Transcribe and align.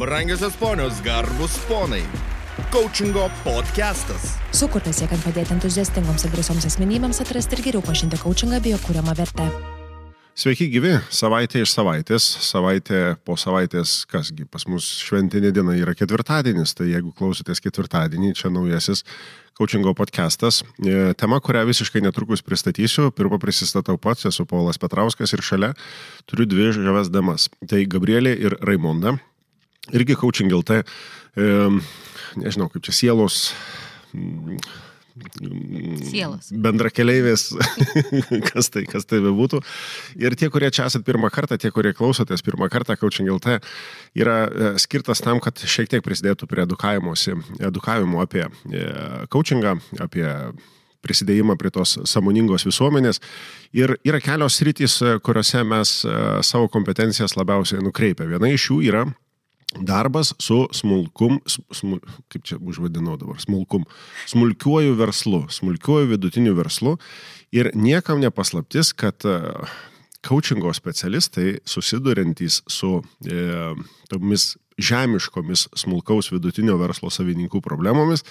Brangiosios 0.00 0.54
ponios, 0.56 0.98
garbus 1.02 1.58
ponai. 1.68 2.00
Coachingo 2.72 3.26
podcastas. 3.44 4.30
Sukurtas 4.56 4.96
siekiant 4.96 5.20
padėti 5.20 5.52
entuziastingoms 5.52 6.24
ir 6.24 6.32
drąsioms 6.32 6.64
asmenybėms 6.70 7.20
atrasti 7.20 7.58
ir 7.58 7.62
geriau 7.66 7.84
pažinti 7.84 8.16
coachingą 8.22 8.62
bei 8.64 8.72
jo 8.72 8.78
kūriamą 8.80 9.12
vertę. 9.18 9.50
Sveiki 10.40 10.70
gyvi, 10.72 10.94
savaitė 11.12 11.66
iš 11.66 11.74
savaitės, 11.74 12.24
savaitė 12.46 13.02
po 13.28 13.36
savaitės, 13.36 14.06
kasgi 14.08 14.48
pas 14.48 14.64
mus 14.72 14.88
šventinė 15.04 15.52
diena 15.52 15.76
yra 15.76 15.92
ketvirtadienis, 15.92 16.72
tai 16.78 16.88
jeigu 16.94 17.12
klausotės 17.12 17.60
ketvirtadienį, 17.60 18.32
čia 18.40 18.48
naujasis 18.48 19.04
coachingo 19.60 19.92
podcastas. 19.92 20.62
E, 20.80 21.10
tema, 21.20 21.44
kurią 21.44 21.66
visiškai 21.68 22.00
netrukus 22.00 22.40
pristatysiu, 22.40 23.10
pirmą 23.12 23.36
prisistatau 23.42 24.00
pats, 24.00 24.24
esu 24.32 24.48
Paulas 24.48 24.80
Petrauskas 24.80 25.36
ir 25.36 25.44
šalia 25.44 25.74
turiu 26.24 26.48
dvi 26.48 26.70
žaves 26.78 27.12
damas. 27.12 27.50
Tai 27.68 27.84
Gabrielė 27.84 28.32
ir 28.40 28.56
Raimonda, 28.64 29.18
irgi 29.96 30.18
coaching 30.20 30.52
LT, 30.60 30.82
e, 31.36 31.50
nežinau 32.40 32.70
kaip 32.72 32.86
čia 32.86 32.96
sielos 32.96 33.50
Sielos. 36.10 36.48
bendrakeleivės, 36.64 37.50
kas 38.50 38.70
tai, 38.72 38.84
kas 38.88 39.06
tai 39.08 39.20
bebūtų. 39.24 39.60
Ir 40.22 40.36
tie, 40.38 40.48
kurie 40.52 40.70
čia 40.72 40.86
esat 40.88 41.04
pirmą 41.06 41.30
kartą, 41.34 41.58
tie, 41.60 41.72
kurie 41.74 41.92
klausotės 41.96 42.44
pirmą 42.46 42.70
kartą 42.72 42.96
Coaching 43.00 43.30
LT, 43.34 43.58
yra 44.18 44.38
e, 44.46 44.72
skirtas 44.82 45.22
tam, 45.24 45.42
kad 45.42 45.60
šiek 45.60 45.90
tiek 45.90 46.04
prisidėtų 46.06 46.48
prie 46.50 46.64
edukavimo 46.64 48.22
apie 48.24 48.46
e, 48.46 48.84
coachingą, 49.32 49.76
apie 50.00 50.26
prisidėjimą 51.04 51.56
prie 51.60 51.72
tos 51.72 51.96
samoningos 52.08 52.66
visuomenės. 52.68 53.22
Ir 53.76 53.96
yra 54.04 54.20
kelios 54.22 54.60
rytis, 54.66 54.98
kuriuose 55.24 55.64
mes 55.68 55.96
e, 56.04 56.14
savo 56.46 56.70
kompetencijas 56.72 57.36
labiausiai 57.40 57.82
nukreipia. 57.84 58.28
Viena 58.30 58.52
iš 58.52 58.70
jų 58.70 58.82
yra 58.90 59.08
Darbas 59.78 60.32
su 60.42 60.64
smulkum, 60.74 61.38
smul, 61.46 62.00
kaip 62.32 62.42
čia 62.42 62.56
užvadinau 62.58 63.14
dabar, 63.20 63.38
smulkum, 63.38 63.84
smulkiuoju 64.26 64.96
verslu, 64.98 65.44
smulkiuoju 65.52 66.10
vidutiniu 66.10 66.56
verslu. 66.58 66.96
Ir 67.54 67.70
niekam 67.78 68.18
nepaslaptis, 68.22 68.90
kad 68.98 69.22
coachingo 70.26 70.72
specialistai 70.74 71.60
susidurintys 71.64 72.62
su 72.66 72.98
e, 73.30 73.46
tomis 74.10 74.56
žemiškomis 74.80 75.68
smulkaus 75.76 76.30
vidutinio 76.32 76.76
verslo 76.80 77.10
savininkų 77.12 77.60
problemomis, 77.64 78.24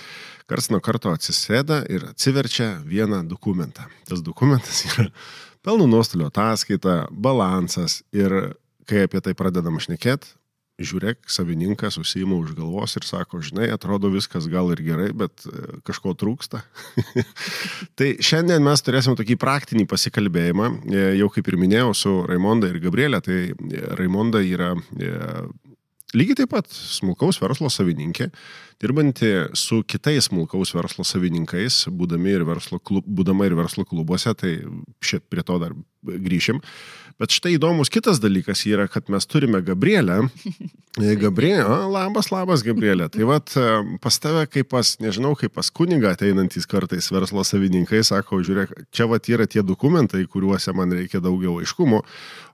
kars 0.49 0.69
nuo 0.73 0.81
karto 0.83 1.13
atsisėda 1.13 1.83
ir 1.93 2.07
atsiverčia 2.09 2.73
vieną 2.85 3.21
dokumentą. 3.29 3.85
Tas 4.09 4.23
dokumentas 4.25 4.83
yra 4.89 5.07
pelnų 5.65 5.89
nuostolio 5.91 6.29
ataskaita, 6.29 7.05
balansas 7.11 8.01
ir 8.15 8.55
kai 8.89 9.05
apie 9.05 9.21
tai 9.21 9.35
pradedam 9.37 9.77
šnekėti, 9.81 10.33
žiūrėk, 10.79 11.21
savininkas 11.29 11.99
užsima 12.01 12.37
už 12.39 12.53
galvos 12.57 12.95
ir 12.97 13.05
sako, 13.07 13.41
žinai, 13.45 13.69
atrodo 13.73 14.11
viskas 14.13 14.47
gal 14.51 14.71
ir 14.73 14.81
gerai, 14.85 15.09
bet 15.15 15.45
e, 15.47 15.79
kažko 15.87 16.15
trūksta. 16.19 16.61
tai 17.99 18.13
šiandien 18.23 18.63
mes 18.65 18.85
turėsim 18.85 19.17
tokį 19.19 19.39
praktinį 19.41 19.87
pasikalbėjimą, 19.91 20.69
e, 20.89 21.05
jau 21.19 21.31
kaip 21.35 21.51
ir 21.51 21.59
minėjau, 21.61 21.91
su 21.97 22.15
Raimonda 22.29 22.71
ir 22.71 22.79
Gabrielė. 22.83 23.21
Tai 23.25 23.39
e, 23.49 23.83
Raimonda 23.99 24.43
yra 24.45 24.73
lygiai 26.17 26.39
taip 26.39 26.53
pat 26.53 26.69
smulkaus 26.73 27.37
verslo 27.41 27.69
savininkė, 27.71 28.29
dirbanti 28.81 29.29
su 29.57 29.81
kitais 29.87 30.29
smulkaus 30.29 30.73
verslo 30.73 31.05
savininkais, 31.05 31.83
būdami 31.93 32.33
ir 32.37 32.45
verslo, 32.47 32.79
klub, 32.81 33.05
būdama 33.05 33.49
ir 33.49 33.57
verslo 33.59 33.85
klubuose, 33.87 34.33
tai 34.37 34.55
šit 35.05 35.27
prie 35.29 35.45
to 35.45 35.59
dar 35.61 35.75
grįšim. 36.03 36.61
Bet 37.19 37.33
štai 37.35 37.57
įdomus 37.57 37.91
kitas 37.91 38.21
dalykas 38.23 38.61
yra, 38.69 38.85
kad 38.87 39.09
mes 39.11 39.25
turime 39.27 39.59
Gabrielę. 39.65 40.21
Gabrielė, 41.23 41.65
labas, 41.91 42.29
labas 42.31 42.63
Gabrielė. 42.63 43.09
Tai 43.11 43.27
vad 43.27 43.51
pas 44.03 44.19
tave 44.23 44.45
kaip 44.47 44.69
pas, 44.71 44.93
nežinau, 45.03 45.33
kaip 45.39 45.53
pas 45.57 45.67
kunigą 45.67 46.13
ateinantys 46.15 46.67
kartais 46.69 47.11
verslo 47.11 47.43
savininkai 47.43 48.01
sako, 48.07 48.39
žiūrėk, 48.47 48.71
čia 48.95 49.09
vad 49.11 49.27
yra 49.31 49.49
tie 49.51 49.63
dokumentai, 49.67 50.23
kuriuose 50.31 50.71
man 50.75 50.95
reikia 50.95 51.19
daugiau 51.23 51.57
aiškumo. 51.59 52.01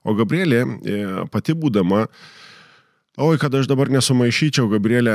O 0.06 0.16
Gabrielė 0.18 0.64
e, 0.66 0.98
pati 1.30 1.54
būdama 1.54 2.08
Oi, 3.16 3.38
kad 3.40 3.54
aš 3.56 3.64
dabar 3.64 3.88
nesumaišyčiau, 3.88 4.66
Gabrielė. 4.68 5.14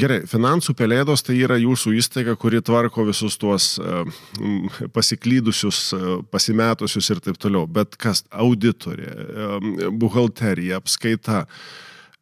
Gerai, 0.00 0.22
finansų 0.24 0.72
pelėdos 0.72 1.20
tai 1.20 1.34
yra 1.44 1.58
jūsų 1.60 1.90
įstaiga, 1.98 2.32
kuri 2.40 2.62
tvarko 2.64 3.04
visus 3.04 3.36
tuos 3.36 3.66
uh, 3.76 4.08
pasiklydusius, 4.96 5.80
uh, 5.92 6.14
pasimetusius 6.32 7.12
ir 7.12 7.20
taip 7.20 7.36
toliau. 7.36 7.66
Bet 7.68 7.98
kas 8.00 8.24
auditorė, 8.32 9.10
uh, 9.12 9.68
buhalterija, 9.92 10.80
apskaita. 10.80 11.42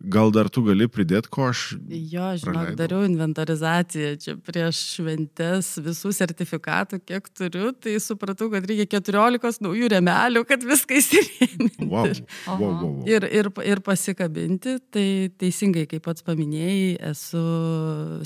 Gal 0.00 0.30
dar 0.32 0.48
tu 0.48 0.62
gali 0.64 0.86
pridėti, 0.88 1.28
ko 1.28 1.50
aš. 1.50 1.74
Jo, 1.92 2.30
žinok, 2.40 2.70
dariau 2.78 3.02
inventorizaciją 3.04 4.12
čia 4.22 4.34
prieš 4.40 4.78
šventes 4.94 5.74
visų 5.84 6.12
sertifikatų, 6.16 7.02
kiek 7.04 7.28
turiu, 7.36 7.74
tai 7.76 7.98
supratau, 8.00 8.48
kad 8.52 8.64
reikia 8.64 8.86
14 8.96 9.60
naujų 9.66 9.90
remelių, 9.92 10.44
kad 10.48 10.64
viską 10.64 10.96
įsirėminti. 11.02 11.84
Wow. 11.84 12.08
Wow, 12.46 12.62
wow, 12.62 12.72
wow. 12.80 12.94
Ir, 13.12 13.26
ir, 13.28 13.50
ir 13.68 13.82
pasikabinti, 13.84 14.78
tai 14.88 15.04
teisingai, 15.36 15.84
kaip 15.90 16.06
pats 16.08 16.24
paminėjai, 16.24 16.96
esu 17.12 17.44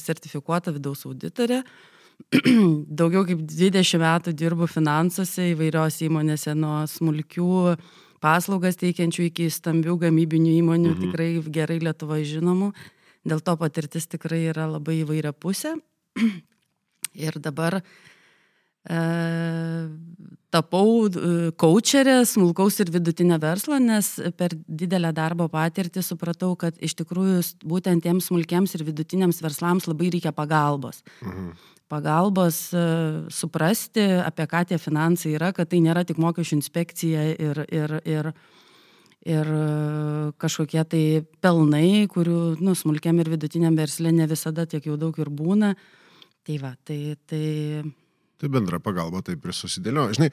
sertifikuota 0.05 0.77
vidaus 0.79 1.03
auditorė. 1.11 1.65
Daugiau 3.03 3.27
kaip 3.27 3.43
20 3.51 3.99
metų 3.99 4.39
dirbu 4.39 4.71
finansuose 4.71 5.51
įvairios 5.57 5.99
įmonėse 6.07 6.55
nuo 6.55 6.85
smulkių 6.87 7.75
paslaugas 8.25 8.79
teikiančių 8.81 9.29
iki 9.29 9.51
stambių 9.53 9.99
gamybinių 10.07 10.57
įmonių, 10.63 10.95
mhm. 10.95 11.05
tikrai 11.05 11.29
gerai 11.53 11.81
Lietuvoje 11.85 12.31
žinomų. 12.37 12.73
Dėl 13.25 13.41
to 13.45 13.55
patirtis 13.61 14.09
tikrai 14.11 14.45
yra 14.51 14.67
labai 14.69 15.01
įvairia 15.03 15.33
pusė. 15.33 15.77
Ir 17.25 17.37
dabar 17.41 17.79
e, 17.81 18.99
tapau 20.53 20.89
kočerė 21.61 22.17
e, 22.21 22.25
smulkaus 22.29 22.81
ir 22.83 22.91
vidutinio 22.93 23.39
verslo, 23.41 23.79
nes 23.79 24.09
per 24.37 24.57
didelę 24.67 25.13
darbo 25.15 25.47
patirtį 25.53 26.03
supratau, 26.03 26.53
kad 26.59 26.75
iš 26.83 26.97
tikrųjų 26.99 27.39
būtent 27.71 28.03
tiems 28.03 28.33
smulkiems 28.33 28.75
ir 28.75 28.85
vidutiniams 28.91 29.39
verslams 29.47 29.87
labai 29.87 30.11
reikia 30.17 30.35
pagalbos. 30.35 31.05
Mhm 31.23 31.74
pagalbos 31.89 32.59
e, 32.73 32.85
suprasti, 33.33 34.05
apie 34.25 34.47
ką 34.51 34.65
tie 34.69 34.79
finansai 34.81 35.35
yra, 35.37 35.53
kad 35.57 35.71
tai 35.71 35.83
nėra 35.85 36.05
tik 36.07 36.21
mokesčių 36.23 36.59
inspekcija 36.59 37.25
ir, 37.35 37.61
ir, 37.69 37.97
ir, 38.09 38.31
ir 39.25 39.53
e, 39.57 39.65
kažkokie 40.41 40.85
tai 40.89 41.05
pelnai, 41.45 42.07
kurių 42.13 42.57
nu, 42.61 42.77
smulkiam 42.79 43.21
ir 43.21 43.33
vidutiniam 43.37 43.77
verslė 43.77 44.15
ne 44.15 44.29
visada 44.31 44.67
tiek 44.67 44.87
jau 44.87 44.97
daug 45.01 45.19
ir 45.21 45.31
būna. 45.31 45.75
Tai 46.45 46.57
va, 46.61 46.75
tai. 46.85 47.17
Tai, 47.29 47.45
tai 48.45 48.53
bendra 48.53 48.81
pagalba 48.83 49.23
taip 49.25 49.45
ir 49.45 49.57
susidėlioja. 49.57 50.19
Žinai, 50.19 50.31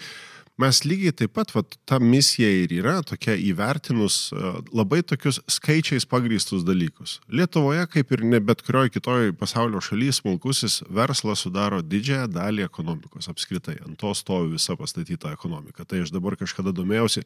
mes 0.62 0.82
lygiai 0.86 1.16
taip 1.16 1.34
pat, 1.38 1.54
va, 1.56 1.64
ta 1.88 2.00
misija 2.04 2.50
ir 2.64 2.74
yra 2.76 2.98
tokia 3.08 3.38
įvertinus 3.40 4.18
e, 4.36 4.54
labai 4.76 5.02
tokius 5.08 5.40
skaičiais 5.52 6.06
pagrįstus 6.12 6.66
dalykus. 6.68 7.20
Lietuvoje, 7.32 7.86
kaip 7.96 8.12
ir 8.16 8.26
ne 8.28 8.42
bet 8.44 8.64
kurioje 8.68 8.96
kitoje 8.98 9.36
pasaulio 9.38 9.82
šalyje, 9.84 10.20
smulkusis 10.20 10.82
verslas 10.92 11.46
sudaro 11.46 11.82
didžiąją 11.82 12.28
dalį 12.36 12.66
ekonomikos 12.68 13.32
apskritai. 13.32 13.80
Ant 13.86 14.00
to 14.02 14.14
stovi 14.18 14.58
visa 14.58 14.76
pastatyta 14.80 15.32
ekonomika. 15.36 15.88
Tai 15.88 16.04
aš 16.04 16.12
dabar 16.14 16.38
kažkada 16.40 16.76
domėjausi, 16.76 17.24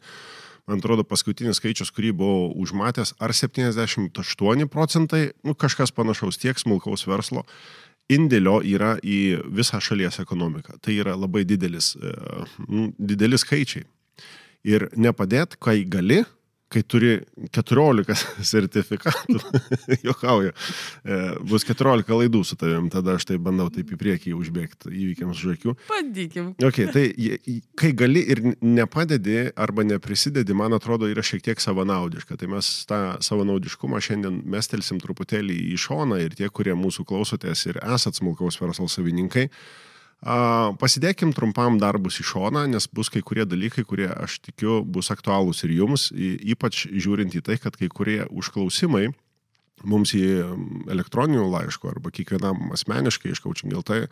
man 0.69 0.81
atrodo, 0.81 1.05
paskutinis 1.07 1.59
skaičius, 1.61 1.93
kurį 1.93 2.13
buvau 2.21 2.51
užmatęs, 2.61 3.15
ar 3.21 3.33
78 3.35 4.69
procentai, 4.71 5.25
nu 5.45 5.57
kažkas 5.57 5.93
panašaus 5.95 6.39
tiek 6.41 6.61
smulkaus 6.61 7.05
verslo 7.09 7.45
indėlio 8.11 8.59
yra 8.65 8.95
į 9.01 9.41
visą 9.55 9.79
šalies 9.81 10.19
ekonomiką. 10.21 10.79
Tai 10.83 10.93
yra 10.93 11.15
labai 11.17 11.45
didelis, 11.47 11.93
e, 11.95 12.13
nu, 12.67 12.89
didelis 12.97 13.45
skaičiai. 13.45 13.85
Ir 14.65 14.87
nepadėt, 14.97 15.59
kai 15.61 15.83
gali, 15.85 16.23
kai 16.75 16.83
turi 16.83 17.11
14 17.55 18.25
sertifikatų, 18.51 19.39
jokauju, 20.09 20.51
e, 20.51 21.19
bus 21.47 21.65
14 21.67 22.11
laidų 22.19 22.43
su 22.47 22.57
tavim, 22.59 22.89
tada 22.93 23.15
aš 23.19 23.29
tai 23.29 23.39
bandau 23.41 23.69
taip 23.73 23.93
į 23.95 23.99
priekį 24.01 24.35
užbėgti 24.35 24.91
įvykiams 24.91 25.39
žakių. 25.39 25.75
Bandykim. 25.89 26.51
Okay, 26.67 26.89
tai 26.91 27.05
kai 27.79 27.93
gali 27.97 28.25
ir 28.33 28.43
nepadedi 28.59 29.49
arba 29.55 29.85
neprisidedi, 29.87 30.55
man 30.57 30.75
atrodo, 30.75 31.09
yra 31.11 31.23
šiek 31.25 31.45
tiek 31.45 31.63
savanaudiška. 31.63 32.37
Tai 32.39 32.51
mes 32.55 32.71
tą 32.89 33.01
savanaudiškumą 33.23 34.01
šiandien 34.03 34.41
mestelsim 34.51 34.99
truputėlį 35.03 35.57
į 35.73 35.79
šoną 35.85 36.19
ir 36.23 36.35
tie, 36.37 36.49
kurie 36.51 36.75
mūsų 36.77 37.07
klausotės 37.07 37.65
ir 37.69 37.79
esat 37.83 38.19
smulkaus 38.19 38.59
verslo 38.61 38.89
savininkai, 38.91 39.47
Pasidėkim 40.23 41.35
trumpam 41.37 41.77
darbus 41.77 42.17
į 42.21 42.25
šoną, 42.31 42.63
nes 42.71 42.87
bus 42.87 43.11
kai 43.13 43.21
kurie 43.21 43.45
dalykai, 43.45 43.83
kurie 43.85 44.07
aš 44.09 44.39
tikiu 44.47 44.79
bus 44.81 45.11
aktualūs 45.13 45.61
ir 45.67 45.75
jums, 45.75 46.07
ypač 46.15 46.87
žiūrint 46.89 47.35
į 47.35 47.43
tai, 47.45 47.59
kad 47.61 47.77
kai 47.77 47.91
kurie 47.93 48.23
užklausimai 48.31 49.11
mums 49.83 50.15
į 50.15 50.23
elektroninių 50.91 51.45
laiškų 51.51 51.91
arba 51.91 52.11
kiekvienam 52.15 52.71
asmeniškai 52.73 53.33
iš 53.33 53.43
Coaching.lt 53.43 53.97
e, 53.97 54.07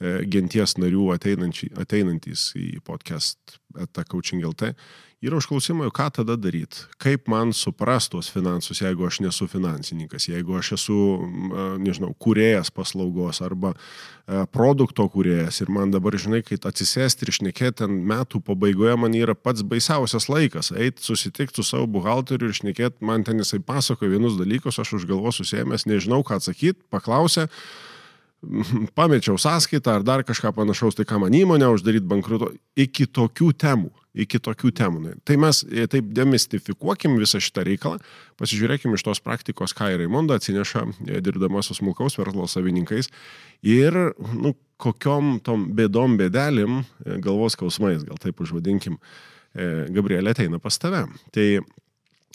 genties 0.00 0.76
narių 0.78 1.10
ateinantys 1.16 2.50
į 2.58 2.78
podcast 2.86 3.58
tą 3.92 4.06
Coaching.lt 4.08 4.72
Yra 5.18 5.40
užklausimai, 5.40 5.88
ką 5.90 6.04
tada 6.14 6.36
daryti, 6.38 6.84
kaip 7.02 7.24
man 7.26 7.50
supras 7.50 8.06
tuos 8.06 8.28
finansus, 8.30 8.78
jeigu 8.84 9.02
aš 9.08 9.16
nesu 9.24 9.48
finansininkas, 9.50 10.28
jeigu 10.30 10.54
aš 10.54 10.76
esu, 10.76 10.98
nežinau, 11.82 12.12
kuriejas 12.22 12.70
paslaugos 12.70 13.42
arba 13.42 13.72
produkto 14.54 15.08
kuriejas 15.10 15.58
ir 15.64 15.72
man 15.74 15.90
dabar, 15.90 16.14
žinai, 16.14 16.44
kai 16.46 16.60
atsisėsti 16.70 17.26
ir 17.26 17.34
šnekėti 17.34 17.80
ten 17.82 17.98
metų 18.06 18.44
pabaigoje, 18.46 18.94
man 19.02 19.18
yra 19.18 19.34
pats 19.34 19.66
baisiausias 19.66 20.30
laikas, 20.30 20.70
eiti 20.70 21.02
susitikti 21.02 21.64
su 21.64 21.66
savo 21.66 21.90
buhalteriu 21.98 22.52
ir 22.52 22.60
šnekėti, 22.60 23.02
man 23.02 23.26
ten 23.26 23.42
jisai 23.42 23.58
pasakoja 23.58 24.14
vienus 24.14 24.38
dalykus, 24.38 24.78
aš 24.78 25.00
už 25.00 25.10
galvos 25.10 25.42
susėmęs, 25.42 25.88
nežinau 25.90 26.22
ką 26.22 26.38
atsakyti, 26.38 26.78
paklausė 26.94 27.48
pamečiau 28.98 29.38
sąskaitą 29.38 29.98
ar 29.98 30.04
dar 30.06 30.24
kažką 30.24 30.52
panašaus, 30.54 30.96
tai 30.98 31.06
ką 31.08 31.20
man 31.24 31.34
įmonė 31.34 31.70
uždaryti 31.74 32.06
bankruto, 32.08 32.50
iki 32.78 33.08
tokių 33.10 33.50
temų, 33.58 33.90
iki 34.18 34.40
tokių 34.42 34.70
temų. 34.78 35.14
Tai 35.26 35.38
mes 35.42 35.64
e, 35.66 35.86
taip 35.90 36.12
demistifikuokim 36.14 37.18
visą 37.18 37.40
šitą 37.42 37.66
reikalą, 37.66 37.98
pasižiūrėkim 38.40 38.94
iš 38.94 39.06
tos 39.06 39.22
praktikos, 39.24 39.74
ką 39.76 39.90
ir 39.94 40.02
Raimonda 40.04 40.38
atsineša, 40.38 40.84
e, 41.06 41.22
dirbdama 41.24 41.64
su 41.66 41.76
smulkaus 41.78 42.18
verslo 42.20 42.46
savininkais 42.50 43.10
ir 43.66 43.98
nu, 44.34 44.54
kokiom 44.78 45.38
tom 45.42 45.66
bėdom 45.74 46.14
bėdelim, 46.20 46.84
e, 47.04 47.18
galvos 47.24 47.58
skausmais, 47.58 48.06
gal 48.06 48.20
taip 48.22 48.44
užvadinkim, 48.44 49.00
Gabrielė 49.58 50.34
ateina 50.36 50.58
pas 50.62 50.76
tave. 50.78 51.00
Tai 51.34 51.44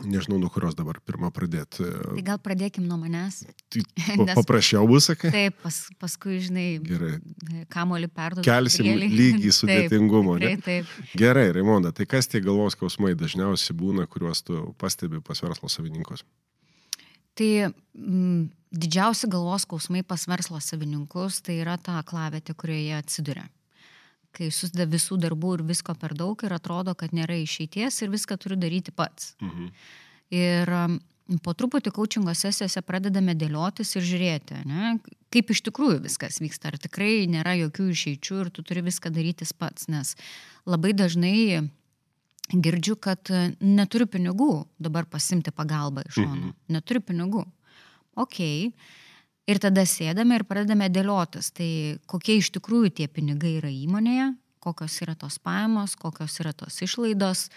Nežinau, 0.01 0.39
nuo 0.41 0.49
kurios 0.49 0.73
dabar 0.73 0.97
pirmą 1.05 1.29
pradėti. 1.29 1.85
Tai 1.85 2.21
gal 2.25 2.39
pradėkim 2.41 2.87
nuo 2.89 2.95
manęs. 2.97 3.43
Tai 3.69 3.83
Nes, 4.23 4.33
paprasčiau 4.33 4.87
bus, 4.89 5.05
sakai? 5.11 5.29
Taip, 5.35 5.59
pas, 5.61 5.77
paskui, 6.01 6.39
žinai, 6.41 6.65
Gerai. 6.81 7.19
kamolį 7.73 8.09
perduoti. 8.09 8.47
Kelsim 8.47 8.89
lygį 9.03 9.53
sudėtingumo. 9.59 10.39
Taip, 10.41 10.65
taip, 10.65 10.89
taip. 10.89 11.13
Gerai, 11.21 11.45
Raimonda, 11.53 11.93
tai 11.93 12.09
kas 12.09 12.31
tie 12.31 12.41
galvos 12.41 12.73
skausmai 12.73 13.13
dažniausiai 13.19 13.77
būna, 13.77 14.07
kuriuos 14.09 14.41
tu 14.47 14.65
pastebi 14.81 15.21
pas 15.21 15.45
verslo 15.45 15.69
savininkus? 15.69 16.25
Tai 17.37 17.51
m, 17.61 17.73
mm, 17.93 18.43
didžiausi 18.73 19.29
galvos 19.29 19.67
skausmai 19.67 20.01
pas 20.01 20.25
verslo 20.25 20.57
savininkus 20.57 21.43
tai 21.45 21.61
yra 21.61 21.77
ta 21.77 22.01
klavietė, 22.01 22.57
kurioje 22.57 22.97
atsiduria 22.97 23.45
kai 24.33 24.49
susideda 24.51 24.89
visų 24.89 25.19
darbų 25.21 25.57
ir 25.57 25.65
visko 25.69 25.95
per 25.99 26.15
daug 26.17 26.39
ir 26.45 26.55
atrodo, 26.55 26.95
kad 26.97 27.13
nėra 27.15 27.37
išeities 27.41 28.01
ir 28.01 28.13
viską 28.13 28.37
turiu 28.41 28.57
daryti 28.59 28.93
pats. 28.95 29.33
Mhm. 29.43 29.67
Ir 30.33 30.71
um, 30.73 30.97
po 31.45 31.53
truputį 31.57 31.93
coachingo 31.93 32.33
sesijose 32.35 32.81
pradedame 32.85 33.35
dėliotis 33.37 33.93
ir 33.97 34.07
žiūrėti, 34.07 34.63
ne, 34.69 34.95
kaip 35.33 35.53
iš 35.53 35.61
tikrųjų 35.69 36.01
viskas 36.03 36.41
vyksta, 36.41 36.71
ar 36.71 36.79
tikrai 36.81 37.27
nėra 37.31 37.55
jokių 37.61 37.87
išeičių 37.93 38.41
ir 38.41 38.51
tu 38.53 38.65
turi 38.65 38.83
viską 38.85 39.13
darytis 39.13 39.53
pats, 39.53 39.87
nes 39.91 40.15
labai 40.65 40.93
dažnai 40.97 41.69
girdžiu, 42.51 42.97
kad 42.99 43.31
neturiu 43.61 44.09
pinigų 44.11 44.51
dabar 44.81 45.07
pasimti 45.09 45.53
pagalbą 45.55 46.03
iš 46.09 46.19
šono. 46.19 46.35
Mhm. 46.35 46.57
Neturiu 46.75 47.05
pinigų. 47.05 47.45
Ok, 48.19 48.39
Ir 49.43 49.59
tada 49.59 49.83
sėdame 49.83 50.37
ir 50.39 50.45
pradedame 50.47 50.87
dėliotis, 50.87 51.51
tai 51.51 51.99
kokie 52.07 52.37
iš 52.39 52.53
tikrųjų 52.55 52.93
tie 52.99 53.09
pinigai 53.11 53.57
yra 53.57 53.71
įmonėje, 53.71 54.29
kokios 54.63 54.95
yra 55.03 55.17
tos 55.19 55.35
pajamos, 55.43 55.97
kokios 55.99 56.39
yra 56.39 56.53
tos 56.55 56.79
išlaidos, 56.85 57.49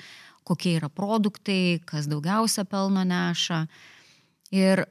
kokie 0.47 0.77
yra 0.81 0.91
produktai, 0.91 1.79
kas 1.87 2.09
daugiausia 2.11 2.67
pelno 2.67 3.05
neša. 3.07 3.67
Ir 4.55 4.83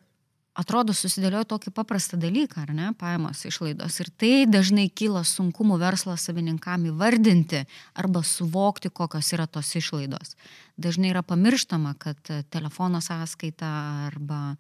atrodo 0.56 0.96
susidėlioja 0.96 1.50
tokį 1.52 1.74
paprastą 1.76 2.20
dalyką, 2.20 2.64
ar 2.64 2.72
ne, 2.76 2.88
pajamos 2.96 3.44
išlaidos. 3.48 4.00
Ir 4.00 4.12
tai 4.16 4.34
dažnai 4.48 4.88
kyla 4.88 5.26
sunkumų 5.28 5.82
verslo 5.84 6.16
savininkam 6.20 6.88
įvardinti 6.94 7.66
arba 8.00 8.24
suvokti, 8.24 8.88
kokios 8.88 9.34
yra 9.36 9.50
tos 9.52 9.74
išlaidos. 9.76 10.36
Dažnai 10.80 11.12
yra 11.12 11.24
pamirštama, 11.28 11.96
kad 12.00 12.36
telefono 12.56 13.04
sąskaita 13.04 13.72
arba 14.08 14.56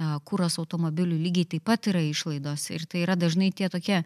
kūros 0.00 0.56
automobilių 0.60 1.18
lygiai 1.20 1.48
taip 1.54 1.66
pat 1.68 1.90
yra 1.90 2.00
išlaidos 2.04 2.70
ir 2.72 2.86
tai 2.88 3.04
yra 3.04 3.16
dažnai 3.20 3.50
tie 3.52 3.68
tokie 3.72 4.00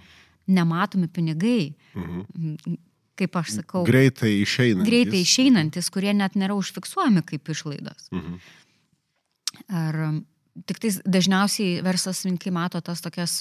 nematomi 0.50 1.08
pinigai. 1.08 1.74
Mhm. 1.94 2.76
Kaip 3.14 3.36
aš 3.38 3.60
sakau. 3.60 3.84
Greitai 3.86 4.32
išeinantis. 4.42 4.88
Greitai 4.88 5.20
išeinantis, 5.22 5.90
kurie 5.94 6.10
net 6.18 6.34
nėra 6.34 6.56
užfiksuojami 6.58 7.22
kaip 7.22 7.46
išlaidos. 7.54 8.08
Mhm. 8.10 8.40
Ar 9.70 9.98
tik 10.66 10.80
tais 10.82 10.98
dažniausiai 11.06 11.78
verslas 11.86 12.24
vinkai 12.26 12.50
mato 12.54 12.80
tas 12.82 13.00
tokias 13.04 13.38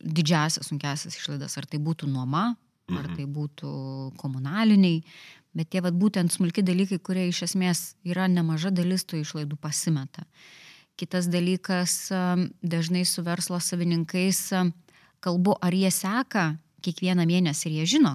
didžiasias, 0.00 0.64
sunkiasias 0.68 1.18
išlaidas, 1.18 1.58
ar 1.60 1.68
tai 1.68 1.76
būtų 1.76 2.08
nuoma, 2.08 2.54
mhm. 2.88 2.98
ar 3.02 3.12
tai 3.12 3.28
būtų 3.28 4.16
komunaliniai, 4.16 5.04
bet 5.52 5.68
tie 5.68 5.84
vat, 5.84 5.92
būtent 5.92 6.32
smulki 6.32 6.64
dalykai, 6.64 6.96
kurie 6.96 7.28
iš 7.28 7.42
esmės 7.50 7.92
yra 8.08 8.24
nemaža 8.32 8.72
dalis 8.72 9.04
tų 9.04 9.20
išlaidų 9.26 9.60
pasimeta. 9.60 10.24
Uh, 10.24 10.61
Kitas 11.02 11.26
dalykas, 11.26 12.12
dažnai 12.62 13.02
su 13.04 13.24
verslo 13.26 13.58
savininkais 13.58 14.52
kalbu, 15.18 15.56
ar 15.58 15.74
jie 15.74 15.90
seka 15.90 16.52
kiekvieną 16.82 17.24
mėnesį 17.26 17.64
ir 17.66 17.74
jie 17.80 17.86
žino, 17.96 18.12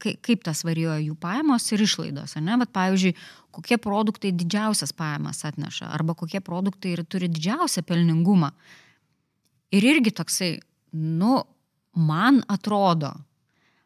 kaip 0.00 0.46
tas 0.46 0.62
varijuoja 0.64 1.02
jų 1.02 1.18
pajamos 1.20 1.66
ir 1.74 1.84
išlaidos. 1.84 2.38
Ne? 2.40 2.56
Bet, 2.62 2.72
pavyzdžiui, 2.72 3.12
kokie 3.52 3.76
produktai 3.76 4.32
didžiausias 4.32 4.94
pajamas 4.96 5.44
atneša, 5.44 5.90
arba 5.92 6.16
kokie 6.16 6.40
produktai 6.40 6.94
ir 6.94 7.04
turi 7.04 7.28
didžiausią 7.28 7.84
pelningumą. 7.84 8.54
Ir 9.76 9.84
irgi 9.92 10.14
toksai, 10.16 10.54
nu, 10.96 11.42
man 11.92 12.40
atrodo, 12.48 13.12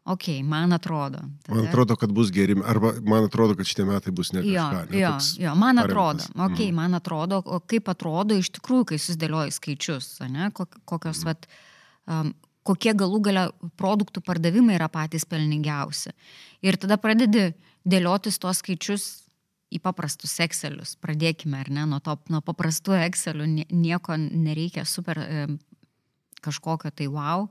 Ok, 0.04 0.28
man 0.44 0.72
atrodo. 0.72 1.18
Tada... 1.42 1.56
Man 1.56 1.68
atrodo, 1.68 1.96
kad 1.96 2.12
bus 2.12 2.30
geri, 2.30 2.56
arba 2.66 2.92
man 3.02 3.24
atrodo, 3.24 3.54
kad 3.56 3.64
šitie 3.64 3.86
metai 3.88 4.12
bus 4.12 4.34
ne 4.34 4.42
kažką. 4.44 4.52
Jo, 4.52 4.88
ne, 4.90 4.98
jo, 5.00 5.12
jo, 5.46 5.54
man 5.56 5.80
atrodo. 5.80 6.26
Ok, 6.34 6.58
mm. 6.58 6.74
man 6.76 6.94
atrodo, 6.98 7.38
o 7.40 7.60
kaip 7.64 7.88
atrodo 7.88 8.36
iš 8.36 8.50
tikrųjų, 8.58 8.90
kai 8.90 8.98
susidėlioji 9.00 9.54
skaičius, 9.56 10.08
ne, 10.28 10.50
kokios, 10.52 11.22
mm. 11.22 11.30
vat, 11.30 11.48
um, 12.04 12.34
kokie 12.68 12.92
galų 13.00 13.22
gale 13.24 13.44
produktų 13.80 14.20
pardavimai 14.26 14.76
yra 14.76 14.90
patys 14.92 15.24
pelningiausi. 15.28 16.12
Ir 16.60 16.76
tada 16.80 16.98
pradedi 17.00 17.54
dėliotis 17.88 18.36
tuos 18.42 18.60
skaičius 18.60 19.06
į 19.72 19.80
paprastus 19.84 20.36
Excelius. 20.44 20.98
Pradėkime, 21.00 21.62
ar 21.64 21.72
ne, 21.72 21.86
nuo, 21.88 22.02
to, 22.04 22.18
nuo 22.28 22.42
paprastų 22.44 22.98
Excelių, 23.06 23.48
nieko 23.72 24.20
nereikia 24.20 24.84
super 24.84 25.22
kažkokio 26.44 26.92
tai 26.92 27.08
wow 27.08 27.48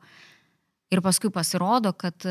Ir 0.93 1.01
paskui 1.01 1.33
pasirodo, 1.33 1.93
kad 1.97 2.21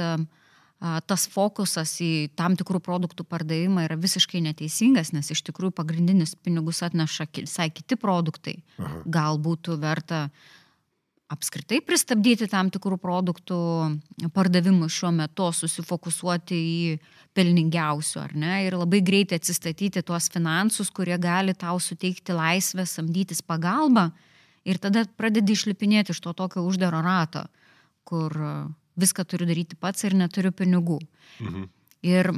tas 1.06 1.28
fokusas 1.30 1.92
į 2.02 2.32
tam 2.38 2.56
tikrų 2.58 2.80
produktų 2.82 3.26
pardavimą 3.28 3.84
yra 3.86 3.98
visiškai 4.00 4.40
neteisingas, 4.42 5.12
nes 5.14 5.30
iš 5.30 5.44
tikrųjų 5.46 5.76
pagrindinius 5.78 6.34
pinigus 6.34 6.82
atneša 6.82 7.28
visai 7.36 7.68
kiti 7.70 7.98
produktai. 8.00 8.56
Aha. 8.82 9.02
Gal 9.06 9.38
būtų 9.38 9.78
verta 9.82 10.24
apskritai 11.32 11.78
pristabdyti 11.86 12.48
tam 12.50 12.68
tikrų 12.74 12.98
produktų 13.00 13.58
pardavimus 14.34 14.92
šiuo 14.98 15.12
metu, 15.14 15.46
susifokusuoti 15.54 16.58
į 16.58 16.98
pelningiausių, 17.32 18.18
ar 18.20 18.34
ne, 18.36 18.58
ir 18.66 18.76
labai 18.76 19.00
greitai 19.06 19.38
atsistatyti 19.40 20.02
tuos 20.04 20.28
finansus, 20.34 20.90
kurie 20.92 21.16
gali 21.16 21.54
tau 21.54 21.78
suteikti 21.80 22.34
laisvę 22.36 22.84
samdytis 22.90 23.40
pagalbą 23.46 24.10
ir 24.68 24.82
tada 24.82 25.06
pradedi 25.16 25.54
išlipinėti 25.54 26.12
iš 26.12 26.20
to 26.26 26.34
tokio 26.36 26.66
uždaro 26.66 27.00
rato 27.06 27.46
kur 28.08 28.34
e, 28.34 28.52
viską 29.00 29.24
turiu 29.28 29.48
daryti 29.48 29.78
pats 29.80 30.04
ir 30.04 30.16
neturiu 30.18 30.52
pinigų. 30.52 30.98
Mhm. 31.40 31.70
Ir 32.02 32.32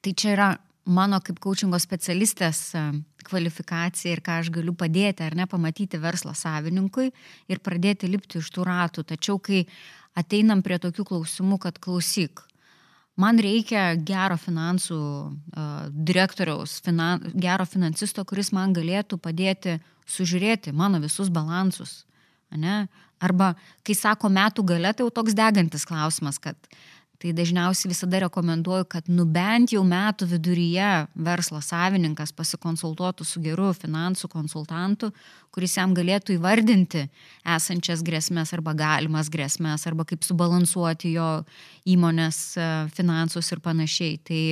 tai 0.00 0.12
čia 0.16 0.34
yra 0.34 0.50
mano 0.90 1.20
kaip 1.22 1.38
coachingo 1.42 1.78
specialistės 1.80 2.60
e, 2.74 2.84
kvalifikacija 3.26 4.14
ir 4.14 4.22
ką 4.24 4.40
aš 4.40 4.50
galiu 4.54 4.74
padėti 4.74 5.24
ar 5.26 5.36
ne 5.38 5.46
pamatyti 5.50 6.00
verslo 6.00 6.34
savininkui 6.34 7.10
ir 7.48 7.62
pradėti 7.64 8.10
lipti 8.10 8.40
iš 8.40 8.50
tų 8.54 8.66
ratų. 8.68 9.04
Tačiau 9.12 9.38
kai 9.38 9.66
ateinam 10.18 10.64
prie 10.66 10.80
tokių 10.82 11.06
klausimų, 11.12 11.60
kad 11.62 11.78
klausyk, 11.82 12.42
man 13.20 13.38
reikia 13.38 13.92
gero 13.94 14.38
finansų 14.40 14.98
uh, 14.98 15.86
direktoriaus, 15.92 16.80
finan, 16.82 17.22
gero 17.34 17.66
finansisto, 17.68 18.24
kuris 18.24 18.50
man 18.56 18.74
galėtų 18.74 19.20
padėti 19.22 19.78
sužiūrėti 20.10 20.74
mano 20.74 20.98
visus 21.02 21.30
balansus. 21.30 22.00
Ne? 22.50 22.88
Arba 23.20 23.52
kai 23.84 23.96
sako 23.96 24.30
metų 24.32 24.64
gale, 24.72 24.94
tai 24.94 25.04
jau 25.04 25.12
toks 25.20 25.36
degantis 25.36 25.84
klausimas, 25.88 26.40
kad 26.40 26.56
tai 27.20 27.34
dažniausiai 27.36 27.90
visada 27.90 28.22
rekomenduoju, 28.24 28.86
kad 28.88 29.08
nu 29.12 29.26
bent 29.28 29.74
jau 29.74 29.82
metų 29.84 30.24
viduryje 30.30 30.88
verslo 31.20 31.60
savininkas 31.60 32.32
pasikonsultuotų 32.32 33.26
su 33.28 33.42
geru 33.44 33.74
finansų 33.76 34.30
konsultantu, 34.32 35.10
kuris 35.52 35.76
jam 35.76 35.92
galėtų 35.96 36.38
įvardinti 36.38 37.04
esančias 37.44 38.00
grėsmės 38.06 38.54
arba 38.56 38.72
galimas 38.78 39.28
grėsmės, 39.32 39.84
arba 39.90 40.08
kaip 40.08 40.24
subalansuoti 40.24 41.12
jo 41.18 41.28
įmonės 41.92 42.40
e, 42.56 42.70
finansus 42.96 43.52
ir 43.52 43.60
panašiai. 43.68 44.16
Tai 44.24 44.42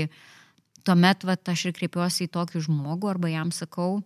tuomet 0.85 1.25
vat, 1.25 1.49
aš 1.49 1.71
ir 1.71 1.77
kreipiuosi 1.81 2.29
į 2.29 2.33
tokį 2.37 2.67
žmogų 2.69 3.15
arba 3.17 3.33
jam 3.33 3.49
sakau, 3.55 4.03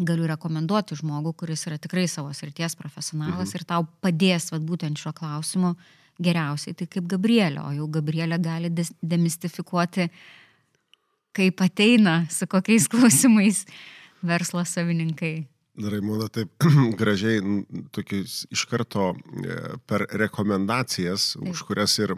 galiu 0.00 0.26
rekomenduoti 0.30 0.96
žmogų, 0.96 1.34
kuris 1.42 1.66
yra 1.68 1.78
tikrai 1.80 2.06
savo 2.08 2.32
srities 2.36 2.76
profesionalas 2.78 3.52
mhm. 3.52 3.56
ir 3.58 3.66
tau 3.68 3.86
padės 4.04 4.50
vat, 4.52 4.62
būtent 4.64 5.00
šiuo 5.00 5.12
klausimu 5.16 5.74
geriausiai, 6.22 6.76
tai 6.76 6.86
kaip 6.90 7.08
Gabrielė, 7.10 7.60
o 7.64 7.72
jau 7.76 7.88
Gabrielė 7.92 8.38
gali 8.42 8.70
demistifikuoti 8.72 10.08
kaip 11.36 11.64
ateina, 11.64 12.22
su 12.30 12.46
kokiais 12.50 12.88
klausimais 12.92 13.64
verslo 14.22 14.64
savininkai. 14.68 15.34
Raimona 15.80 16.28
taip 16.28 16.52
gražiai 17.00 17.40
tokiais 17.96 18.42
iš 18.52 18.66
karto 18.68 19.12
e, 19.12 19.56
per 19.88 20.04
rekomendacijas, 20.20 21.32
taip. 21.38 21.48
už 21.54 21.62
kurias 21.68 21.96
ir, 22.02 22.12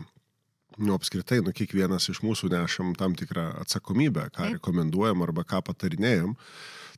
nu, 0.78 0.96
apskritai, 0.96 1.38
nu, 1.46 1.54
kiekvienas 1.54 2.10
iš 2.10 2.24
mūsų 2.26 2.50
nešam 2.50 2.96
tam 2.98 3.14
tikrą 3.18 3.52
atsakomybę, 3.62 4.26
ką 4.34 4.40
taip. 4.42 4.56
rekomenduojam 4.58 5.22
arba 5.22 5.46
ką 5.46 5.62
patarinėjom. 5.70 6.34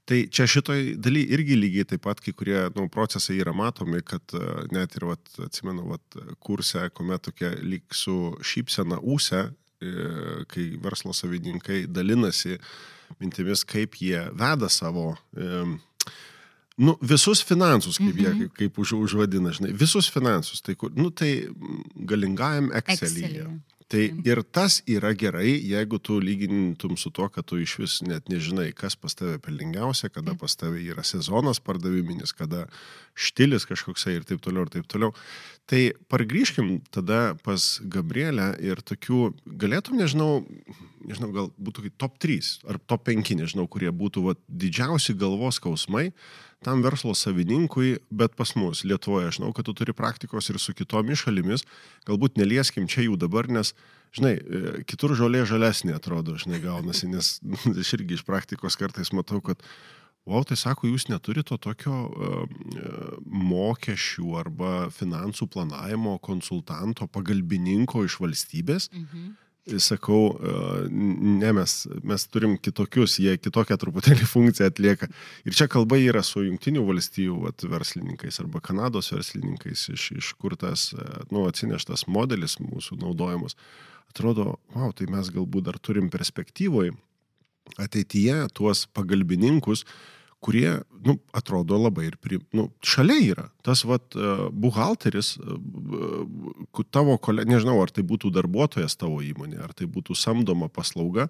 Tai 0.07 0.19
čia 0.31 0.47
šitoj 0.47 0.93
daly 1.03 1.25
irgi 1.35 1.57
lygiai 1.59 1.89
taip 1.91 2.05
pat 2.07 2.21
kai 2.23 2.35
kurie 2.37 2.61
nu, 2.77 2.87
procesai 2.93 3.41
yra 3.43 3.55
matomi, 3.57 4.05
kad 4.07 4.23
e, 4.39 4.43
net 4.75 4.95
ir, 4.99 5.09
vat, 5.09 5.33
atsimenu, 5.43 5.89
vat, 5.91 6.19
kursę, 6.47 6.85
kuomet 6.95 7.25
tokia 7.27 7.51
lyg 7.59 7.83
su 7.91 8.37
šypsena 8.39 9.01
ūse, 9.03 9.49
e, 9.83 9.95
kai 10.53 10.69
verslo 10.83 11.15
savininkai 11.17 11.85
dalinasi 11.91 12.61
mintimis, 13.19 13.67
kaip 13.67 13.99
jie 13.99 14.29
veda 14.39 14.71
savo 14.71 15.13
Nu, 16.77 16.93
visus 17.01 17.41
finansus, 17.41 17.97
kaip 17.97 18.19
jie, 18.21 18.29
mhm. 18.29 18.41
kaip, 18.43 18.57
kaip 18.59 18.79
už, 18.83 18.93
užvadina, 18.99 19.49
žinai, 19.57 19.73
visus 19.73 20.11
finansus, 20.13 20.61
tai, 20.61 20.75
kur, 20.77 20.91
nu, 20.93 21.09
tai 21.09 21.49
galingajam 21.97 22.69
Excelyje. 22.77 23.47
Tai 23.87 24.03
mhm. 24.03 24.23
ir 24.27 24.41
tas 24.51 24.81
yra 24.91 25.13
gerai, 25.15 25.53
jeigu 25.63 26.01
tu 26.03 26.19
lygintum 26.19 26.97
su 26.99 27.13
tuo, 27.15 27.29
kad 27.31 27.47
tu 27.47 27.61
iš 27.63 27.77
vis 27.79 28.01
net 28.03 28.27
nežinai, 28.27 28.73
kas 28.75 28.97
pas 28.99 29.15
tave 29.15 29.39
pelningiausia, 29.39 30.11
kada 30.11 30.35
pas 30.35 30.59
tave 30.59 30.81
yra 30.83 31.05
sezonas 31.07 31.63
pardaviminis, 31.63 32.35
kada 32.35 32.65
štilis 33.15 33.69
kažkoksai 33.71 34.17
ir 34.17 34.27
taip 34.27 34.43
toliau, 34.43 34.67
ir 34.67 34.73
taip 34.75 34.89
toliau. 34.91 35.15
Tai 35.71 35.81
pargrįžkim 36.11 36.81
tada 36.95 37.37
pas 37.47 37.69
Gabrielę 37.83 38.53
ir 38.63 38.83
tokių, 38.87 39.31
galėtum, 39.47 40.01
nežinau, 40.03 40.43
nežinau, 41.07 41.31
gal 41.35 41.53
būtų 41.55 41.95
top 41.95 42.19
3 42.23 42.67
ar 42.67 42.83
top 42.91 43.07
5, 43.07 43.37
nežinau, 43.39 43.69
kurie 43.71 43.95
būtų 43.95 44.27
va, 44.27 44.35
didžiausi 44.51 45.15
galvos 45.15 45.63
skausmai 45.63 46.11
tam 46.67 46.83
verslo 46.85 47.15
savininkui, 47.15 47.97
bet 48.11 48.35
pas 48.39 48.53
mus 48.59 48.83
Lietuvoje, 48.87 49.31
aš 49.31 49.39
žinau, 49.39 49.53
kad 49.55 49.69
tu 49.69 49.75
turi 49.77 49.95
praktikos 49.97 50.51
ir 50.51 50.59
su 50.63 50.75
kitomis 50.77 51.23
šalimis, 51.23 51.67
galbūt 52.09 52.41
nelieskim 52.41 52.89
čia 52.91 53.07
jų 53.07 53.19
dabar, 53.23 53.49
nes, 53.53 53.73
žinai, 54.17 54.35
e, 54.37 54.81
kitur 54.91 55.15
žolė 55.19 55.45
žalesnė 55.47 55.95
atrodo, 55.97 56.35
žinai, 56.43 56.61
gaunasi, 56.65 57.11
nes 57.13 57.37
aš 57.85 57.95
irgi 58.01 58.19
iš 58.19 58.27
praktikos 58.27 58.79
kartais 58.81 59.15
matau, 59.15 59.43
kad 59.45 59.63
O 60.27 60.41
tai 60.43 60.57
sako, 60.59 60.89
jūs 60.91 61.05
neturite 61.07 61.53
to 61.53 61.57
tokio 61.69 61.97
uh, 62.11 63.11
mokesčių 63.31 64.33
arba 64.41 64.71
finansų 64.91 65.47
planavimo 65.55 66.17
konsultanto, 66.19 67.07
pagalbininko 67.07 68.03
iš 68.09 68.19
valstybės. 68.25 68.89
Mhm 68.91 69.29
sakau, 69.83 70.37
ne 70.91 71.53
mes, 71.57 71.75
mes 72.07 72.27
turim 72.31 72.55
kitokius, 72.63 73.17
jie 73.23 73.35
kitokią 73.41 73.79
truputėlį 73.83 74.29
funkciją 74.35 74.71
atlieka. 74.71 75.09
Ir 75.47 75.57
čia 75.59 75.67
kalba 75.71 75.99
yra 76.01 76.23
su 76.27 76.45
jungtinių 76.45 76.85
valstybių 76.87 77.41
vat, 77.49 77.67
verslininkais 77.71 78.41
arba 78.43 78.63
Kanados 78.65 79.11
verslininkais, 79.15 79.89
iš, 79.95 80.11
iš 80.21 80.33
kur 80.41 80.57
tas 80.61 80.93
e, 80.95 81.07
nu, 81.35 81.47
atsineštas 81.51 82.07
modelis 82.07 82.61
mūsų 82.63 83.01
naudojamas. 83.03 83.59
Atrodo, 84.13 84.57
wow, 84.77 84.95
tai 84.97 85.11
mes 85.13 85.33
galbūt 85.35 85.67
dar 85.67 85.81
turim 85.83 86.11
perspektyvoje 86.13 86.95
ateityje 87.83 88.45
tuos 88.55 88.85
pagalbininkus, 88.95 89.83
uh, 89.83 90.16
kurie, 90.45 90.71
nu, 91.07 91.17
atrodo 91.37 91.79
labai 91.81 92.07
ir, 92.11 92.17
pri, 92.23 92.39
nu, 92.57 92.69
šalia 92.85 93.19
yra. 93.25 93.47
Tas, 93.67 93.85
vat, 93.89 94.15
uh, 94.19 94.47
buhalteris, 94.53 95.35
uh, 95.41 96.85
tavo 96.95 97.17
kolegė, 97.23 97.57
nežinau, 97.57 97.79
ar 97.83 97.93
tai 97.95 98.05
būtų 98.07 98.31
darbuotojas 98.37 98.99
tavo 99.01 99.23
įmonė, 99.25 99.61
ar 99.65 99.75
tai 99.77 99.89
būtų 99.91 100.17
samdoma 100.19 100.69
paslauga, 100.73 101.29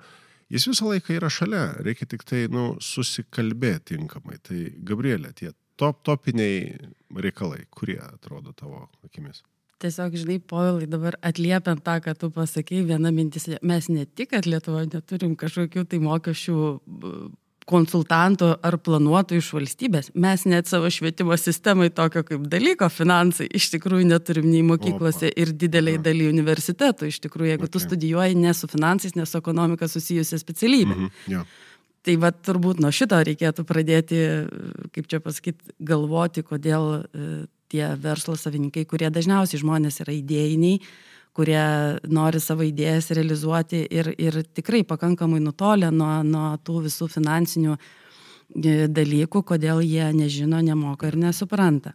jis 0.53 0.69
visą 0.69 0.91
laiką 0.91 1.17
yra 1.17 1.31
šalia, 1.33 1.67
reikia 1.87 2.09
tik 2.11 2.27
tai, 2.29 2.47
nu, 2.53 2.75
susikalbėti 2.83 3.95
tinkamai. 3.95 4.41
Tai, 4.45 4.63
Gabrielė, 4.87 5.33
tie 5.39 5.53
top, 5.81 6.03
topiniai 6.07 6.77
reikalai, 7.15 7.65
kurie 7.71 8.01
atrodo 8.03 8.55
tavo 8.57 8.89
akimis? 9.07 9.45
Tiesiog, 9.83 10.15
žinai, 10.17 10.39
povilai, 10.41 10.87
dabar 10.89 11.19
atliepiant 11.21 11.83
tą, 11.85 11.99
ką 12.01 12.15
tu 12.17 12.31
pasakėjai, 12.33 12.87
viena 12.95 13.11
mintis, 13.13 13.45
mes 13.61 13.89
ne 13.93 14.07
tik, 14.09 14.31
kad 14.33 14.49
Lietuvoje 14.49 14.89
neturim 14.89 15.35
kažkokių 15.37 15.85
tai 15.91 16.01
mokesčių 16.01 16.57
konsultantų 17.67 18.53
ar 18.63 18.77
planuotojų 18.79 19.43
iš 19.43 19.49
valstybės. 19.57 20.11
Mes 20.15 20.45
net 20.47 20.69
savo 20.71 20.91
švietimo 20.93 21.35
sistemai 21.41 21.89
tokio 21.95 22.23
kaip 22.27 22.45
dalyko 22.51 22.89
finansai 22.93 23.49
iš 23.59 23.71
tikrųjų 23.75 24.07
neturim 24.13 24.47
nei 24.51 24.63
mokyklose 24.67 25.33
ir 25.35 25.51
dideliai 25.51 25.99
daly 26.03 26.29
universitetų. 26.31 27.11
Iš 27.11 27.21
tikrųjų, 27.27 27.55
jeigu 27.55 27.67
okay. 27.67 27.75
tu 27.75 27.83
studijuoji 27.83 28.39
ne 28.39 28.55
su 28.55 28.71
finansais, 28.71 29.17
ne 29.19 29.27
su 29.27 29.39
ekonomika 29.39 29.89
susijusią 29.91 30.39
specialybę. 30.39 30.95
-hmm. 30.95 31.11
yeah. 31.33 31.47
Tai 32.07 32.15
va 32.23 32.31
turbūt 32.31 32.79
nuo 32.79 32.93
šito 32.95 33.19
reikėtų 33.19 33.65
pradėti, 33.67 34.19
kaip 34.95 35.09
čia 35.11 35.19
pasakyti, 35.21 35.75
galvoti, 35.83 36.45
kodėl 36.47 36.85
e, 37.03 37.47
tie 37.73 37.89
verslo 37.99 38.37
savininkai, 38.39 38.85
kurie 38.87 39.11
dažniausiai 39.11 39.59
žmonės 39.59 39.99
yra 40.05 40.15
idėjiniai, 40.15 40.79
kurie 41.37 41.61
nori 42.09 42.41
savo 42.41 42.65
idėjas 42.65 43.11
realizuoti 43.17 43.83
ir, 43.93 44.09
ir 44.17 44.41
tikrai 44.57 44.83
pakankamai 44.89 45.43
nutolę 45.45 45.91
nuo, 45.93 46.23
nuo 46.25 46.49
tų 46.65 46.87
visų 46.87 47.11
finansinių 47.13 47.77
e, 47.77 48.75
dalykų, 48.89 49.45
kodėl 49.53 49.83
jie 49.85 50.09
nežino, 50.17 50.63
nemoka 50.65 51.11
ir 51.11 51.19
nesupranta. 51.21 51.93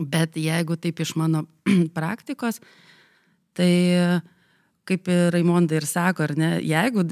Bet 0.00 0.38
jeigu 0.40 0.78
taip 0.80 1.02
iš 1.04 1.16
mano 1.20 1.44
praktikos, 1.96 2.62
tai 3.58 3.72
kaip 4.88 5.10
ir 5.10 5.28
Raimondai 5.34 5.78
ir 5.78 5.86
sako, 5.86 6.24
ar 6.26 6.32
ne, 6.38 6.50
jeigu, 6.66 7.04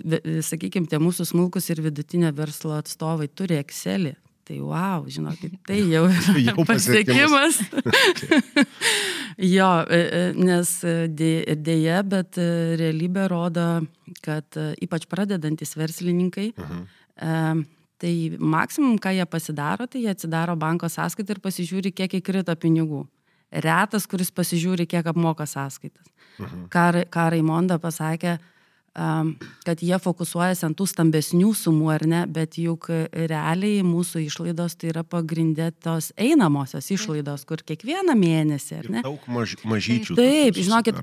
sakykime, 0.47 0.89
tie 0.91 0.99
mūsų 1.03 1.29
smulkus 1.29 1.69
ir 1.71 1.83
vidutinio 1.85 2.33
verslo 2.35 2.75
atstovai 2.79 3.29
turi 3.29 3.59
Excelį, 3.61 4.17
tai 4.49 4.59
wow, 4.65 5.05
žinokit, 5.13 5.59
tai 5.69 5.83
jau 5.91 6.07
yra 6.09 6.35
jau 6.47 6.65
pasiekimas. 6.65 7.59
jo, 9.57 9.69
e, 9.85 9.99
e, 10.01 10.23
nes 10.41 10.71
dėja, 11.13 11.99
bet 12.09 12.41
e, 12.41 12.49
realybė 12.81 13.27
rodo, 13.29 13.67
kad 14.25 14.59
ypač 14.81 15.05
pradedantis 15.11 15.77
verslininkai, 15.77 16.53
uh 16.57 16.65
mhm. 16.65 16.87
-huh. 17.21 17.65
tai 17.99 18.15
maksimum, 18.39 18.97
ką 18.99 19.13
jie 19.19 19.27
pasidaro, 19.27 19.87
tai 19.87 20.01
jie 20.07 20.11
atsidaro 20.11 20.57
banko 20.57 20.89
sąskaitą 20.89 21.37
ir 21.37 21.41
pasižiūri, 21.45 21.93
kiek 21.93 22.15
įkrito 22.23 22.55
pinigų. 22.57 23.07
Retas, 23.53 24.07
kuris 24.07 24.31
pasižiūri, 24.31 24.87
kiek 24.87 25.07
apmoka 25.07 25.45
sąskaitas. 25.47 26.07
Uh 26.39 26.47
mhm. 26.47 26.65
-huh. 26.71 27.05
Ką 27.11 27.31
Raimonda 27.31 27.79
pasakė, 27.79 28.39
kad 28.95 29.83
jie 29.85 29.99
fokusuojasi 30.03 30.65
ant 30.67 30.79
tų 30.79 30.87
stambesnių 30.91 31.53
sumų 31.55 31.91
ar 31.95 32.05
ne, 32.09 32.23
bet 32.27 32.59
juk 32.59 32.89
realiai 33.13 33.85
mūsų 33.87 34.25
išlaidos 34.25 34.75
tai 34.79 34.91
yra 34.93 35.05
pagrindė 35.07 35.71
tos 35.85 36.11
einamosios 36.19 36.91
išlaidos, 36.95 37.45
kur 37.49 37.63
kiekvieną 37.63 38.17
mėnesį, 38.19 38.81
ar 38.81 38.91
ne? 38.97 39.05
Daug 39.07 39.29
maž, 39.31 39.55
mažyčių. 39.69 40.19
Taip, 40.19 40.59
žinokit, 40.59 41.01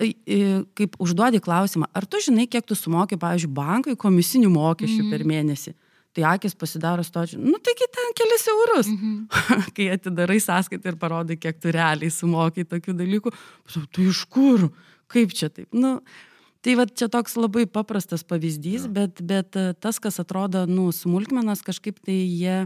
kaip 0.75 0.99
užduodi 0.99 1.41
klausimą, 1.43 1.87
ar 1.95 2.07
tu 2.09 2.19
žinai, 2.23 2.49
kiek 2.51 2.67
tu 2.67 2.75
sumoki, 2.75 3.19
pavyzdžiui, 3.21 3.53
bankui 3.55 3.95
komisinių 3.99 4.51
mokesčių 4.51 5.03
mm. 5.05 5.13
per 5.13 5.27
mėnesį? 5.31 5.75
Tai 6.15 6.23
akis 6.29 6.53
pasidaro 6.55 7.03
stočiu, 7.03 7.41
nu 7.43 7.57
taigi 7.59 7.87
ten 7.91 8.13
kelis 8.15 8.45
eurus. 8.47 8.87
Mm 8.87 8.99
-hmm. 8.99 9.65
Kai 9.75 9.89
atidarai 9.95 10.39
sąskaitą 10.39 10.89
ir 10.89 10.95
parodai, 10.95 11.37
kiek 11.37 11.59
tu 11.59 11.71
realiai 11.71 12.11
sumokai 12.11 12.63
tokių 12.63 12.93
dalykų, 13.01 13.33
tu 13.91 14.01
iš 14.01 14.23
kur, 14.25 14.69
kaip 15.07 15.33
čia 15.33 15.49
taip? 15.49 15.67
Nu, 15.73 15.99
Tai 16.65 16.73
va 16.79 16.87
čia 16.89 17.05
toks 17.13 17.35
labai 17.37 17.67
paprastas 17.69 18.23
pavyzdys, 18.25 18.87
ja. 18.87 18.93
bet, 18.97 19.21
bet 19.21 19.57
e, 19.59 19.67
tas, 19.77 19.99
kas 20.01 20.17
atrodo, 20.23 20.63
nu, 20.65 20.87
smulkmenas, 20.95 21.61
kažkaip 21.65 21.99
tai 22.01 22.15
jie, 22.17 22.63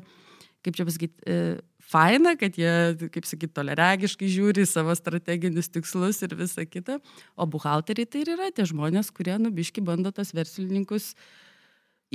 kaip 0.63 0.77
čia 0.77 0.85
pasakyti, 0.87 1.25
e, 1.27 1.57
faina, 1.89 2.35
kad 2.39 2.55
jie, 2.55 2.71
kaip 3.11 3.27
sakyti, 3.27 3.51
toleregiškai 3.59 4.29
žiūri 4.31 4.63
savo 4.69 4.95
strateginius 4.95 5.67
tikslus 5.73 6.21
ir 6.23 6.37
visa 6.39 6.63
kita, 6.63 7.01
o 7.35 7.49
buhalteriai 7.49 8.07
tai 8.07 8.23
ir 8.23 8.33
yra 8.37 8.47
tie 8.55 8.63
žmonės, 8.71 9.11
kurie 9.15 9.35
nubiški 9.41 9.83
bando 9.83 10.13
tas 10.15 10.31
verslininkus 10.37 11.11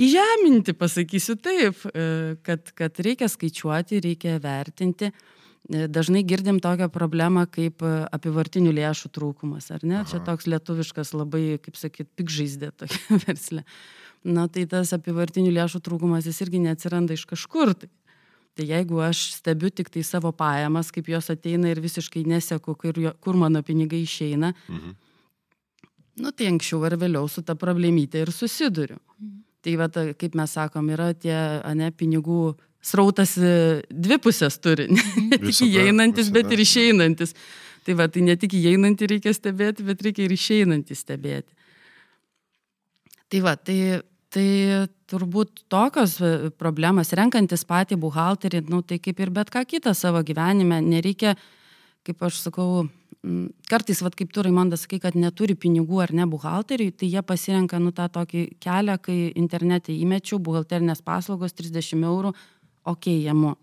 įžeminti, 0.01 0.73
pasakysiu 0.73 1.37
taip, 1.37 1.85
e, 1.93 2.35
kad, 2.45 2.73
kad 2.73 3.01
reikia 3.05 3.29
skaičiuoti, 3.29 4.01
reikia 4.09 4.39
vertinti. 4.41 5.13
E, 5.69 5.87
dažnai 5.89 6.21
girdim 6.23 6.59
tokią 6.61 6.91
problemą 6.93 7.47
kaip 7.49 7.81
e, 7.81 7.93
apivartinių 8.13 8.73
lėšų 8.77 9.09
trūkumas, 9.17 9.71
ar 9.73 9.85
ne? 9.85 9.99
Aha. 10.03 10.07
Čia 10.11 10.21
toks 10.25 10.45
lietuviškas 10.51 11.15
labai, 11.17 11.57
kaip 11.63 11.79
sakyt, 11.79 12.11
pikžaizdė 12.19 12.69
tokia 12.77 13.17
verslė. 13.25 13.63
Na 14.25 14.45
tai 14.49 14.65
tas 14.69 14.93
apivartinių 14.93 15.53
lėšų 15.55 15.81
trūkumas 15.85 16.27
jis 16.29 16.41
irgi 16.45 16.61
neatsiranda 16.61 17.17
iš 17.17 17.25
kažkur. 17.29 17.73
Tai. 17.81 17.89
Tai 18.55 18.63
jeigu 18.63 19.01
aš 19.03 19.21
stebiu 19.35 19.67
tik 19.67 19.89
tai 19.91 20.05
savo 20.07 20.29
pajamas, 20.31 20.87
kaip 20.95 21.09
jos 21.11 21.27
ateina 21.33 21.67
ir 21.73 21.81
visiškai 21.83 22.21
neseku, 22.29 22.77
kur, 22.79 22.95
kur 23.19 23.35
mano 23.35 23.59
pinigai 23.65 23.99
išeina, 24.05 24.53
mhm. 24.69 24.93
nu 26.23 26.31
tai 26.31 26.47
anksčiau 26.53 26.85
ar 26.87 26.95
vėliau 27.01 27.27
su 27.27 27.43
ta 27.43 27.57
problemytė 27.59 28.23
ir 28.23 28.31
susiduriu. 28.31 29.01
Mhm. 29.17 29.33
Tai 29.65 29.73
va, 29.81 29.89
kaip 29.89 30.37
mes 30.37 30.55
sakom, 30.55 30.87
yra 30.93 31.09
tie, 31.17 31.35
ne, 31.75 31.89
pinigų 31.91 32.53
srautas 32.85 33.35
e, 33.41 33.83
dvi 33.89 34.19
pusės 34.21 34.59
turi, 34.61 34.87
ne 34.93 35.39
tik 35.41 35.61
įeinantis, 35.67 36.31
bet 36.33 36.51
ir 36.53 36.65
išeinantis. 36.65 37.35
Tai 37.85 37.93
va, 37.99 38.09
tai 38.09 38.23
ne 38.25 38.33
tik 38.41 38.55
įeinantį 38.57 39.11
reikia 39.11 39.33
stebėti, 39.35 39.85
bet 39.85 40.01
reikia 40.01 40.25
ir 40.25 40.33
išeinantį 40.33 40.97
stebėti. 40.97 41.51
Tai 43.29 43.41
va, 43.45 43.53
tai 43.57 43.79
Tai 44.35 44.87
turbūt 45.07 45.61
tokios 45.71 46.17
e, 46.19 46.29
problemos, 46.59 47.13
renkantis 47.15 47.61
patį 47.63 47.95
buhalterį, 48.01 48.65
nu, 48.67 48.81
tai 48.83 48.97
kaip 48.99 49.21
ir 49.23 49.29
bet 49.31 49.51
ką 49.53 49.61
kitą 49.63 49.93
savo 49.95 50.19
gyvenime, 50.27 50.81
nereikia, 50.83 51.37
kaip 52.03 52.25
aš 52.27 52.41
sakau, 52.43 52.83
kartais, 53.71 54.01
vat, 54.03 54.17
kaip 54.19 54.33
tu, 54.35 54.43
Raimondas, 54.43 54.83
sakai, 54.83 54.99
kad 55.05 55.15
neturi 55.15 55.55
pinigų 55.55 56.01
ar 56.03 56.11
ne 56.11 56.27
buhalteriui, 56.27 56.91
tai 56.91 57.07
jie 57.13 57.23
pasirenka, 57.23 57.79
nu, 57.79 57.93
tą 57.95 58.09
tokį 58.11 58.43
kelią, 58.59 58.97
kai 59.07 59.17
internete 59.39 59.95
įmečiau 59.95 60.41
buhalterinės 60.43 60.99
paslaugos 61.05 61.55
30 61.55 62.03
eurų, 62.03 62.33
okei, 62.85 63.17
okay, 63.19 63.25
jėmu. 63.27 63.55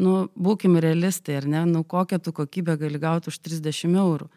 Nu, 0.00 0.14
būkim 0.38 0.78
realistai, 0.80 1.40
ar 1.40 1.48
ne, 1.50 1.64
nu, 1.68 1.82
kokią 1.84 2.20
tu 2.22 2.32
kokybę 2.32 2.76
gali 2.80 3.00
gauti 3.02 3.32
už 3.32 3.40
30 3.42 3.96
eurų. 3.98 4.28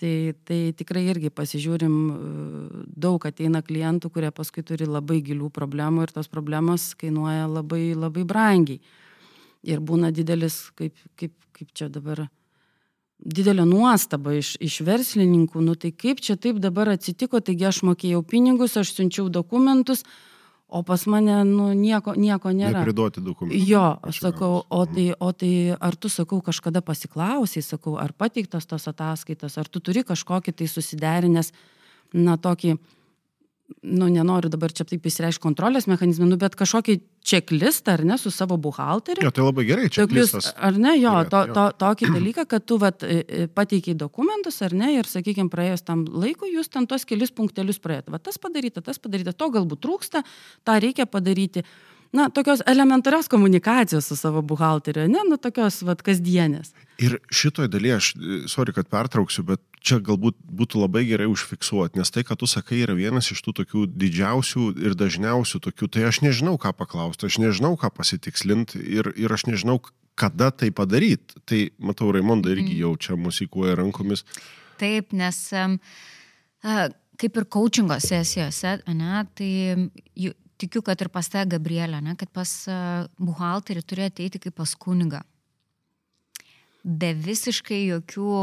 Tai, 0.00 0.32
tai 0.48 0.58
tikrai 0.72 1.02
irgi 1.12 1.28
pasižiūrim, 1.28 1.94
e, 2.08 2.84
daug 3.04 3.24
ateina 3.28 3.60
klientų, 3.60 4.08
kurie 4.14 4.30
paskui 4.32 4.64
turi 4.64 4.88
labai 4.88 5.18
gilių 5.20 5.50
problemų 5.52 6.06
ir 6.06 6.14
tos 6.16 6.30
problemos 6.32 6.94
kainuoja 6.96 7.44
labai, 7.50 7.92
labai 7.92 8.24
brangiai. 8.24 8.80
Ir 9.60 9.82
būna 9.84 10.08
didelis, 10.16 10.70
kaip, 10.78 10.96
kaip, 11.20 11.34
kaip 11.52 11.74
čia 11.76 11.90
dabar, 11.92 12.24
didelė 13.20 13.66
nuostaba 13.68 14.32
iš, 14.38 14.54
iš 14.64 14.80
verslininkų, 14.86 15.60
nu 15.64 15.76
tai 15.76 15.92
kaip 15.92 16.22
čia 16.24 16.38
taip 16.40 16.62
dabar 16.64 16.94
atsitiko, 16.94 17.42
taigi 17.44 17.68
aš 17.68 17.82
mokėjau 17.84 18.22
pinigus, 18.24 18.78
aš 18.80 18.94
siunčiau 18.96 19.28
dokumentus, 19.28 20.06
o 20.70 20.82
pas 20.86 21.02
mane 21.10 21.40
nu, 21.48 21.70
nieko, 21.74 22.14
nieko 22.14 22.52
nėra. 22.54 22.84
Priduoti 22.86 23.22
dokumentus. 23.24 23.66
Jo, 23.68 23.98
aš 24.06 24.20
sakau, 24.22 24.62
o 24.68 24.80
tai, 24.86 25.10
o 25.18 25.32
tai 25.36 25.52
ar 25.74 25.96
tu, 25.98 26.10
sakau, 26.12 26.40
kažkada 26.46 26.82
pasiklausiai, 26.86 27.64
sakau, 27.66 27.96
ar 28.00 28.14
pateiktos 28.16 28.68
tos 28.70 28.88
ataskaitos, 28.90 29.58
ar 29.58 29.68
tu 29.68 29.82
turi 29.82 30.04
kažkokį 30.06 30.54
tai 30.60 30.70
susiderinęs, 30.70 31.52
na, 32.14 32.38
tokį, 32.40 32.76
nu, 33.82 34.08
nenoriu 34.12 34.50
dabar 34.52 34.72
čia 34.74 34.84
taip 34.88 35.06
įsireiškti 35.06 35.42
kontrolės 35.42 35.86
mechanizmą, 35.90 36.28
nu, 36.28 36.38
bet 36.40 36.56
kažkokį 36.58 36.96
čeklistą, 37.26 37.94
ar 37.98 38.04
ne, 38.08 38.16
su 38.20 38.32
savo 38.34 38.56
buhalteriu. 38.60 39.24
Jo, 39.24 39.32
tai 39.34 39.44
labai 39.44 39.64
gerai, 39.68 39.90
čeklistas. 39.92 40.50
Ar 40.56 40.78
ne, 40.80 40.94
jo, 41.00 41.12
to, 41.32 41.42
to, 41.54 41.66
tokį 41.80 42.10
dalyką, 42.14 42.46
kad 42.50 42.66
tu 42.68 42.80
vat, 42.82 43.04
pateikiai 43.56 43.96
dokumentus, 43.98 44.60
ar 44.66 44.74
ne, 44.76 44.92
ir, 44.98 45.08
sakykime, 45.10 45.52
praėjus 45.52 45.86
tam 45.86 46.04
laikui, 46.08 46.52
jūs 46.56 46.72
ten 46.72 46.88
tos 46.90 47.06
kelis 47.08 47.32
punktelius 47.36 47.80
praėjot. 47.82 48.10
Va 48.14 48.22
tas 48.22 48.40
padaryta, 48.42 48.84
tas 48.84 49.00
padaryta, 49.02 49.36
to 49.36 49.50
galbūt 49.54 49.84
trūksta, 49.84 50.24
tą 50.66 50.80
reikia 50.82 51.08
padaryti. 51.10 51.64
Na, 52.12 52.26
tokios 52.30 52.62
elementarios 52.66 53.28
komunikacijos 53.30 54.06
su 54.06 54.16
savo 54.16 54.42
buhalteriu, 54.42 55.06
ne, 55.08 55.22
nu, 55.28 55.36
tokios, 55.38 55.78
vad, 55.86 56.00
kasdienės. 56.02 56.72
Ir 56.98 57.20
šitoj 57.30 57.68
dalyje, 57.70 57.98
aš, 58.00 58.08
sorry, 58.50 58.74
kad 58.74 58.90
pertrauksiu, 58.90 59.44
bet 59.46 59.62
čia 59.78 60.00
galbūt 60.02 60.40
būtų 60.42 60.82
labai 60.82 61.04
gerai 61.06 61.28
užfiksuoti, 61.30 62.00
nes 62.00 62.10
tai, 62.10 62.24
ką 62.26 62.34
tu 62.40 62.48
sakai, 62.50 62.82
yra 62.82 62.96
vienas 62.98 63.30
iš 63.30 63.44
tų 63.46 63.54
tokių 63.60 63.84
didžiausių 63.94 64.66
ir 64.82 64.98
dažniausių 64.98 65.62
tokių, 65.68 65.88
tai 65.94 66.08
aš 66.10 66.20
nežinau, 66.26 66.56
ką 66.58 66.74
paklausti, 66.76 67.30
aš 67.30 67.38
nežinau, 67.44 67.76
ką 67.78 67.92
pasitikslinti 67.94 68.82
ir, 68.98 69.12
ir 69.14 69.38
aš 69.38 69.46
nežinau, 69.46 69.78
kada 70.18 70.50
tai 70.50 70.72
padaryti. 70.74 71.38
Tai, 71.46 71.62
matau, 71.78 72.10
Raimonda 72.12 72.50
irgi 72.50 72.74
mhm. 72.74 72.80
jau 72.82 72.92
čia 73.06 73.16
musikuoja 73.16 73.78
rankomis. 73.78 74.26
Taip, 74.82 75.14
nes 75.16 75.38
um, 75.54 75.78
kaip 77.20 77.38
ir 77.38 77.48
coachingo 77.54 77.96
sesijose, 78.02 78.80
ne, 78.90 79.24
tai 79.38 79.52
tikiu, 80.60 80.82
kad 80.86 81.00
ir 81.00 81.10
pas 81.12 81.28
tą 81.32 81.44
Gabrielę, 81.48 82.00
ne, 82.04 82.16
kad 82.20 82.30
pas 82.34 82.52
buhalterį 83.18 83.84
turi 83.86 84.06
ateiti 84.08 84.40
kaip 84.42 84.56
pas 84.60 84.74
kunigą. 84.78 85.22
Be 86.84 87.12
visiškai 87.16 87.82
jokių 87.90 88.34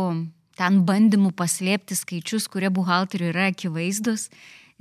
ten 0.58 0.82
bandymų 0.86 1.34
paslėpti 1.38 1.98
skaičius, 1.98 2.50
kurie 2.50 2.70
buhalteriui 2.74 3.32
yra 3.32 3.50
akivaizdus 3.52 4.28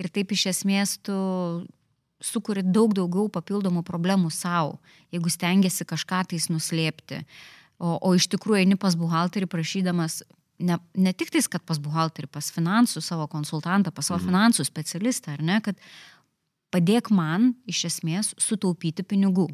ir 0.00 0.09
taip 0.12 0.33
iš 0.33 0.49
esmės 0.52 0.97
tu 1.05 1.16
sukuri 2.23 2.64
daug 2.64 2.95
daugiau 2.97 3.28
papildomų 3.33 3.83
problemų 3.87 4.31
savo, 4.33 4.78
jeigu 5.12 5.33
stengiasi 5.33 5.85
kažką 5.88 6.23
tais 6.33 6.49
nuslėpti. 6.52 7.23
O, 7.76 7.99
o 8.00 8.14
iš 8.16 8.28
tikrųjų 8.33 8.62
eini 8.62 8.78
pas 8.81 8.97
buhalterį 8.97 9.49
prašydamas 9.52 10.23
ne, 10.59 10.78
ne 10.97 11.12
tik 11.12 11.33
tais, 11.35 11.49
kad 11.50 11.65
pas 11.69 11.80
buhalterį, 11.82 12.30
pas 12.32 12.49
finansų 12.52 13.02
savo 13.04 13.26
konsultantą, 13.28 13.93
pas 13.93 14.08
savo 14.08 14.23
mhm. 14.23 14.30
finansų 14.30 14.65
specialistą, 14.69 15.37
ar 15.37 15.45
ne, 15.45 15.61
kad 15.65 15.80
padėk 16.75 17.11
man 17.15 17.55
iš 17.67 17.85
esmės 17.91 18.35
sutaupyti 18.41 19.07
pinigų 19.07 19.49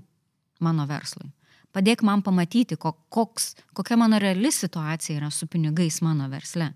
mano 0.60 0.86
verslui 0.86 1.32
padėk 1.72 2.04
man 2.06 2.22
pamatyti, 2.24 2.76
koks, 2.76 3.52
kokia 3.76 3.96
mano 4.00 4.20
reali 4.22 4.52
situacija 4.52 5.18
yra 5.20 5.30
su 5.32 5.48
pinigais 5.50 6.00
mano 6.04 6.28
versle. 6.32 6.72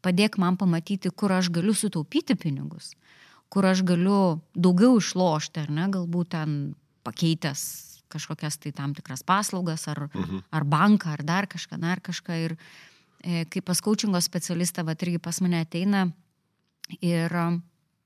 Padėk 0.00 0.38
man 0.40 0.56
pamatyti, 0.60 1.12
kur 1.12 1.32
aš 1.36 1.50
galiu 1.52 1.74
sutaupyti 1.76 2.36
pinigus, 2.40 2.94
kur 3.52 3.68
aš 3.68 3.84
galiu 3.84 4.40
daugiau 4.56 4.96
išlošti, 5.00 5.66
ar 5.66 5.72
ne, 5.76 5.88
galbūt 5.92 6.32
ten 6.36 6.58
pakeitęs 7.04 7.64
kažkokias 8.10 8.56
tai 8.58 8.72
tam 8.74 8.94
tikras 8.96 9.22
paslaugas, 9.22 9.84
ar, 9.92 10.08
mhm. 10.08 10.40
ar 10.50 10.64
banką, 10.66 11.12
ar 11.14 11.22
dar 11.22 11.46
kažką, 11.46 11.78
dar 11.78 12.00
kažką. 12.02 12.38
Ir 12.48 12.56
e, 13.22 13.44
kaip 13.52 13.68
pas 13.68 13.78
coachingo 13.84 14.18
specialistą, 14.24 14.82
va 14.88 14.96
irgi 14.96 15.20
pas 15.22 15.38
mane 15.44 15.60
ateina 15.62 16.08
ir 16.98 17.36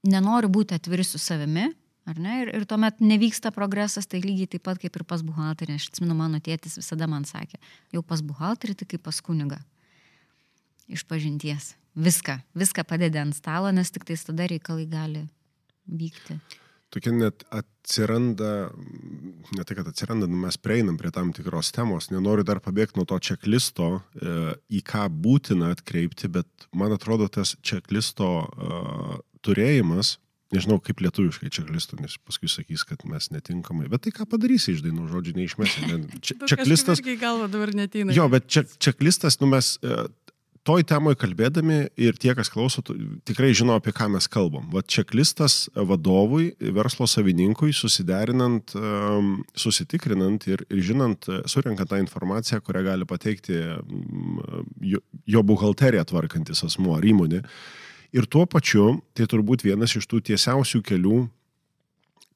nenori 0.04 0.50
būti 0.52 0.76
atviri 0.76 1.04
su 1.06 1.18
savimi, 1.18 1.70
Ar 2.04 2.18
ne? 2.20 2.40
Ir, 2.42 2.50
ir 2.52 2.64
tuomet 2.68 2.98
nevyksta 3.00 3.48
progresas, 3.54 4.04
tai 4.04 4.20
lygiai 4.20 4.50
taip 4.54 4.66
pat 4.68 4.80
kaip 4.80 4.96
ir 4.98 5.06
pas 5.08 5.22
buhalterį. 5.24 5.78
Aš 5.78 5.88
atsimenu, 5.88 6.16
mano 6.18 6.40
tėtis 6.44 6.76
visada 6.76 7.08
man 7.08 7.24
sakė, 7.28 7.56
jau 7.96 8.02
pas 8.04 8.20
buhalterį 8.20 8.76
tai 8.80 8.88
kaip 8.92 9.04
pas 9.06 9.20
kuniga. 9.24 9.62
Iš 10.92 11.06
pažinties. 11.08 11.72
Viską, 11.96 12.36
viską 12.58 12.84
padedė 12.84 13.22
ant 13.22 13.36
stalo, 13.36 13.70
nes 13.72 13.88
tik 13.94 14.04
tais 14.04 14.26
tada 14.26 14.50
reikalai 14.50 14.84
gali 14.90 15.24
vykti. 15.88 16.36
Tokia 16.92 17.14
net 17.14 17.46
atsiranda, 17.54 18.50
ne 19.56 19.64
tai 19.66 19.76
kad 19.78 19.88
atsiranda, 19.88 20.28
nu 20.30 20.44
mes 20.44 20.58
prieinam 20.60 20.98
prie 21.00 21.10
tam 21.14 21.32
tikros 21.34 21.72
temos, 21.74 22.10
nenoriu 22.12 22.44
dar 22.46 22.60
pabėgti 22.62 23.00
nuo 23.00 23.06
to 23.08 23.16
čeklisto, 23.30 23.88
e, 24.14 24.34
į 24.76 24.82
ką 24.86 25.06
būtina 25.24 25.72
atkreipti, 25.74 26.28
bet 26.36 26.68
man 26.76 26.94
atrodo 26.94 27.30
tas 27.32 27.56
čeklisto 27.64 28.28
uh, 28.44 29.16
turėjimas 29.44 30.16
Nežinau, 30.54 30.78
kaip 30.82 31.00
lietuviškai 31.02 31.50
čia 31.52 31.64
klistų, 31.66 31.98
nes 32.04 32.16
paskui 32.22 32.50
sakys, 32.52 32.84
kad 32.86 33.02
mes 33.08 33.30
netinkamai. 33.32 33.88
Bet 33.90 34.04
tai 34.06 34.12
ką 34.14 34.26
padarysi 34.30 34.74
iš 34.74 34.84
dainų 34.84 35.08
žodžių 35.10 35.38
neišmesi. 35.38 35.86
Čia, 36.20 36.36
dabar 37.50 37.72
netina. 37.74 38.14
Jo, 38.14 38.28
bet 38.30 38.46
čia, 38.52 38.62
čeklistas, 38.86 39.40
nu 39.40 39.48
mes 39.50 39.74
e, 39.82 40.04
toj 40.68 40.84
temoje 40.86 41.18
kalbėdami 41.24 41.78
ir 41.98 42.18
tie, 42.20 42.34
kas 42.38 42.52
klauso, 42.52 42.84
tikrai 43.26 43.50
žino, 43.56 43.78
apie 43.80 43.94
ką 43.96 44.06
mes 44.14 44.28
kalbam. 44.30 44.68
Va 44.72 44.84
čeklistas 44.86 45.64
vadovui, 45.74 46.52
verslo 46.76 47.08
savininkui, 47.10 47.72
susiderinant, 47.74 48.76
susitikrinant 49.58 50.46
ir, 50.52 50.66
ir 50.70 50.84
žinant, 50.92 51.26
e, 51.26 51.40
surinkant 51.50 51.90
tą 51.90 51.98
informaciją, 52.04 52.62
kurią 52.62 52.84
gali 52.92 53.08
pateikti 53.10 53.58
jo, 54.92 55.02
jo 55.26 55.48
buhalteriją 55.50 56.06
tvarkantis 56.12 56.62
asmuo 56.68 57.00
ar 57.00 57.08
įmonė. 57.10 57.42
Ir 58.14 58.28
tuo 58.30 58.44
pačiu, 58.46 59.00
tai 59.16 59.26
turbūt 59.30 59.64
vienas 59.66 59.96
iš 59.98 60.06
tų 60.10 60.20
tiesiausių 60.30 60.80
kelių, 60.86 61.24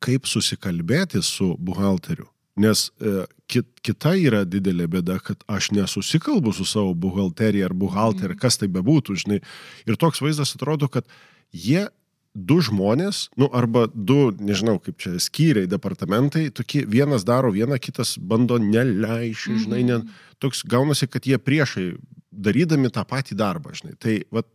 kaip 0.02 0.26
susikalbėti 0.26 1.22
su 1.22 1.52
buhalteriu. 1.58 2.26
Nes 2.58 2.88
e, 2.98 3.22
kit, 3.50 3.68
kita 3.86 4.16
yra 4.18 4.42
didelė 4.42 4.88
bėda, 4.90 5.20
kad 5.22 5.44
aš 5.46 5.70
nesusikalbu 5.76 6.50
su 6.56 6.66
savo 6.66 6.96
buhalterija 6.98 7.68
ar 7.68 7.76
buhalterė, 7.78 8.34
mm. 8.34 8.40
kas 8.42 8.58
tai 8.58 8.66
bebūtų, 8.74 9.14
žinai. 9.22 9.38
Ir 9.86 9.98
toks 10.00 10.22
vaizdas 10.24 10.56
atrodo, 10.58 10.90
kad 10.90 11.06
jie 11.54 11.86
du 12.34 12.58
žmonės, 12.62 13.28
nu 13.38 13.48
arba 13.54 13.86
du, 13.94 14.32
nežinau, 14.42 14.76
kaip 14.82 14.98
čia 15.02 15.14
skyriai, 15.22 15.70
departamentai, 15.70 16.48
tokie 16.54 16.84
vienas 16.86 17.24
daro 17.26 17.50
vieną, 17.54 17.78
kitas 17.82 18.16
bando 18.18 18.58
neleisti, 18.62 19.56
žinai, 19.64 19.82
ne, 19.86 20.02
toks 20.42 20.62
gaunasi, 20.68 21.08
kad 21.10 21.26
jie 21.26 21.38
priešai 21.38 21.92
darydami 22.30 22.90
tą 22.94 23.02
patį 23.08 23.38
darbą, 23.38 23.74
žinai. 23.78 23.96
Tai 24.02 24.18
vat, 24.34 24.50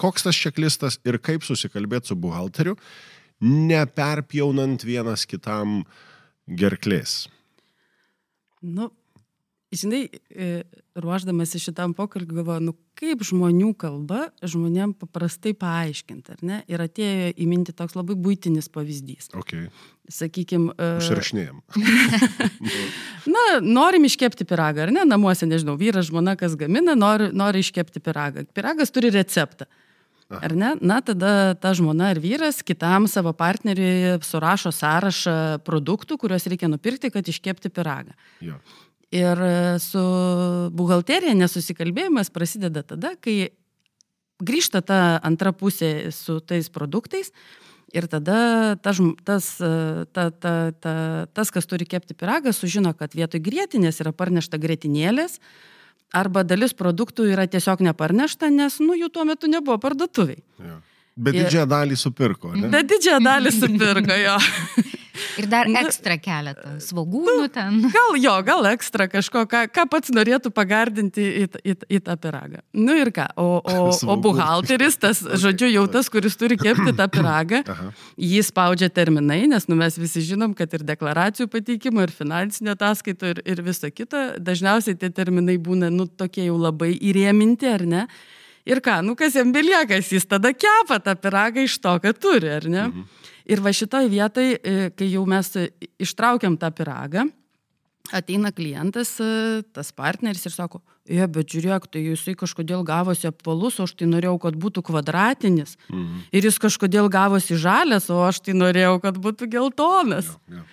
koks 0.00 0.26
tas 0.28 0.36
čeklistas 0.38 1.00
ir 1.08 1.18
kaip 1.22 1.44
susikalbėti 1.46 2.12
su 2.12 2.18
buhalteriu, 2.20 2.76
neperpjaunant 3.40 4.84
vienas 4.86 5.26
kitam 5.28 5.82
gerklės. 6.46 7.26
Nu, 8.64 8.90
žinai, 9.74 10.06
e, 10.30 10.64
ruoždamasi 10.96 11.60
šitam 11.60 11.92
pokalbį 11.96 12.38
galvoju, 12.38 12.64
nu 12.68 12.74
kaip 12.96 13.20
žmonių 13.26 13.72
kalba 13.78 14.30
žmonėm 14.40 14.94
paprastai 14.96 15.52
paaiškinti, 15.58 16.36
ar 16.36 16.44
ne? 16.46 16.60
Ir 16.72 16.80
atėjo 16.80 17.34
į 17.36 17.48
mintį 17.50 17.74
toks 17.76 17.96
labai 17.98 18.16
būtinis 18.16 18.70
pavyzdys. 18.72 19.28
Okay. 19.36 19.68
Sakykime. 20.08 20.72
Užsirašinėjom. 20.72 21.60
Na, 23.34 23.44
norim 23.60 24.06
iškepti 24.08 24.46
piragą, 24.48 24.86
ar 24.86 24.94
ne? 24.94 25.04
Namuose, 25.08 25.48
nežinau, 25.50 25.76
vyras, 25.80 26.08
žmona, 26.08 26.36
kas 26.40 26.56
gamina, 26.58 26.96
nori, 26.96 27.28
nori 27.36 27.64
iškepti 27.64 28.00
piragą. 28.00 28.46
Piragas 28.56 28.94
turi 28.94 29.12
receptą. 29.12 29.68
Ar 30.28 30.54
ne? 30.58 30.72
Na, 30.82 30.98
tada 31.06 31.54
ta 31.54 31.70
žmona 31.76 32.10
ar 32.14 32.18
vyras 32.18 32.58
kitam 32.66 33.06
savo 33.10 33.30
partneriui 33.36 34.16
surašo 34.26 34.72
sąrašą 34.74 35.36
produktų, 35.66 36.18
kuriuos 36.18 36.48
reikia 36.50 36.70
nupirkti, 36.72 37.12
kad 37.14 37.28
iškepti 37.30 37.70
piragą. 37.70 38.16
Jo. 38.42 38.58
Ir 39.14 39.38
su 39.78 40.02
buhalterija 40.74 41.36
nesusikalbėjimas 41.38 42.32
prasideda 42.34 42.82
tada, 42.82 43.14
kai 43.22 43.52
grįžta 44.42 44.82
ta 44.82 44.98
antra 45.22 45.54
pusė 45.54 46.10
su 46.10 46.40
tais 46.42 46.66
produktais 46.74 47.30
Ir 47.94 48.08
tada 48.10 48.74
tas, 48.82 48.98
tas, 49.24 49.46
ta, 50.12 50.24
ta, 50.30 50.54
ta, 50.74 50.94
tas, 51.32 51.52
kas 51.54 51.68
turi 51.70 51.86
kepti 51.86 52.16
piragą, 52.18 52.50
sužino, 52.52 52.90
kad 52.98 53.14
vietoj 53.14 53.40
grėtinės 53.40 54.02
yra 54.02 54.10
parnešta 54.10 54.58
grėtinėlės, 54.58 55.38
arba 56.16 56.44
dalis 56.46 56.74
produktų 56.76 57.28
yra 57.32 57.46
tiesiog 57.50 57.84
neparnešta, 57.90 58.50
nes 58.52 58.80
nu, 58.82 58.96
jų 58.98 59.10
tuo 59.12 59.26
metu 59.28 59.50
nebuvo 59.50 59.78
parduotuviai. 59.82 60.42
Ja. 60.62 60.78
Bet 61.16 61.32
didžiąją 61.32 61.64
dalį 61.70 61.96
supirko, 61.96 62.52
ne? 62.52 62.68
Bet 62.72 62.90
didžiąją 62.90 63.20
dalį 63.24 63.52
supirko, 63.60 64.18
jo. 64.20 64.36
Ir 65.40 65.48
dar 65.50 65.68
ekstra 65.82 66.16
keletą 66.22 66.76
svagūnų 66.82 67.46
ten. 67.54 67.78
Gal 67.92 68.18
jo, 68.20 68.34
gal 68.46 68.68
ekstra 68.70 69.06
kažko, 69.10 69.44
ką, 69.50 69.64
ką 69.72 69.86
pats 69.92 70.12
norėtų 70.14 70.52
pagardinti 70.54 71.24
į, 71.24 71.46
į, 71.62 71.74
į 71.98 72.00
tą 72.06 72.16
piragą. 72.20 72.62
Nu 72.76 72.96
ir 72.98 73.10
ką, 73.14 73.28
o, 73.40 73.48
o, 73.60 73.88
o 74.12 74.16
buhalteris, 74.22 74.98
tas, 75.02 75.22
žodžiu, 75.44 75.70
jau 75.72 75.86
tas, 75.92 76.10
kuris 76.12 76.38
turi 76.38 76.58
kepti 76.60 76.94
tą 76.96 77.08
piragą, 77.12 77.62
jį 78.20 78.44
spaudžia 78.46 78.90
terminai, 78.92 79.42
nes 79.50 79.68
nu, 79.70 79.78
mes 79.78 79.98
visi 80.00 80.24
žinom, 80.26 80.54
kad 80.56 80.72
ir 80.76 80.86
deklaracijų 80.86 81.50
pateikimo, 81.52 82.04
ir 82.06 82.14
finansinio 82.14 82.76
ataskaito, 82.76 83.34
ir, 83.34 83.42
ir 83.48 83.62
viso 83.66 83.90
kito, 83.92 84.28
dažniausiai 84.42 84.98
tie 84.98 85.12
terminai 85.14 85.58
būna, 85.62 85.90
nu, 85.92 86.08
tokie 86.08 86.48
jau 86.48 86.58
labai 86.60 86.94
įrėminti, 86.96 87.70
ar 87.72 87.86
ne? 87.86 88.06
Ir 88.66 88.80
ką, 88.82 88.98
nu 89.06 89.14
kas 89.14 89.36
jam 89.38 89.52
belieka, 89.54 90.00
jis 90.02 90.26
tada 90.26 90.50
kepa 90.50 90.98
tą 90.98 91.14
piragą 91.22 91.62
iš 91.62 91.78
to, 91.78 91.92
ką 92.02 92.10
turi, 92.18 92.50
ar 92.56 92.66
ne? 92.66 92.88
Mhm. 92.88 93.25
Ir 93.46 93.62
va 93.62 93.72
šitoj 93.74 94.08
vietoj, 94.10 94.46
e, 94.58 94.76
kai 94.96 95.10
jau 95.12 95.22
mes 95.28 95.52
ištraukiam 96.02 96.56
tą 96.58 96.70
piragą, 96.74 97.28
ateina 98.14 98.52
klientas, 98.54 99.16
e, 99.22 99.62
tas 99.74 99.92
partneris 99.94 100.46
ir 100.46 100.54
sako, 100.54 100.80
je, 101.06 101.26
bet 101.30 101.50
žiūrėk, 101.54 101.86
tai 101.90 102.02
jisai 102.02 102.34
kažkodėl 102.38 102.82
gavosi 102.86 103.28
apvalus, 103.30 103.78
o 103.78 103.86
aš 103.86 103.94
tai 103.98 104.08
norėjau, 104.10 104.38
kad 104.42 104.58
būtų 104.58 104.82
kvadratinis. 104.86 105.76
Mhm. 105.90 106.26
Ir 106.32 106.48
jis 106.50 106.58
kažkodėl 106.62 107.10
gavosi 107.12 107.58
žalias, 107.58 108.10
o 108.10 108.22
aš 108.26 108.42
tai 108.46 108.56
norėjau, 108.58 108.98
kad 109.02 109.18
būtų 109.22 109.50
geltonas. 109.52 110.34
Ja, 110.50 110.58
ja. 110.58 110.66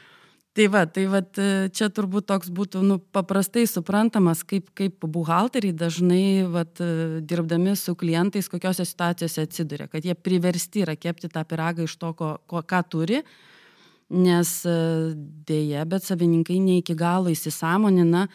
Tai 0.53 0.67
va, 0.69 0.83
tai 0.85 1.07
va, 1.09 1.19
čia 1.73 1.87
turbūt 1.89 2.27
toks 2.29 2.51
būtų 2.53 2.83
nu, 2.85 2.99
paprastai 3.15 3.63
suprantamas, 3.65 4.43
kaip, 4.45 4.67
kaip 4.77 5.01
buhalteriai 5.01 5.73
dažnai 5.73 6.45
va, 6.45 6.61
dirbdami 7.25 7.73
su 7.79 7.95
klientais, 7.97 8.51
kokiose 8.51 8.85
situacijose 8.85 9.47
atsiduria, 9.47 9.89
kad 9.89 10.05
jie 10.05 10.13
priversti 10.13 10.85
yra 10.85 10.93
kepti 10.93 11.31
tą 11.33 11.41
piragą 11.49 11.87
iš 11.87 11.97
to, 11.97 12.13
ko, 12.19 12.35
ko, 12.45 12.61
ką 12.69 12.83
turi, 12.85 13.23
nes 14.13 14.55
dėje, 15.49 15.89
bet 15.89 16.05
savininkai 16.05 16.61
ne 16.61 16.77
iki 16.83 16.93
galo 17.01 17.33
įsisamonina, 17.33 18.27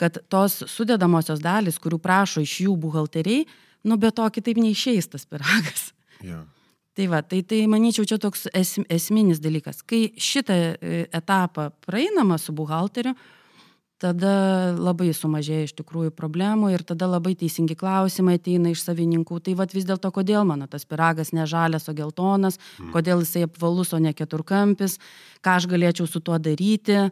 kad 0.00 0.22
tos 0.32 0.62
sudėdamosios 0.72 1.44
dalis, 1.44 1.76
kurių 1.76 2.00
prašo 2.00 2.48
iš 2.48 2.62
jų 2.64 2.78
buhalteriai, 2.80 3.44
nu 3.84 4.00
be 4.00 4.08
to 4.08 4.24
kitaip 4.32 4.56
neišeis 4.56 5.12
tas 5.12 5.28
piragas. 5.28 5.90
Yeah. 6.24 6.48
Tai 6.98 7.06
va, 7.06 7.20
tai, 7.22 7.44
tai 7.46 7.60
manyčiau, 7.70 8.02
čia 8.10 8.16
toks 8.18 8.48
es, 8.58 8.72
esminis 8.90 9.38
dalykas. 9.38 9.84
Kai 9.86 10.08
šitą 10.18 10.54
e, 10.58 11.04
etapą 11.14 11.68
praeinama 11.86 12.40
su 12.42 12.50
buhalteriu, 12.50 13.12
tada 14.02 14.32
labai 14.74 15.12
sumažėja 15.14 15.68
iš 15.68 15.76
tikrųjų 15.78 16.10
problemų 16.18 16.72
ir 16.74 16.82
tada 16.88 17.06
labai 17.06 17.36
teisingi 17.38 17.78
klausimai 17.78 18.40
ateina 18.40 18.74
iš 18.74 18.82
savininkų. 18.82 19.38
Tai 19.46 19.54
vad 19.62 19.78
vis 19.78 19.86
dėlto, 19.86 20.10
kodėl 20.10 20.42
mano 20.50 20.66
tas 20.66 20.82
piragas 20.90 21.30
ne 21.30 21.46
žalias, 21.46 21.86
o 21.86 21.94
geltonas, 21.94 22.58
mm. 22.58 22.90
kodėl 22.96 23.22
jisai 23.22 23.46
apvalus, 23.46 23.94
o 23.94 24.02
ne 24.02 24.10
keturkampis, 24.10 24.98
ką 25.38 25.58
aš 25.60 25.70
galėčiau 25.70 26.10
su 26.10 26.18
tuo 26.18 26.42
daryti, 26.42 27.04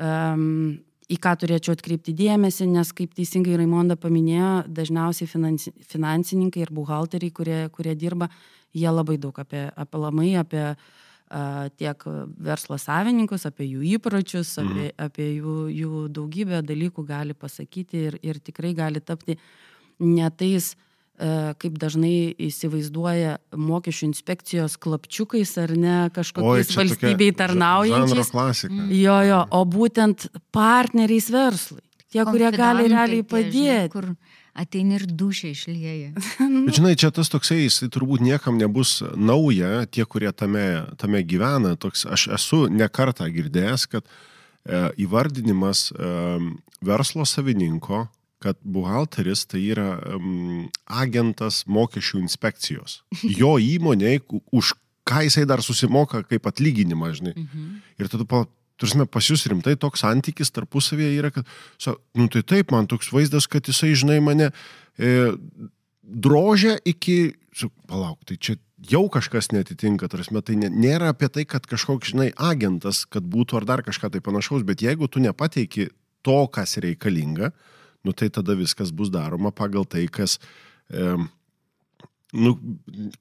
um, 0.00 0.78
į 1.04 1.16
ką 1.20 1.38
turėčiau 1.44 1.76
atkreipti 1.76 2.16
dėmesį, 2.16 2.72
nes 2.72 2.96
kaip 2.96 3.12
teisingai 3.16 3.60
Raimonda 3.60 4.00
paminėjo, 4.00 4.62
dažniausiai 4.72 5.28
finansi, 5.28 5.76
finansininkai 5.92 6.64
ir 6.64 6.72
buhalteriai, 6.72 7.32
kurie, 7.32 7.66
kurie 7.72 7.96
dirba, 7.96 8.32
uh, 8.32 8.57
jie 8.76 8.90
labai 8.92 9.18
daug 9.20 9.38
apie 9.38 9.68
aplamai, 9.76 10.32
apie 10.40 10.64
a, 10.68 10.74
tiek 11.76 12.04
verslo 12.40 12.78
savininkus, 12.80 13.46
apie 13.48 13.68
jų 13.68 13.84
įpročius, 13.98 14.56
mhm. 14.62 14.68
apie, 14.68 14.90
apie 15.08 15.30
jų, 15.38 15.56
jų 15.76 16.02
daugybę 16.16 16.62
dalykų 16.64 17.04
gali 17.08 17.36
pasakyti 17.36 18.04
ir, 18.10 18.20
ir 18.22 18.40
tikrai 18.40 18.74
gali 18.76 19.04
tapti 19.04 19.38
netais, 19.98 20.74
kaip 21.58 21.74
dažnai 21.82 22.30
įsivaizduoja 22.46 23.38
mokesčių 23.58 24.06
inspekcijos 24.06 24.76
klapčiukais 24.78 25.50
ar 25.58 25.72
ne 25.74 25.96
kažkokiais 26.14 26.70
Oi, 26.70 26.76
valstybei 26.78 27.32
tarnaujančiais. 27.34 28.30
Jo, 28.94 29.18
jo, 29.26 29.40
o 29.50 29.64
būtent 29.66 30.28
partneriais 30.54 31.26
verslui. 31.34 31.82
Tie, 32.08 32.22
kurie 32.24 32.52
gali 32.54 32.86
realiai 32.88 33.24
padėti. 33.26 33.90
Kur 33.92 34.12
ateini 34.58 34.98
ir 34.98 35.06
dušė 35.08 35.52
išlieja. 35.54 36.10
Bet 36.66 36.78
žinai, 36.78 36.94
čia 36.98 37.10
tas 37.14 37.30
toksai, 37.32 37.62
jis 37.64 37.80
turbūt 37.94 38.24
niekam 38.24 38.58
nebus 38.60 38.98
nauja, 39.16 39.86
tie, 39.90 40.04
kurie 40.08 40.32
tame, 40.32 40.66
tame 41.00 41.22
gyvena. 41.26 41.76
Toks, 41.80 42.06
aš 42.08 42.28
esu 42.38 42.64
nekartą 42.72 43.28
girdėjęs, 43.34 43.86
kad 43.92 44.04
e, 44.04 44.88
įvardinimas 45.06 45.88
e, 45.92 46.12
verslo 46.84 47.26
savininko, 47.28 48.06
kad 48.42 48.58
buhalteris 48.62 49.42
tai 49.50 49.64
yra 49.72 49.96
um, 50.14 50.68
agentas 50.86 51.64
mokesčių 51.66 52.20
inspekcijos. 52.22 53.00
Jo 53.26 53.56
įmoniai, 53.58 54.20
už 54.54 54.76
ką 55.08 55.24
jisai 55.26 55.46
dar 55.48 55.62
susimoka 55.64 56.22
kaip 56.28 56.46
atlyginimą, 56.46 57.10
žinai. 57.18 57.34
Mhm. 57.34 57.66
Ir 57.98 58.10
tada 58.12 58.28
Turime 58.78 59.08
pas 59.10 59.26
jūs 59.26 59.46
rimtai 59.50 59.74
toks 59.80 60.04
santykis 60.04 60.52
tarpusavėje 60.54 61.18
yra, 61.18 61.32
kad, 61.34 61.48
so, 61.80 61.96
nu 62.18 62.28
tai 62.32 62.44
taip, 62.46 62.72
man 62.74 62.88
toks 62.90 63.10
vaizdas, 63.14 63.48
kad 63.50 63.66
jisai, 63.68 63.94
žinai, 63.98 64.20
mane 64.24 64.50
e, 64.98 65.32
drožia 66.02 66.76
iki, 66.88 67.34
su, 67.56 67.70
palauk, 67.90 68.20
tai 68.28 68.38
čia 68.38 68.58
jau 68.88 69.04
kažkas 69.12 69.50
netitinka, 69.54 70.08
tarsi, 70.10 70.34
tai 70.46 70.56
nėra 70.58 71.10
apie 71.12 71.30
tai, 71.32 71.44
kad 71.48 71.66
kažkoks, 71.66 72.12
žinai, 72.14 72.30
agentas, 72.34 73.02
kad 73.10 73.26
būtų 73.26 73.60
ar 73.60 73.66
dar 73.68 73.82
kažką 73.86 74.12
tai 74.14 74.22
panašaus, 74.24 74.62
bet 74.66 74.84
jeigu 74.84 75.10
tu 75.10 75.22
nepateiki 75.24 75.90
to, 76.26 76.38
kas 76.54 76.78
reikalinga, 76.82 77.50
nu 78.06 78.14
tai 78.14 78.30
tada 78.30 78.54
viskas 78.58 78.94
bus 78.94 79.10
daroma 79.14 79.54
pagal 79.54 79.88
tai, 79.88 80.06
kas... 80.06 80.38
E, 80.90 81.16
nu, 82.32 82.54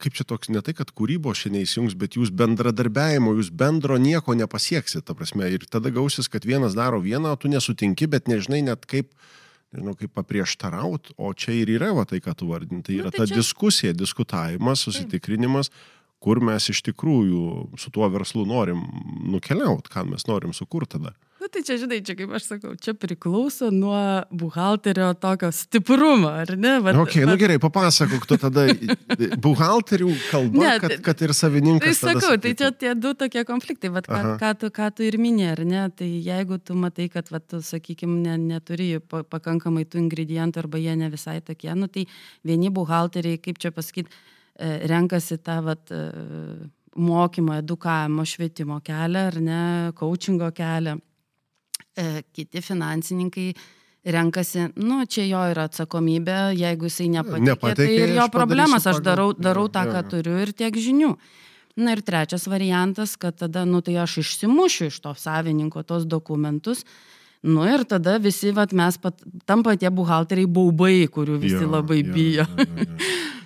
kaip 0.01 0.15
čia 0.17 0.25
toks, 0.27 0.49
ne 0.51 0.61
tai, 0.65 0.73
kad 0.75 0.91
kūrybos 0.95 1.39
šiandien 1.39 1.63
įsijungs, 1.63 1.95
bet 1.99 2.17
jūs 2.19 2.31
bendradarbiajimo, 2.35 3.33
jūs 3.39 3.51
bendro 3.55 3.95
nieko 4.01 4.35
nepasieksit, 4.35 5.05
ta 5.07 5.15
prasme. 5.15 5.47
Ir 5.53 5.67
tada 5.71 5.91
gausis, 5.95 6.27
kad 6.31 6.47
vienas 6.47 6.75
daro 6.75 6.99
vieną, 7.03 7.35
o 7.35 7.39
tu 7.39 7.51
nesutinki, 7.51 8.09
bet 8.11 8.27
nežinai 8.27 8.65
net 8.67 8.83
kaip, 8.89 9.13
nežinau, 9.75 9.95
kaip 9.99 10.11
paprieštaraut, 10.17 11.13
o 11.15 11.31
čia 11.31 11.55
ir 11.55 11.71
yra 11.77 11.93
va, 11.95 12.07
tai, 12.09 12.19
ką 12.23 12.35
tu 12.35 12.49
vardinai. 12.51 12.83
Tai 12.83 12.97
yra 12.97 13.11
nu, 13.11 13.15
tai 13.15 13.23
ta 13.23 13.29
čia... 13.31 13.39
diskusija, 13.39 13.95
diskutavimas, 13.95 14.83
susitikrinimas, 14.87 15.71
kur 16.23 16.41
mes 16.43 16.67
iš 16.73 16.83
tikrųjų 16.89 17.79
su 17.79 17.93
tuo 17.93 18.09
verslu 18.11 18.43
norim 18.49 18.81
nukeliauti, 19.31 19.93
ką 19.93 20.07
mes 20.11 20.27
norim 20.27 20.55
sukurti 20.57 20.97
tada. 20.97 21.15
Nu, 21.47 21.51
tai 21.51 21.61
čia, 21.63 21.77
žinai, 21.79 22.01
čia 22.03 22.11
kaip 22.19 22.31
aš 22.35 22.43
sakau, 22.43 22.73
čia 22.75 22.91
priklauso 22.91 23.69
nuo 23.71 23.95
buhalterio 24.35 25.13
tokio 25.15 25.47
stiprumo, 25.55 26.27
ar 26.27 26.49
ne? 26.59 26.73
Vat, 26.83 26.97
okay, 26.99 27.23
vat... 27.23 27.31
nu 27.31 27.39
gerai, 27.39 27.55
papasakok, 27.63 28.25
tu 28.27 28.35
tada 28.41 28.65
buhalterių 29.45 30.09
kalba, 30.27 30.59
ne, 30.65 30.73
kad, 30.83 30.97
kad 31.05 31.23
ir 31.23 31.31
savininkas. 31.37 32.03
Tai 32.03 32.11
sakau, 32.11 32.33
tai 32.43 32.51
čia 32.59 32.73
tie 32.75 32.91
du 32.99 33.13
tokie 33.15 33.45
konfliktai, 33.47 33.93
vat, 33.95 34.11
ką, 34.11 34.35
ką, 34.43 34.51
tu, 34.59 34.71
ką 34.75 34.89
tu 34.97 35.07
ir 35.07 35.15
minė, 35.23 35.53
ar 35.53 35.63
ne? 35.63 35.85
Tai 35.95 36.09
jeigu 36.11 36.59
tu 36.59 36.75
matai, 36.75 37.07
kad, 37.15 37.31
vat, 37.31 37.47
tu, 37.47 37.63
sakykime, 37.63 38.19
ne, 38.27 38.35
neturi 38.57 38.97
pakankamai 39.07 39.87
tų 39.87 40.03
ingredientų 40.03 40.65
arba 40.65 40.83
jie 40.83 40.99
ne 40.99 41.07
visai 41.15 41.39
tokie, 41.39 41.71
nu 41.79 41.87
tai 41.87 42.09
vieni 42.43 42.75
buhalteriai, 42.75 43.39
kaip 43.39 43.63
čia 43.63 43.71
pasakyti, 43.71 44.11
e, 44.59 44.75
renkasi 44.91 45.39
tą 45.39 45.61
vat, 45.71 45.95
e, 45.95 46.03
mokymo, 46.97 47.55
edukavimo, 47.61 48.27
švietimo 48.27 48.83
kelią, 48.83 49.29
ar 49.31 49.43
ne, 49.47 49.65
coachingo 49.95 50.51
kelią 50.51 50.99
kiti 52.33 52.61
finansininkai 52.61 53.49
renkasi, 54.07 54.69
nu, 54.79 55.01
čia 55.09 55.25
jo 55.27 55.41
yra 55.51 55.67
atsakomybė, 55.67 56.37
jeigu 56.55 56.87
jisai 56.87 57.09
nepatikė, 57.17 57.49
nepatikė 57.49 57.75
tai 57.81 57.97
ir 58.05 58.15
jo 58.15 58.29
problemas, 58.31 58.87
aš 58.87 59.01
darau, 59.03 59.33
darau 59.35 59.67
tą, 59.71 59.83
ką 59.89 60.03
turiu 60.13 60.37
ir 60.43 60.53
tiek 60.55 60.75
žinių. 60.75 61.11
Na 61.77 61.93
ir 61.93 62.01
trečias 62.01 62.47
variantas, 62.49 63.13
kad 63.21 63.35
tada, 63.37 63.65
nu 63.69 63.83
tai 63.85 63.99
aš 64.01 64.19
išsimušiu 64.23 64.87
iš 64.89 64.97
to 65.03 65.13
savininko 65.13 65.83
tos 65.85 66.07
dokumentus, 66.09 66.85
nu 67.45 67.67
ir 67.69 67.83
tada 67.85 68.15
visi, 68.21 68.49
vat, 68.55 68.73
mes 68.73 68.97
pat, 69.01 69.19
tampa 69.45 69.75
tie 69.77 69.91
buhalteriai 69.93 70.49
baubai, 70.49 71.05
kurių 71.11 71.37
visi 71.43 71.61
jo, 71.61 71.69
labai 71.75 72.01
jo, 72.01 72.13
bijo. 72.15 72.47
Jo, 72.47 72.65
jo, 72.65 72.87
jo. 72.87 73.15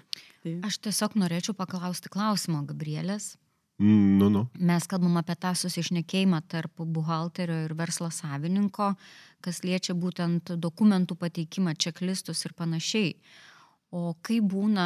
Tai. 0.41 0.55
Aš 0.65 0.79
tiesiog 0.81 1.13
norėčiau 1.21 1.53
paklausti 1.53 2.09
klausimo, 2.09 2.63
Gabrielės. 2.65 3.35
Nu, 3.81 4.27
nu. 4.29 4.43
Mes 4.61 4.85
kalbam 4.85 5.15
apie 5.17 5.33
tą 5.41 5.55
susišnekėjimą 5.57 6.43
tarp 6.51 6.83
buhalterio 6.85 7.63
ir 7.65 7.73
verslo 7.73 8.11
savininko, 8.13 8.91
kas 9.41 9.63
liečia 9.65 9.95
būtent 9.97 10.53
dokumentų 10.61 11.17
pateikimą, 11.17 11.73
čeklistus 11.81 12.45
ir 12.45 12.53
panašiai. 12.53 13.15
O 13.89 14.13
kaip 14.21 14.45
būna 14.53 14.85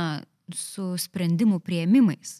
su 0.55 0.93
sprendimų 1.01 1.59
prieimimais, 1.65 2.37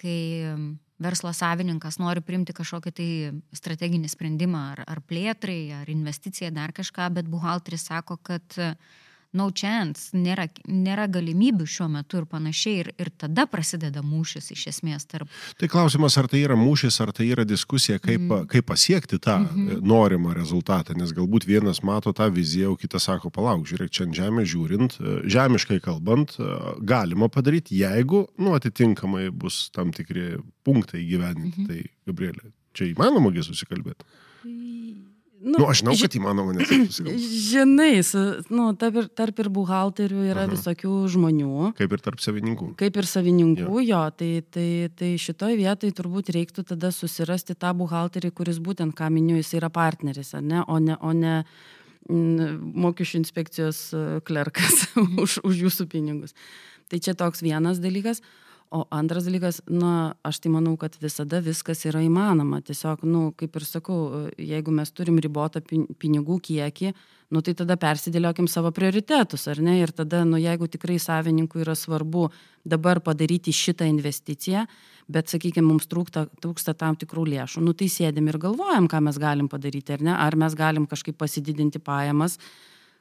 kai 0.00 0.56
verslo 1.00 1.30
savininkas 1.36 2.00
nori 2.02 2.22
priimti 2.24 2.56
kažkokį 2.56 2.92
tai 2.96 3.10
strateginį 3.56 4.10
sprendimą 4.10 4.64
ar, 4.72 4.82
ar 4.90 5.00
plėtrai, 5.06 5.60
ar 5.78 5.92
investiciją, 5.92 6.50
dar 6.56 6.74
kažką, 6.76 7.12
bet 7.14 7.30
buhalteris 7.30 7.86
sako, 7.88 8.18
kad 8.18 8.58
no 9.36 9.46
chance, 9.54 10.10
nėra, 10.16 10.46
nėra 10.66 11.06
galimybių 11.10 11.66
šiuo 11.68 11.86
metu 11.92 12.20
ir 12.20 12.26
panašiai. 12.30 12.80
Ir, 12.80 12.90
ir 13.00 13.10
tada 13.20 13.46
prasideda 13.50 14.02
mūšis 14.06 14.50
iš 14.54 14.66
esmės 14.72 15.06
tarp. 15.10 15.30
Tai 15.60 15.68
klausimas, 15.70 16.16
ar 16.20 16.28
tai 16.30 16.42
yra 16.44 16.56
mūšis, 16.58 16.98
ar 17.04 17.12
tai 17.16 17.28
yra 17.30 17.44
diskusija, 17.48 18.00
kaip, 18.02 18.22
mm. 18.22 18.48
kaip 18.50 18.66
pasiekti 18.70 19.20
tą 19.22 19.38
mm 19.40 19.48
-hmm. 19.50 19.82
norimą 19.92 20.34
rezultatą. 20.34 20.94
Nes 20.98 21.12
galbūt 21.16 21.46
vienas 21.46 21.82
mato 21.82 22.12
tą 22.12 22.30
viziją, 22.30 22.72
o 22.72 22.76
kitas 22.76 23.06
sako, 23.08 23.30
palauk, 23.30 23.66
žiūrėk, 23.66 23.90
čia 23.90 24.04
ant 24.04 24.16
žemės 24.16 24.48
žiūrint, 24.54 24.98
e, 25.00 25.28
žemiškai 25.28 25.80
kalbant, 25.80 26.36
e, 26.38 26.42
galima 26.80 27.28
padaryti, 27.28 27.78
jeigu, 27.78 28.26
nu, 28.38 28.54
atitinkamai 28.54 29.30
bus 29.30 29.70
tam 29.70 29.92
tikri 29.92 30.38
punktai 30.64 31.04
gyveninti. 31.04 31.60
Mm 31.60 31.64
-hmm. 31.64 31.68
Tai, 31.68 31.84
Gabrielė, 32.06 32.52
čia 32.74 32.84
įmanogi 32.84 33.42
susikalbėti? 33.42 34.04
Nu, 35.40 35.56
nu, 35.56 35.66
aš 35.72 35.80
žinau, 35.80 35.94
kad 35.96 36.14
įmanoma 36.18 36.52
nesusikalbėti. 36.52 37.28
Žinai, 37.50 37.92
nu, 38.52 38.66
tarp, 38.76 38.98
ir, 39.00 39.06
tarp 39.16 39.38
ir 39.40 39.48
buhalterių 39.56 40.26
yra 40.28 40.44
Aha. 40.44 40.50
visokių 40.52 40.92
žmonių. 41.14 41.70
Kaip 41.78 41.94
ir 41.96 42.02
tarp 42.04 42.20
savininkų. 42.20 42.68
Kaip 42.80 42.98
ir 43.00 43.08
savininkų, 43.08 43.64
jo, 43.64 43.84
jo 43.88 44.02
tai, 44.20 44.30
tai, 44.52 44.68
tai 45.00 45.14
šitoj 45.22 45.56
vietoj 45.62 45.94
turbūt 45.96 46.32
reiktų 46.36 46.66
tada 46.74 46.92
susirasti 46.92 47.56
tą 47.56 47.72
buhalterį, 47.78 48.34
kuris 48.36 48.60
būtent, 48.60 48.92
ką 48.98 49.08
miniu, 49.14 49.38
jis 49.40 49.54
yra 49.62 49.72
partneris, 49.72 50.34
ne? 50.44 50.60
o 50.68 50.76
ne, 50.82 50.98
o 51.00 51.14
ne 51.16 51.38
mokesčių 52.10 53.22
inspekcijos 53.22 53.80
e, 53.94 54.04
klerkas 54.26 54.90
už, 55.24 55.40
už 55.46 55.64
jūsų 55.64 55.88
pinigus. 55.88 56.36
Tai 56.90 57.00
čia 57.00 57.16
toks 57.16 57.40
vienas 57.46 57.80
dalykas. 57.80 58.20
O 58.70 58.84
antras 58.94 59.24
dalykas, 59.26 59.56
na, 59.66 60.14
aš 60.22 60.38
tai 60.44 60.50
manau, 60.54 60.76
kad 60.78 60.94
visada 61.02 61.40
viskas 61.42 61.80
yra 61.90 62.04
įmanoma. 62.06 62.60
Tiesiog, 62.62 63.00
na, 63.02 63.22
kaip 63.34 63.56
ir 63.58 63.64
sakau, 63.66 63.96
jeigu 64.38 64.70
mes 64.70 64.92
turim 64.94 65.16
ribotą 65.18 65.58
pinigų 65.98 66.36
kiekį, 66.46 66.92
nu, 67.34 67.42
tai 67.42 67.56
tada 67.58 67.74
persidėliokim 67.82 68.46
savo 68.46 68.70
prioritetus, 68.74 69.48
ar 69.50 69.58
ne? 69.58 69.80
Ir 69.80 69.90
tada, 69.90 70.20
nu, 70.22 70.38
jeigu 70.38 70.68
tikrai 70.70 71.00
savininkui 71.02 71.64
yra 71.64 71.74
svarbu 71.74 72.28
dabar 72.62 73.00
padaryti 73.02 73.50
šitą 73.50 73.88
investiciją, 73.90 74.62
bet, 75.10 75.34
sakykime, 75.34 75.66
mums 75.66 75.90
trūksta, 75.90 76.28
trūksta 76.38 76.76
tam 76.78 76.94
tikrų 77.00 77.26
lėšų, 77.32 77.64
nu, 77.66 77.74
tai 77.74 77.90
sėdim 77.90 78.30
ir 78.30 78.38
galvojam, 78.38 78.86
ką 78.86 79.02
mes 79.08 79.18
galim 79.18 79.50
padaryti, 79.50 79.98
ar 79.98 80.06
ne? 80.12 80.14
Ar 80.14 80.38
mes 80.38 80.54
galim 80.54 80.86
kažkaip 80.86 81.18
pasididinti 81.18 81.82
pajamas, 81.82 82.38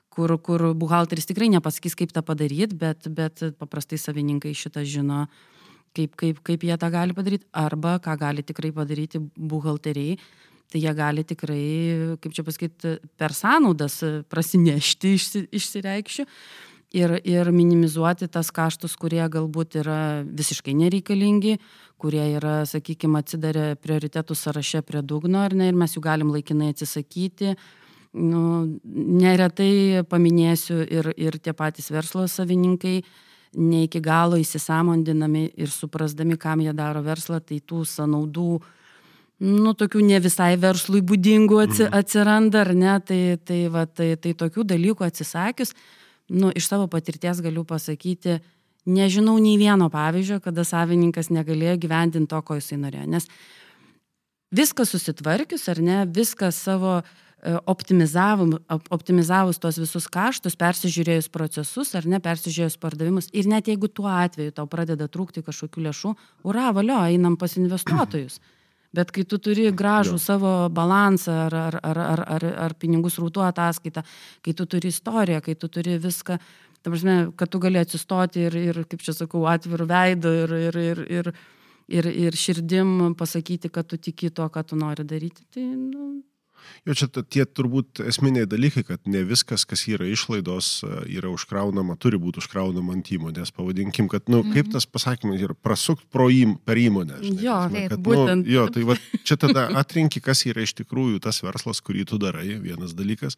kur, 0.10 0.34
kur 0.42 0.72
buhalteris 0.74 1.30
tikrai 1.30 1.54
nepasakys, 1.54 1.94
kaip 1.94 2.18
tą 2.18 2.26
padaryti, 2.26 2.74
bet, 2.74 3.06
bet 3.14 3.52
paprastai 3.62 4.02
savininkai 4.02 4.58
šitą 4.58 4.82
žino 4.82 5.28
kaip, 5.96 6.16
kaip, 6.20 6.44
kaip 6.46 6.66
jie 6.68 6.78
tą 6.80 6.92
gali 6.94 7.16
padaryti, 7.18 7.48
arba 7.54 7.98
ką 8.04 8.16
gali 8.20 8.46
tikrai 8.46 8.72
padaryti 8.76 9.22
buhalteriai, 9.36 10.18
tai 10.70 10.82
jie 10.84 10.94
gali 10.94 11.26
tikrai, 11.26 11.62
kaip 12.22 12.34
čia 12.36 12.46
pasakyti, 12.46 12.98
per 13.18 13.34
sąnaudas 13.34 14.02
prasinešti, 14.30 15.16
išsi, 15.18 15.46
išsireikščių 15.60 16.28
ir, 16.94 17.16
ir 17.26 17.52
minimizuoti 17.54 18.30
tas 18.32 18.50
kaštus, 18.54 18.96
kurie 19.00 19.22
galbūt 19.32 19.80
yra 19.82 20.00
visiškai 20.26 20.74
nereikalingi, 20.78 21.58
kurie 22.00 22.24
yra, 22.38 22.64
sakykime, 22.70 23.22
atsidarę 23.22 23.74
prioritetų 23.82 24.38
sąraše 24.38 24.82
prie 24.88 25.04
dugno, 25.04 25.44
ar 25.46 25.56
ne, 25.58 25.70
ir 25.70 25.78
mes 25.78 25.96
jų 25.96 26.04
galim 26.06 26.34
laikinai 26.34 26.72
atsisakyti. 26.74 27.56
Nu, 28.18 28.42
neretai 29.22 30.02
paminėsiu 30.10 30.80
ir, 30.82 31.12
ir 31.18 31.38
tie 31.38 31.54
patys 31.54 31.92
verslo 31.94 32.26
savininkai, 32.26 33.04
ne 33.58 33.84
iki 33.86 34.02
galo 34.02 34.38
įsisamondinami 34.40 35.50
ir 35.58 35.72
suprasdami, 35.74 36.38
kam 36.38 36.62
jie 36.62 36.74
daro 36.76 37.02
verslą, 37.06 37.40
tai 37.42 37.60
tų 37.66 37.84
sąnaudų, 37.88 38.50
nu, 39.46 39.74
tokių 39.78 40.04
ne 40.06 40.20
visai 40.22 40.54
verslui 40.60 41.02
būdingų 41.06 41.62
mhm. 41.64 41.96
atsiranda, 42.02 42.64
ar 42.66 42.74
ne, 42.76 42.98
tai, 43.02 43.22
tai, 43.44 43.62
va, 43.74 43.86
tai, 43.88 44.14
tai 44.22 44.36
tokių 44.38 44.68
dalykų 44.74 45.08
atsisakius, 45.08 45.74
nu, 46.30 46.52
iš 46.54 46.70
savo 46.70 46.90
patirties 46.92 47.42
galiu 47.42 47.66
pasakyti, 47.66 48.40
nežinau 48.90 49.38
nei 49.42 49.58
vieno 49.60 49.90
pavyzdžio, 49.94 50.42
kada 50.44 50.66
savininkas 50.66 51.32
negalėjo 51.34 51.80
gyvendinti 51.86 52.30
to, 52.30 52.44
ko 52.46 52.60
jisai 52.60 52.78
norėjo. 52.82 53.08
Nes 53.10 53.26
viską 54.56 54.86
susitvarkius, 54.88 55.66
ar 55.72 55.82
ne, 55.84 56.04
viską 56.10 56.52
savo 56.54 57.00
uh, 57.02 57.18
optimizavus 57.66 59.60
tuos 59.62 59.80
visus 59.80 60.08
kaštus, 60.12 60.58
persižiūrėjus 60.60 61.30
procesus 61.32 61.96
ar 61.96 62.08
ne, 62.10 62.20
persižiūrėjus 62.24 62.78
pardavimus 62.82 63.30
ir 63.32 63.48
net 63.48 63.70
jeigu 63.72 63.88
tuo 63.88 64.10
atveju 64.12 64.56
tau 64.58 64.68
pradeda 64.68 65.08
trūkti 65.08 65.44
kažkokių 65.46 65.86
lėšų, 65.88 66.16
ura, 66.50 66.70
valio, 66.76 67.00
einam 67.08 67.38
pas 67.40 67.56
investuotojus. 67.60 68.40
Bet 68.96 69.12
kai 69.14 69.22
tu 69.30 69.38
turi 69.38 69.68
gražų 69.70 70.16
jo. 70.16 70.22
savo 70.24 70.52
balansą 70.74 71.36
ar, 71.46 71.56
ar, 71.68 71.76
ar, 71.86 72.00
ar, 72.06 72.24
ar, 72.38 72.46
ar 72.66 72.74
pinigų 72.74 73.12
srautų 73.14 73.44
ataskaitą, 73.46 74.02
kai 74.42 74.56
tu 74.58 74.66
turi 74.66 74.90
istoriją, 74.90 75.44
kai 75.46 75.54
tu 75.54 75.70
turi 75.70 76.00
viską, 76.02 76.40
ta 76.82 76.90
prasme, 76.90 77.18
kad 77.38 77.52
tu 77.54 77.62
gali 77.62 77.78
atsistoti 77.78 78.48
ir, 78.48 78.58
ir 78.72 78.82
kaip 78.90 79.06
čia 79.06 79.14
sakau, 79.14 79.44
atvirų 79.52 79.86
veidų 79.92 80.34
ir, 80.42 80.56
ir, 80.58 80.80
ir, 80.82 81.04
ir, 81.20 81.32
ir, 82.02 82.10
ir 82.26 82.40
širdim 82.42 83.14
pasakyti, 83.20 83.70
kad 83.70 83.86
tu 83.86 84.02
tiki 84.02 84.32
to, 84.34 84.50
ką 84.50 84.66
tu 84.72 84.80
nori 84.80 85.06
daryti, 85.06 85.46
tai 85.54 85.68
nu, 85.70 86.10
Jo 86.88 86.96
čia 86.98 87.08
tie 87.10 87.46
turbūt 87.46 88.02
esminiai 88.08 88.48
dalykai, 88.50 88.84
kad 88.88 89.10
ne 89.10 89.24
viskas, 89.28 89.66
kas 89.70 89.86
yra 89.92 90.08
išlaidos, 90.10 90.70
e, 90.84 90.92
yra 91.18 91.32
užkraunama, 91.34 91.98
turi 92.02 92.20
būti 92.22 92.44
užkraunama 92.44 92.96
ant 92.98 93.12
įmonės. 93.16 93.54
Pavadinkim, 93.56 94.10
kad, 94.12 94.28
na, 94.28 94.38
nu, 94.38 94.44
mm 94.44 94.50
-hmm. 94.50 94.54
kaip 94.54 94.72
tas 94.74 94.86
pasakymas 94.86 95.42
yra, 95.42 95.54
prasukt 95.54 96.06
pro 96.12 96.30
įm, 96.30 96.58
per 96.66 96.78
įmonę. 96.78 97.20
Žinai, 97.24 97.44
jo, 97.44 97.58
tasme, 97.64 97.80
taip, 97.80 97.90
kad, 97.90 98.00
nu, 98.00 98.06
būtent. 98.06 98.46
Nu, 98.46 98.54
jo, 98.54 98.68
tai 98.68 98.84
va, 98.84 98.96
čia 99.24 99.38
tada 99.38 99.68
atrinki, 99.82 100.22
kas 100.22 100.46
yra 100.46 100.62
iš 100.62 100.74
tikrųjų 100.82 101.20
tas 101.20 101.44
verslas, 101.44 101.82
kurį 101.82 102.06
tu 102.06 102.18
darai, 102.18 102.60
vienas 102.62 102.94
dalykas. 102.94 103.38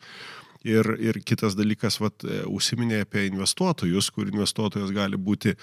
Ir, 0.67 0.86
ir 1.02 1.17
kitas 1.26 1.56
dalykas, 1.58 1.97
vat, 2.02 2.21
e, 2.21 2.43
užsiminė 2.45 3.02
apie 3.02 3.26
investuotojus, 3.32 4.12
kur 4.13 4.30
investuotojas 4.30 4.91
gali 4.93 5.17
būti 5.17 5.56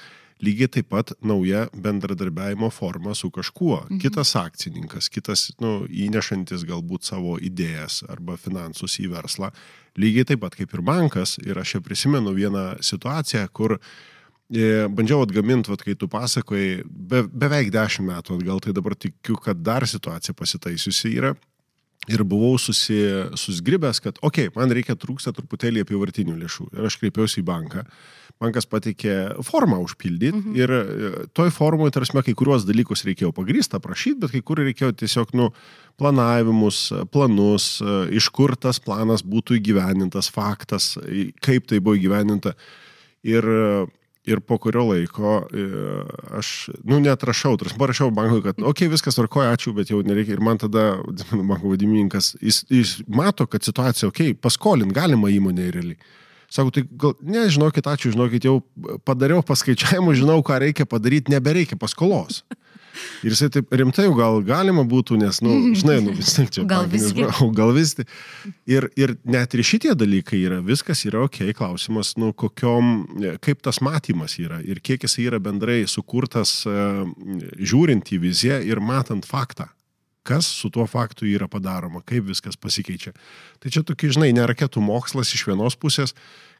lygiai 0.42 0.70
taip 0.70 0.88
pat 0.90 1.12
nauja 1.22 1.66
bendradarbiavimo 1.74 2.70
forma 2.70 3.14
su 3.14 3.30
kažkuo. 3.30 3.84
Mhm. 3.84 4.00
Kitas 4.02 4.34
akcininkas, 4.36 5.08
kitas 5.08 5.48
nu, 5.62 5.86
įnešantis 5.86 6.66
galbūt 6.66 7.06
savo 7.06 7.36
idėjas 7.38 8.02
arba 8.10 8.36
finansus 8.36 8.98
į 9.02 9.10
verslą. 9.14 9.52
Lygiai 9.98 10.26
taip 10.32 10.42
pat 10.42 10.58
kaip 10.58 10.74
ir 10.74 10.82
bankas. 10.82 11.36
Ir 11.46 11.58
aš 11.58 11.76
čia 11.76 11.82
prisimenu 11.82 12.34
vieną 12.34 12.66
situaciją, 12.82 13.46
kur 13.52 13.78
e, 13.78 14.86
bandžiau 14.90 15.22
atgaminti, 15.22 15.70
vat, 15.70 15.82
kai 15.82 15.94
tu 15.98 16.10
pasakojai, 16.10 16.82
be, 16.86 17.22
beveik 17.26 17.70
dešimt 17.74 18.10
metų 18.10 18.38
atgal, 18.38 18.62
tai 18.62 18.74
dabar 18.74 18.98
tikiu, 18.98 19.38
kad 19.42 19.62
dar 19.62 19.86
situacija 19.86 20.34
pasitaisiusi 20.34 21.14
yra. 21.18 21.34
Ir 22.08 22.24
buvau 22.28 22.54
susi, 22.60 23.00
susgribęs, 23.36 24.02
kad, 24.04 24.20
okei, 24.22 24.48
okay, 24.48 24.54
man 24.56 24.72
reikia 24.72 24.96
trūksta 24.96 25.34
truputėlį 25.36 25.84
apivartinių 25.84 26.38
lėšų. 26.44 26.70
Ir 26.76 26.88
aš 26.88 27.00
kreipiausi 27.02 27.42
į 27.42 27.48
banką 27.48 27.84
bankas 28.38 28.68
pateikė 28.70 29.14
formą 29.46 29.80
užpildyti 29.82 30.36
mhm. 30.36 30.56
ir 30.58 30.72
e, 30.74 31.10
toj 31.36 31.50
formoje, 31.54 31.94
tarsi, 31.96 32.14
kai 32.14 32.34
kuriuos 32.38 32.66
dalykus 32.68 33.04
reikėjo 33.08 33.32
pagrįstą 33.36 33.80
prašyti, 33.82 34.20
bet 34.22 34.34
kai 34.34 34.42
kur 34.46 34.62
reikėjo 34.62 34.92
tiesiog, 35.02 35.34
nu, 35.38 35.50
planavimus, 35.98 36.82
planus, 37.14 37.70
e, 37.82 37.98
iš 38.18 38.30
kur 38.34 38.54
tas 38.56 38.80
planas 38.82 39.24
būtų 39.26 39.58
įgyvenintas, 39.58 40.30
faktas, 40.34 40.94
kaip 41.44 41.66
tai 41.70 41.82
buvo 41.82 41.98
įgyveninta. 41.98 42.54
Ir, 43.26 43.48
ir 44.28 44.42
po 44.44 44.58
kurio 44.62 44.84
laiko 44.90 45.40
e, 45.48 45.64
aš, 46.38 46.52
nu, 46.84 47.00
netrašau, 47.04 47.56
parašiau 47.80 48.12
bankui, 48.14 48.42
kad, 48.44 48.60
okei, 48.60 48.86
okay, 48.86 48.92
viskas 48.92 49.18
tvarkoja, 49.18 49.54
ačiū, 49.56 49.72
bet 49.76 49.92
jau 49.92 50.02
nereikia. 50.04 50.36
Ir 50.36 50.44
man 50.44 50.60
tada 50.60 50.90
banko 51.32 51.72
vadimininkas, 51.72 52.34
jis, 52.44 52.62
jis 52.72 52.94
mato, 53.08 53.48
kad 53.50 53.66
situacija, 53.66 54.10
okei, 54.12 54.32
okay, 54.32 54.40
paskolint 54.48 54.94
galima 54.96 55.32
įmonė 55.32 55.70
realiai. 55.74 56.16
Sako, 56.48 56.72
tai 56.72 56.86
gal, 56.88 57.12
nežinokit, 57.20 57.88
ačiū, 57.90 58.14
žinokit, 58.14 58.46
jau 58.48 58.62
padariau 59.04 59.42
paskaičiavimų, 59.44 60.14
žinau, 60.16 60.38
ką 60.44 60.62
reikia 60.64 60.88
padaryti, 60.88 61.34
nebereikia 61.34 61.76
paskolos. 61.80 62.40
Ir 63.26 63.34
jisai 63.34 63.48
taip 63.54 63.72
rimtai 63.80 64.06
jau 64.06 64.14
gal 64.18 64.40
galima 64.46 64.84
būtų, 64.88 65.18
nes, 65.20 65.40
na, 65.44 65.52
nu, 65.52 65.72
žinai, 65.78 65.98
nu, 66.04 66.14
vis 66.16 66.34
tiek 66.36 66.50
čia. 66.54 66.66
Gal 66.72 66.88
visgi. 66.90 67.26
Gal 67.56 67.72
visgi. 67.76 68.06
Ir, 68.70 68.88
ir 68.98 69.16
net 69.28 69.56
ir 69.56 69.64
šitie 69.66 69.94
dalykai 69.98 70.40
yra, 70.44 70.60
viskas 70.64 71.04
yra 71.08 71.24
ok, 71.26 71.40
klausimas, 71.58 72.14
nu, 72.20 72.30
kokiom, 72.36 72.92
kaip 73.44 73.64
tas 73.66 73.82
matymas 73.84 74.38
yra 74.42 74.60
ir 74.64 74.82
kiek 74.84 75.06
jis 75.06 75.18
yra 75.24 75.42
bendrai 75.42 75.82
sukurtas, 75.90 76.60
žiūrint 76.66 78.14
į 78.14 78.22
viziją 78.28 78.62
ir 78.66 78.82
matant 78.84 79.26
faktą 79.28 79.70
kas 80.28 80.48
su 80.60 80.68
tuo 80.70 80.86
faktu 80.86 81.24
yra 81.28 81.48
padaroma, 81.48 82.02
kaip 82.04 82.26
viskas 82.28 82.58
pasikeičia. 82.60 83.14
Tai 83.62 83.72
čia 83.72 83.84
tokia, 83.86 84.12
žinai, 84.12 84.34
ne 84.36 84.44
raketų 84.48 84.82
mokslas 84.84 85.32
iš 85.32 85.46
vienos 85.48 85.78
pusės, 85.80 86.12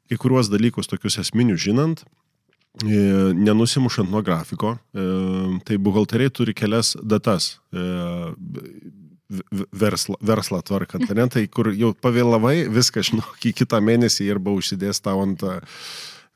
kai 0.09 0.16
kuriuos 0.20 0.48
dalykus 0.53 0.88
tokius 0.88 1.18
esminius 1.20 1.61
žinant, 1.66 2.05
e, 2.05 2.09
nenusimušant 2.85 4.11
nuo 4.11 4.23
grafiko, 4.23 4.77
e, 4.95 5.07
tai 5.67 5.79
buhalteriai 5.79 6.31
turi 6.31 6.55
kelias 6.55 6.95
datas 7.03 7.59
e, 7.73 7.87
verslą, 9.73 10.17
verslą 10.25 10.62
tvarkant, 10.62 11.11
ne? 11.14 11.27
tai 11.29 11.47
kur 11.53 11.73
jau 11.77 11.93
pavėlavai, 11.95 12.69
viską 12.73 13.05
žinok, 13.11 13.35
į 13.51 13.55
kitą 13.62 13.81
mėnesį 13.85 14.31
arba 14.33 14.55
užsidės 14.57 15.03
tau 15.05 15.21
ant 15.25 15.45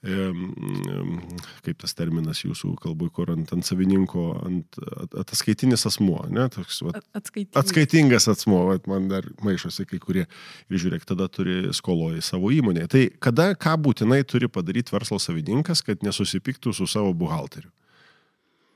kaip 0.03 1.79
tas 1.79 1.95
terminas 1.95 2.41
jūsų 2.43 2.73
kalbui, 2.83 3.07
kur 3.15 3.31
ant, 3.31 3.53
ant 3.55 3.67
savininko, 3.67 4.25
ant 4.43 4.79
ataskaitinis 5.23 5.87
asmuo, 5.87 6.25
ne, 6.33 6.49
toks 6.51 6.81
va, 6.83 6.97
atskaitingas. 7.15 7.61
atskaitingas 7.61 8.27
asmuo, 8.33 8.65
va, 8.73 8.79
man 8.91 9.07
dar 9.13 9.29
maišosi 9.47 9.87
kai 9.87 10.01
kurie 10.03 10.25
ir 10.27 10.83
žiūrėk, 10.83 11.07
tada 11.07 11.29
turi 11.31 11.71
skoloji 11.77 12.25
savo 12.27 12.51
įmonėje. 12.51 12.91
Tai 12.95 13.05
kada, 13.29 13.53
ką 13.55 13.77
būtinai 13.85 14.25
turi 14.27 14.51
padaryti 14.51 14.95
verslo 14.95 15.21
savininkas, 15.23 15.85
kad 15.87 16.03
nesusipiktų 16.03 16.75
su 16.75 16.89
savo 16.91 17.15
buhalteriu? 17.15 17.71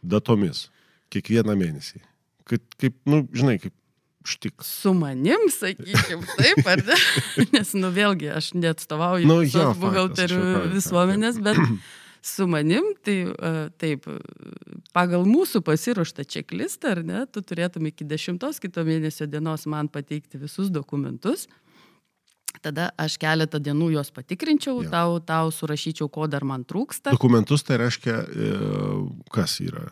Datomis, 0.06 0.68
kiekvieną 1.10 1.58
mėnesį. 1.58 2.04
Kaip, 2.46 2.62
kaip 2.78 3.00
nu, 3.10 3.24
žinai, 3.34 3.58
kaip 3.58 3.74
štik. 4.28 4.64
Su 4.66 4.92
manim, 4.96 5.46
sakykim, 5.52 6.24
taip, 6.38 6.66
ar 6.66 6.82
ne? 6.86 6.96
Nes, 7.54 7.74
nu 7.78 7.92
vėlgi, 7.94 8.30
aš 8.34 8.52
neatstovauju 8.58 9.28
nu, 9.28 9.40
jo, 9.46 9.70
buhalterių 9.80 10.40
visuomenės, 10.74 11.40
bet 11.44 11.60
su 12.34 12.48
manim, 12.50 12.92
tai 13.06 13.18
taip, 13.80 14.08
pagal 14.96 15.26
mūsų 15.28 15.62
pasiruoštą 15.66 16.26
čeklistą, 16.36 16.96
ar 16.96 17.04
ne, 17.06 17.26
tu 17.30 17.42
turėtum 17.44 17.86
iki 17.90 18.06
dešimtos 18.08 18.60
kito 18.62 18.84
mėnesio 18.86 19.28
dienos 19.30 19.68
man 19.70 19.90
pateikti 19.92 20.40
visus 20.42 20.72
dokumentus. 20.74 21.46
Tada 22.64 22.88
aš 22.96 23.18
keletą 23.20 23.60
dienų 23.60 23.90
juos 23.98 24.08
patikrinčiau, 24.16 24.80
ja. 24.86 24.90
tau, 24.94 25.18
tau 25.20 25.50
surašyčiau, 25.52 26.08
ko 26.12 26.24
dar 26.30 26.46
man 26.48 26.64
trūksta. 26.64 27.12
Dokumentus 27.12 27.66
tai 27.66 27.76
reiškia, 27.82 28.16
e, 28.16 28.50
kas 29.34 29.58
yra? 29.60 29.90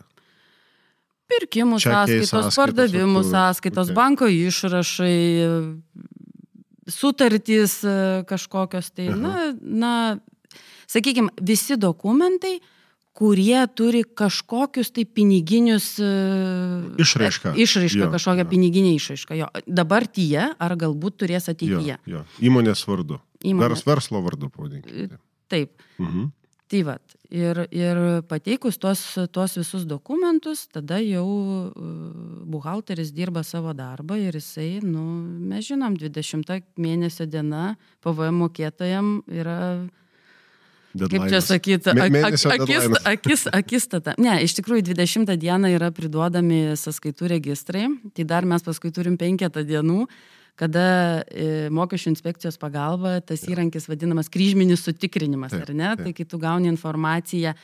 Pirkimų 1.25 1.79
sąskaitos, 1.81 2.29
sąskaitos, 2.29 2.57
pardavimų 2.59 3.23
sąskaitos, 3.25 3.89
okay. 3.89 3.97
banko 3.97 4.27
išrašai, 4.29 5.17
sutartys 6.91 7.79
e, 7.83 7.97
kažkokios. 8.29 8.91
Tai, 8.93 9.09
Aha. 9.09 9.17
na, 9.17 9.33
na, 9.61 9.93
sakykime, 10.91 11.33
visi 11.41 11.79
dokumentai, 11.81 12.59
kurie 13.15 13.57
turi 13.73 14.03
kažkokius 14.03 14.91
tai 14.93 15.07
piniginius... 15.07 15.95
E, 16.03 16.13
išraišką. 17.01 17.55
Išraišką, 17.57 18.11
kažkokią 18.13 18.45
jo. 18.45 18.49
piniginę 18.51 18.95
išraišką. 18.99 19.37
Jo. 19.39 19.49
Dabar 19.65 20.05
tie, 20.05 20.51
ar 20.51 20.77
galbūt 20.79 21.21
turės 21.23 21.49
ateityje. 21.49 21.99
Jo, 22.05 22.19
jo. 22.19 22.25
Įmonės 22.51 22.85
vardu. 22.85 23.21
Įmonės. 23.41 23.81
Vers, 23.81 23.85
verslo 23.87 24.21
vardu, 24.25 24.51
pavadinkime. 24.53 25.21
Taip. 25.49 25.73
Mhm. 25.97 26.33
Tai 26.65 26.79
vad, 26.81 27.13
ir, 27.29 27.59
ir 27.69 27.99
pateikus 28.25 28.79
tuos, 28.81 29.01
tuos 29.29 29.53
visus 29.59 29.83
dokumentus, 29.85 30.63
tada 30.73 30.97
jau 31.03 31.25
e, 31.69 31.89
buhalteris 32.49 33.11
dirba 33.13 33.43
savo 33.45 33.73
darbą 33.77 34.17
ir 34.17 34.33
jisai, 34.39 34.79
nu, 34.81 35.03
mes 35.51 35.67
žinom, 35.67 35.93
20 36.01 36.65
mėnesio 36.81 37.29
diena 37.29 37.75
PVM 38.01 38.41
mokėtojam 38.41 39.19
yra 39.29 39.59
Deadline'as. 40.95 41.11
Kaip 41.11 41.29
čia 41.29 41.41
sakyti, 41.43 41.91
ak, 41.91 41.99
ak, 41.99 42.35
akis, 42.55 42.85
akis, 43.13 43.41
akistata. 43.51 44.15
Ne, 44.21 44.37
iš 44.45 44.55
tikrųjų 44.57 44.87
20 44.93 45.35
dieną 45.37 45.73
yra 45.75 45.91
priduodami 45.93 46.77
sąskaitų 46.79 47.29
registrai, 47.35 47.89
tai 48.15 48.25
dar 48.25 48.47
mes 48.47 48.63
paskui 48.63 48.93
turim 48.95 49.19
penketą 49.19 49.65
dienų, 49.67 50.05
kada 50.59 50.85
e, 51.27 51.69
mokesčių 51.75 52.13
inspekcijos 52.13 52.59
pagalba 52.61 53.17
tas 53.25 53.43
įrankis 53.47 53.89
vadinamas 53.91 54.31
kryžminis 54.31 54.85
sutikrinimas, 54.87 55.55
ar 55.57 55.73
ne? 55.75 55.91
Tai 55.99 56.13
kai 56.15 56.27
tu 56.27 56.39
gauni 56.41 56.71
informaciją, 56.71 57.55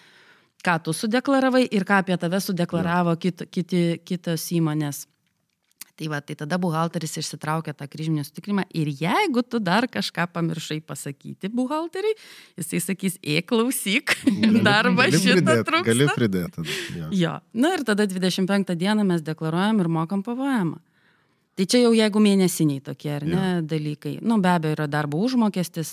ką 0.65 0.75
tu 0.85 0.95
sudeklaravai 0.95 1.63
ir 1.71 1.87
ką 1.87 2.01
apie 2.03 2.17
tave 2.19 2.41
sudeklaravo 2.43 3.15
kit, 3.21 3.47
kiti, 3.51 4.01
kitos 4.05 4.49
įmonės. 4.57 5.05
Tai 6.01 6.07
va, 6.09 6.17
tai 6.25 6.33
tada 6.33 6.57
buhalteris 6.57 7.19
išsitraukia 7.19 7.75
tą 7.77 7.85
kryžminį 7.91 8.23
sutikrimą 8.25 8.63
ir 8.73 8.89
jeigu 8.89 9.43
tu 9.45 9.59
dar 9.61 9.85
kažką 9.91 10.25
pamiršai 10.33 10.79
pasakyti 10.81 11.51
buhalteriai, 11.53 12.15
jisai 12.57 12.79
sakys, 12.81 13.19
e 13.21 13.43
klausyk, 13.45 14.15
darbą 14.67 15.05
šitą 15.13 15.59
trūksta. 15.67 15.91
Gali 15.91 16.07
pridėti. 16.15 16.65
Jo. 16.97 17.11
jo. 17.13 17.35
Na 17.53 17.75
ir 17.77 17.85
tada 17.85 18.07
25 18.09 18.73
dieną 18.81 19.05
mes 19.13 19.21
deklaruojam 19.27 19.83
ir 19.83 19.91
mokam 19.91 20.25
pavojamą. 20.25 20.81
Tai 21.51 21.65
čia 21.67 21.81
jau 21.81 21.89
jeigu 21.91 22.21
mėnesiniai 22.23 22.79
tokie, 22.79 23.09
ar 23.11 23.23
ne, 23.27 23.35
ja. 23.35 23.55
dalykai. 23.73 24.13
Nu, 24.23 24.37
be 24.39 24.47
abejo, 24.53 24.71
yra 24.77 24.85
darbo 24.87 25.19
užmokestis, 25.19 25.89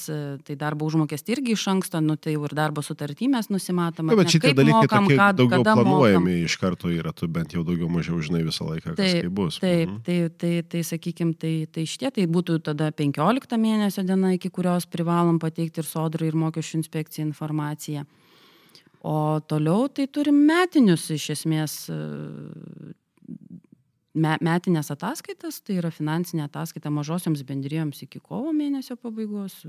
tai 0.46 0.54
darbo 0.56 0.86
užmokestį 0.86 1.34
irgi 1.34 1.56
iš 1.56 1.64
anksto, 1.72 1.98
nu, 2.04 2.14
tai 2.14 2.36
jau 2.36 2.44
ir 2.46 2.54
darbo 2.54 2.84
sutartį 2.86 3.26
mes 3.32 3.50
nusimatome. 3.50 4.14
Ja, 4.14 4.20
bet 4.20 4.30
šitie 4.36 4.52
dalykai 4.54 4.84
mokam, 4.86 5.08
tokie, 5.08 5.16
kad, 5.18 5.40
daugiau 5.40 5.64
planuojami 5.66 6.36
mokam. 6.36 6.44
iš 6.46 6.56
karto 6.62 6.92
yra, 6.94 7.10
tu 7.10 7.26
bent 7.34 7.56
jau 7.56 7.64
daugiau 7.66 7.90
mažiau 7.90 8.20
žinai 8.22 8.44
visą 8.46 8.68
laiką, 8.68 8.94
kas 8.94 9.02
taip, 9.02 9.26
tai 9.26 9.32
bus. 9.40 9.58
Taip, 9.64 9.90
mhm. 9.90 9.98
tai, 10.06 10.20
tai, 10.30 10.52
tai, 10.62 10.62
tai 10.76 10.84
sakykime, 10.92 11.34
tai, 11.42 11.52
tai 11.74 11.88
šitie, 11.90 12.12
tai 12.14 12.28
būtų 12.38 12.60
tada 12.70 12.92
15 12.94 13.58
mėnesio 13.58 14.06
diena, 14.06 14.30
iki 14.38 14.52
kurios 14.54 14.86
privalom 14.86 15.42
pateikti 15.42 15.82
ir 15.82 15.90
sodrai, 15.90 16.30
ir 16.30 16.38
mokesčių 16.38 16.78
inspekcijai 16.84 17.26
informaciją. 17.26 18.06
O 19.02 19.18
toliau 19.42 19.90
tai 19.90 20.06
turim 20.06 20.38
metinius 20.46 21.10
iš 21.14 21.32
esmės 21.34 21.80
me, 24.20 24.34
metinės 24.44 24.90
ataskaitas, 24.94 25.60
tai 25.64 25.78
yra 25.82 25.92
finansinė 25.94 26.46
ataskaita 26.48 26.92
mažosioms 26.94 27.44
bendrijoms 27.48 28.02
iki 28.04 28.20
kovo 28.20 28.52
mėnesio 28.56 28.98
pabaigos, 29.00 29.60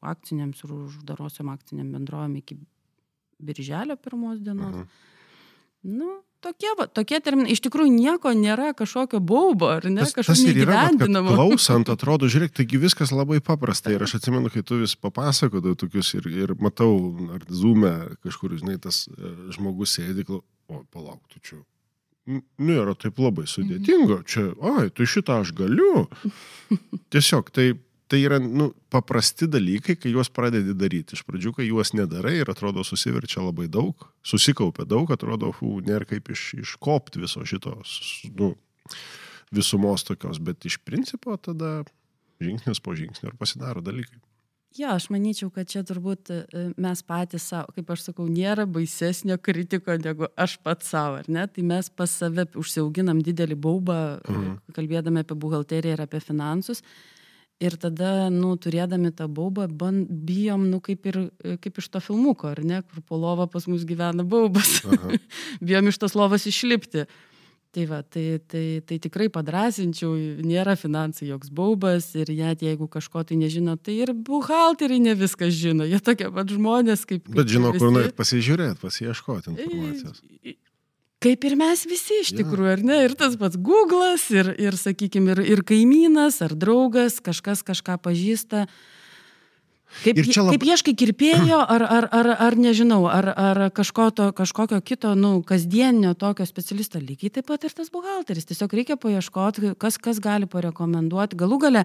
akcinėms 0.00 0.62
ir 0.64 0.76
uždarosiom 0.78 1.50
akciniam 1.52 1.92
bendrovėm 1.94 2.38
iki 2.40 2.58
birželio 3.42 3.98
pirmos 4.00 4.40
dienos. 4.40 4.80
Mhm. 4.80 5.04
Nu, 5.86 6.08
tokie, 6.42 6.72
va, 6.78 6.88
tokie 6.90 7.20
terminai, 7.22 7.52
iš 7.54 7.60
tikrųjų 7.62 7.92
nieko 7.94 8.32
nėra 8.34 8.72
kažkokio 8.74 9.20
baubo, 9.22 9.68
ar 9.76 9.86
ne, 9.86 10.02
kažkokio 10.02 10.48
neįgyvendinamo. 10.48 11.36
Klausant, 11.36 11.92
atrodo, 11.92 12.26
žiūrėk, 12.32 12.56
taigi 12.56 12.80
viskas 12.82 13.12
labai 13.14 13.38
paprasta 13.44 13.92
ir 13.94 14.02
aš 14.02 14.16
atsimenu, 14.18 14.50
kai 14.50 14.64
tu 14.66 14.80
vis 14.80 14.96
papasakodavai 14.98 15.78
tokius 15.78 16.14
ir, 16.18 16.26
ir 16.32 16.56
matau, 16.58 16.90
ar 17.36 17.46
zoom'e 17.46 17.94
kažkur, 18.26 18.56
žinai, 18.58 18.80
tas 18.82 19.04
e, 19.12 19.32
žmogus 19.54 19.94
sėdi, 19.98 20.26
o 20.26 20.82
palauk, 20.90 21.22
tu 21.30 21.38
čia 21.38 21.62
nėra 22.26 22.94
taip 22.98 23.18
labai 23.22 23.46
sudėtinga. 23.50 24.20
Čia, 24.28 24.48
oi, 24.58 24.90
tu 24.94 25.06
šitą 25.08 25.40
aš 25.44 25.52
galiu. 25.56 26.06
Tiesiog 27.14 27.50
tai, 27.54 27.68
tai 28.10 28.20
yra 28.24 28.40
nu, 28.42 28.70
paprasti 28.92 29.48
dalykai, 29.50 29.96
kai 30.00 30.12
juos 30.14 30.30
pradedi 30.34 30.74
daryti. 30.78 31.18
Iš 31.18 31.24
pradžių, 31.28 31.54
kai 31.58 31.68
juos 31.68 31.94
nedarai 31.96 32.36
ir 32.40 32.50
atrodo 32.52 32.84
susiverčia 32.86 33.44
labai 33.44 33.68
daug, 33.72 34.08
susikaupia 34.26 34.88
daug, 34.88 35.10
atrodo, 35.14 35.52
fu, 35.56 35.78
nėra 35.86 36.08
kaip 36.08 36.30
iš, 36.34 36.48
iškopti 36.64 37.22
viso 37.22 37.44
šitos 37.46 37.98
nu, 38.38 38.54
visumos 39.54 40.06
tokios, 40.06 40.42
bet 40.42 40.66
iš 40.66 40.80
principo 40.86 41.36
tada 41.38 41.80
žingsnis 42.42 42.82
po 42.82 42.94
žingsnio 42.98 43.32
ir 43.32 43.38
pasidaro 43.38 43.82
dalykai. 43.84 44.18
Jo, 44.76 44.92
aš 44.92 45.06
manyčiau, 45.08 45.48
kad 45.54 45.68
čia 45.70 45.80
turbūt 45.86 46.30
e, 46.32 46.38
mes 46.76 47.00
patys 47.06 47.46
savo, 47.48 47.72
kaip 47.76 47.90
aš 47.94 48.08
sakau, 48.10 48.26
nėra 48.28 48.66
baisesnio 48.68 49.38
kritiko 49.40 49.94
negu 50.02 50.28
aš 50.36 50.58
pats 50.64 50.90
savo, 50.92 51.22
ar 51.22 51.28
ne? 51.32 51.46
Tai 51.48 51.64
mes 51.64 51.88
pas 51.88 52.12
save 52.12 52.44
užsiauginam 52.60 53.22
didelį 53.24 53.56
baubą, 53.56 53.98
mhm. 54.28 54.56
kalbėdami 54.76 55.22
apie 55.24 55.38
buhalteriją 55.46 55.96
ir 55.96 56.04
apie 56.04 56.20
finansus. 56.24 56.82
Ir 57.56 57.78
tada, 57.80 58.28
nu, 58.28 58.50
turėdami 58.60 59.14
tą 59.16 59.30
baubą, 59.32 59.64
band, 59.80 60.10
bijom, 60.28 60.66
nu, 60.68 60.82
kaip 60.84 61.06
ir 61.08 61.22
kaip 61.64 61.80
iš 61.80 61.88
to 61.94 62.02
filmuko, 62.04 62.50
ar 62.52 62.60
ne, 62.60 62.82
kur 62.84 63.00
po 63.00 63.16
lova 63.16 63.46
pas 63.48 63.64
mus 63.70 63.86
gyvena 63.88 64.26
baubas. 64.28 64.82
bijom 65.64 65.88
iš 65.88 66.02
tos 66.02 66.18
lovos 66.18 66.44
išlipti. 66.50 67.06
Tai 67.76 67.84
va, 67.84 67.98
tai, 68.00 68.40
tai, 68.48 68.80
tai 68.88 68.96
tikrai 69.04 69.26
padrasinčiau, 69.28 70.14
nėra 70.40 70.78
finansai 70.80 71.26
joks 71.28 71.50
baubas 71.52 72.06
ir 72.16 72.30
net 72.32 72.62
jeigu 72.64 72.88
kažko 72.88 73.20
tai 73.28 73.36
nežino, 73.36 73.74
tai 73.76 73.98
ir 74.00 74.14
buhalteriai 74.16 75.02
ne 75.04 75.12
viską 75.12 75.50
žino, 75.52 75.84
jie 75.84 76.00
tokie 76.00 76.30
pat 76.32 76.54
žmonės 76.56 77.04
kaip... 77.04 77.26
kaip 77.26 77.36
Bet 77.36 77.52
žino, 77.52 77.74
visi. 77.74 77.82
kur 77.84 77.92
nuėti 77.92 78.16
pasižiūrėti, 78.16 78.80
pasieškoti 78.80 79.52
informacijos. 79.52 80.24
Kaip 81.26 81.44
ir 81.50 81.60
mes 81.60 81.84
visi 81.90 82.22
iš 82.22 82.32
tikrųjų, 82.38 82.72
ar 82.78 82.86
ne? 82.88 83.02
Ir 83.10 83.16
tas 83.20 83.36
pats 83.36 83.60
Google'as, 83.60 84.24
ir, 84.32 84.54
ir 84.56 84.80
sakykime, 84.80 85.36
ir, 85.36 85.44
ir 85.56 85.64
kaimynas, 85.68 86.40
ar 86.48 86.56
draugas, 86.56 87.20
kažkas 87.24 87.60
kažką 87.66 88.00
pažįsta. 88.08 88.64
Uh, 88.64 88.96
Kaip, 90.02 90.20
lab... 90.20 90.50
kaip 90.52 90.66
ieškai 90.66 90.94
kirpėjo, 90.98 91.58
ar, 91.60 91.84
ar, 91.84 92.06
ar, 92.14 92.28
ar 92.46 92.56
nežinau, 92.60 93.00
ar, 93.10 93.28
ar 93.30 93.60
kažko 93.74 94.10
to, 94.16 94.28
kažkokio 94.36 94.80
kito, 94.84 95.14
nu, 95.18 95.38
kasdienio 95.46 96.12
tokio 96.18 96.46
specialisto, 96.48 97.00
lygiai 97.02 97.32
taip 97.38 97.48
pat 97.48 97.64
ir 97.66 97.74
tas 97.76 97.90
buhalteris. 97.94 98.48
Tiesiog 98.50 98.76
reikia 98.76 98.98
paieškoti, 99.00 99.74
kas, 99.80 99.98
kas 100.02 100.20
gali 100.22 100.48
parekomenduoti. 100.50 101.38
Galų 101.40 101.60
gale, 101.66 101.84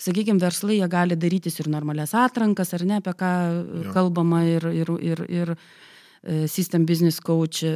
sakykime, 0.00 0.40
verslai 0.42 0.80
jie 0.80 0.90
gali 0.90 1.18
darytis 1.18 1.60
ir 1.60 1.70
normalias 1.72 2.16
atrankas, 2.18 2.72
ar 2.76 2.86
ne, 2.88 3.00
apie 3.02 3.14
ką 3.20 3.32
jo. 3.52 3.94
kalbama 3.94 4.44
ir, 4.48 4.68
ir, 4.82 4.94
ir, 5.12 5.24
ir 5.28 5.54
e, 5.56 6.46
System 6.48 6.88
Business 6.88 7.20
Coach 7.20 7.66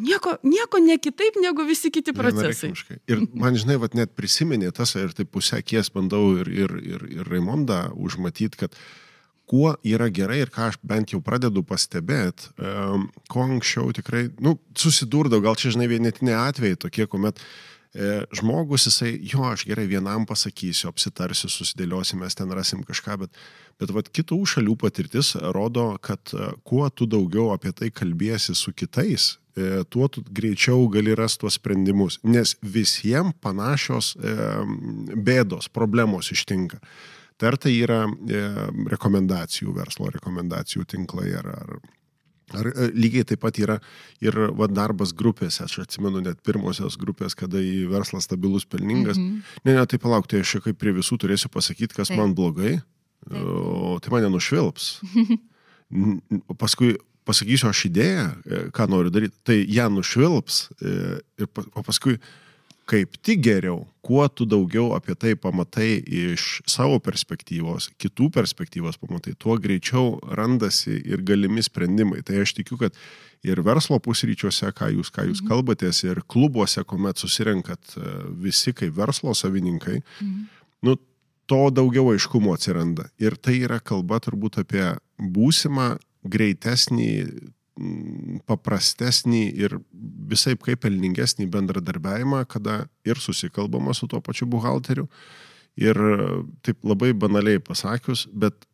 Nieko, 0.00 0.38
nieko 0.42 0.80
ne 0.80 0.96
kitaip 0.96 1.36
negu 1.42 1.66
visi 1.68 1.90
kiti 1.92 2.14
procesai. 2.16 2.72
Ir 3.10 3.26
man, 3.36 3.58
žinai, 3.60 3.76
vat, 3.82 3.96
net 3.98 4.14
prisiminė 4.16 4.70
tas, 4.72 4.94
ir 4.96 5.12
taip 5.16 5.28
pusę 5.34 5.60
kies 5.60 5.92
bandau 5.92 6.38
ir, 6.40 6.48
ir, 6.48 6.76
ir, 6.80 7.04
ir 7.18 7.28
Raimondą 7.28 7.90
užmatyti, 8.00 8.62
kad 8.64 8.78
kuo 9.52 9.74
yra 9.84 10.08
gerai 10.08 10.40
ir 10.40 10.52
ką 10.54 10.70
aš 10.70 10.78
bent 10.86 11.12
jau 11.12 11.20
pradedu 11.20 11.60
pastebėti, 11.66 12.54
um, 12.56 13.10
kuo 13.28 13.44
anksčiau 13.44 13.92
tikrai, 13.92 14.30
nu, 14.40 14.56
susidurdau, 14.78 15.42
gal 15.44 15.60
čia, 15.60 15.74
žinai, 15.74 15.90
vienetiniai 15.92 16.40
atvejai 16.40 16.80
tokie, 16.86 17.04
kuomet 17.10 17.42
E, 17.92 18.22
žmogus, 18.32 18.86
jisai, 18.88 19.10
jo, 19.28 19.42
aš 19.44 19.66
gerai 19.68 19.84
vienam 19.84 20.24
pasakysiu, 20.24 20.88
apsitarsiu, 20.88 21.50
susidėliosime, 21.52 22.22
mes 22.24 22.36
ten 22.38 22.52
rasim 22.56 22.80
kažką, 22.88 23.18
bet, 23.20 23.42
bet 23.82 23.92
vat, 23.92 24.08
kitų 24.16 24.38
šalių 24.48 24.78
patirtis 24.80 25.34
rodo, 25.52 25.90
kad 26.00 26.32
e, 26.32 26.48
kuo 26.64 26.88
tu 26.88 27.04
daugiau 27.04 27.50
apie 27.52 27.74
tai 27.76 27.90
kalbėsi 27.92 28.56
su 28.56 28.72
kitais, 28.72 29.34
tuo 29.92 30.08
tu 30.08 30.22
greičiau 30.24 30.86
gali 30.92 31.16
rasti 31.18 31.42
tuos 31.44 31.58
sprendimus, 31.60 32.18
nes 32.24 32.54
visiems 32.62 33.36
panašios 33.44 34.14
bėdos, 35.12 35.68
problemos 35.68 36.30
ištinka. 36.32 36.80
Tai 37.36 37.50
ar 37.50 37.58
tai 37.60 37.74
yra 37.76 38.04
rekomendacijų, 38.92 39.74
verslo 39.76 40.08
rekomendacijų 40.14 40.86
tinklai, 40.94 41.32
ar, 41.40 41.50
ar 41.52 41.76
Ar 42.58 42.68
e, 42.68 42.88
lygiai 42.92 43.26
taip 43.28 43.42
pat 43.42 43.58
yra 43.60 43.78
ir 44.24 44.36
va, 44.58 44.68
darbas 44.70 45.14
grupėse, 45.16 45.64
aš 45.64 45.82
atsimenu 45.86 46.22
net 46.24 46.42
pirmosios 46.44 46.98
grupės, 47.00 47.36
kada 47.38 47.60
į 47.62 47.86
verslas 47.92 48.28
stabilus, 48.28 48.66
pelningas. 48.68 49.18
Mm 49.18 49.28
-hmm. 49.28 49.62
Ne, 49.64 49.76
ne, 49.78 49.86
tai 49.86 49.98
palauk, 49.98 50.28
tai 50.28 50.42
aš 50.44 50.58
kaip 50.64 50.78
prie 50.78 50.92
visų 50.92 51.18
turėsiu 51.18 51.48
pasakyti, 51.48 51.94
kas 51.94 52.08
taip. 52.08 52.18
man 52.18 52.34
blogai, 52.34 52.80
taip. 53.28 53.44
o 53.44 53.98
tai 54.02 54.10
mane 54.10 54.28
nušvilps. 54.28 55.00
o 56.50 56.54
paskui 56.54 56.96
pasakysiu 57.28 57.70
aš 57.70 57.86
idėją, 57.88 58.28
e, 58.28 58.62
ką 58.74 58.88
noriu 58.90 59.12
daryti, 59.14 59.36
tai 59.46 59.58
ją 59.68 59.88
nušvilps, 59.92 60.62
e, 60.80 60.94
ir, 61.42 61.50
o 61.74 61.84
paskui 61.86 62.18
kaip 62.90 63.14
tik 63.22 63.42
geriau, 63.44 63.84
kuo 64.04 64.24
tu 64.28 64.44
daugiau 64.48 64.90
apie 64.96 65.14
tai 65.14 65.34
pamatai 65.38 66.02
iš 66.02 66.60
savo 66.68 66.98
perspektyvos, 67.02 67.92
kitų 68.02 68.28
perspektyvos 68.34 68.98
pamatai, 69.00 69.36
tuo 69.38 69.56
greičiau 69.62 70.16
randasi 70.34 70.98
ir 70.98 71.22
galimi 71.26 71.62
sprendimai. 71.62 72.24
Tai 72.26 72.42
aš 72.42 72.56
tikiu, 72.58 72.80
kad 72.80 72.96
ir 73.46 73.62
verslo 73.64 73.98
pusryčiuose, 74.02 74.72
ką 74.74 74.90
jūs, 74.96 75.12
ką 75.14 75.28
jūs 75.30 75.42
mhm. 75.44 75.52
kalbatės, 75.52 76.02
ir 76.06 76.22
klubuose, 76.26 76.84
kuomet 76.84 77.22
susirenkat 77.22 77.96
e, 77.96 78.12
visi 78.42 78.74
kaip 78.76 78.94
verslo 78.98 79.34
savininkai, 79.38 80.02
mhm. 80.02 80.44
nu, 80.88 80.98
to 81.50 81.64
daugiau 81.74 82.12
aiškumo 82.12 82.54
atsiranda. 82.54 83.08
Ir 83.20 83.36
tai 83.36 83.60
yra 83.66 83.80
kalba 83.82 84.20
turbūt 84.22 84.60
apie 84.62 84.84
būsimą 85.18 85.94
greitesnį 86.22 87.10
paprastesnį 88.46 89.42
ir 89.64 89.78
visai 90.28 90.54
kaip 90.60 90.82
pelningesnį 90.84 91.48
bendradarbiavimą, 91.50 92.44
kada 92.50 92.82
ir 93.08 93.20
susikalbama 93.20 93.94
su 93.96 94.06
tuo 94.10 94.20
pačiu 94.20 94.46
buhalteriu. 94.46 95.08
Ir 95.80 95.96
taip 96.60 96.84
labai 96.84 97.14
banaliai 97.16 97.62
pasakius, 97.64 98.26
bet 98.28 98.66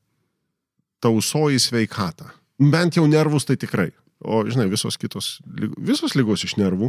tausoji 1.00 1.60
sveikatą. 1.62 2.26
Bent 2.58 2.98
jau 2.98 3.06
nervus 3.06 3.46
tai 3.46 3.56
tikrai. 3.56 3.92
O, 4.18 4.42
žinai, 4.50 4.66
visos 4.66 4.98
kitos, 4.98 5.36
visos 5.78 6.16
lygos 6.18 6.42
iš 6.42 6.56
nervų, 6.58 6.88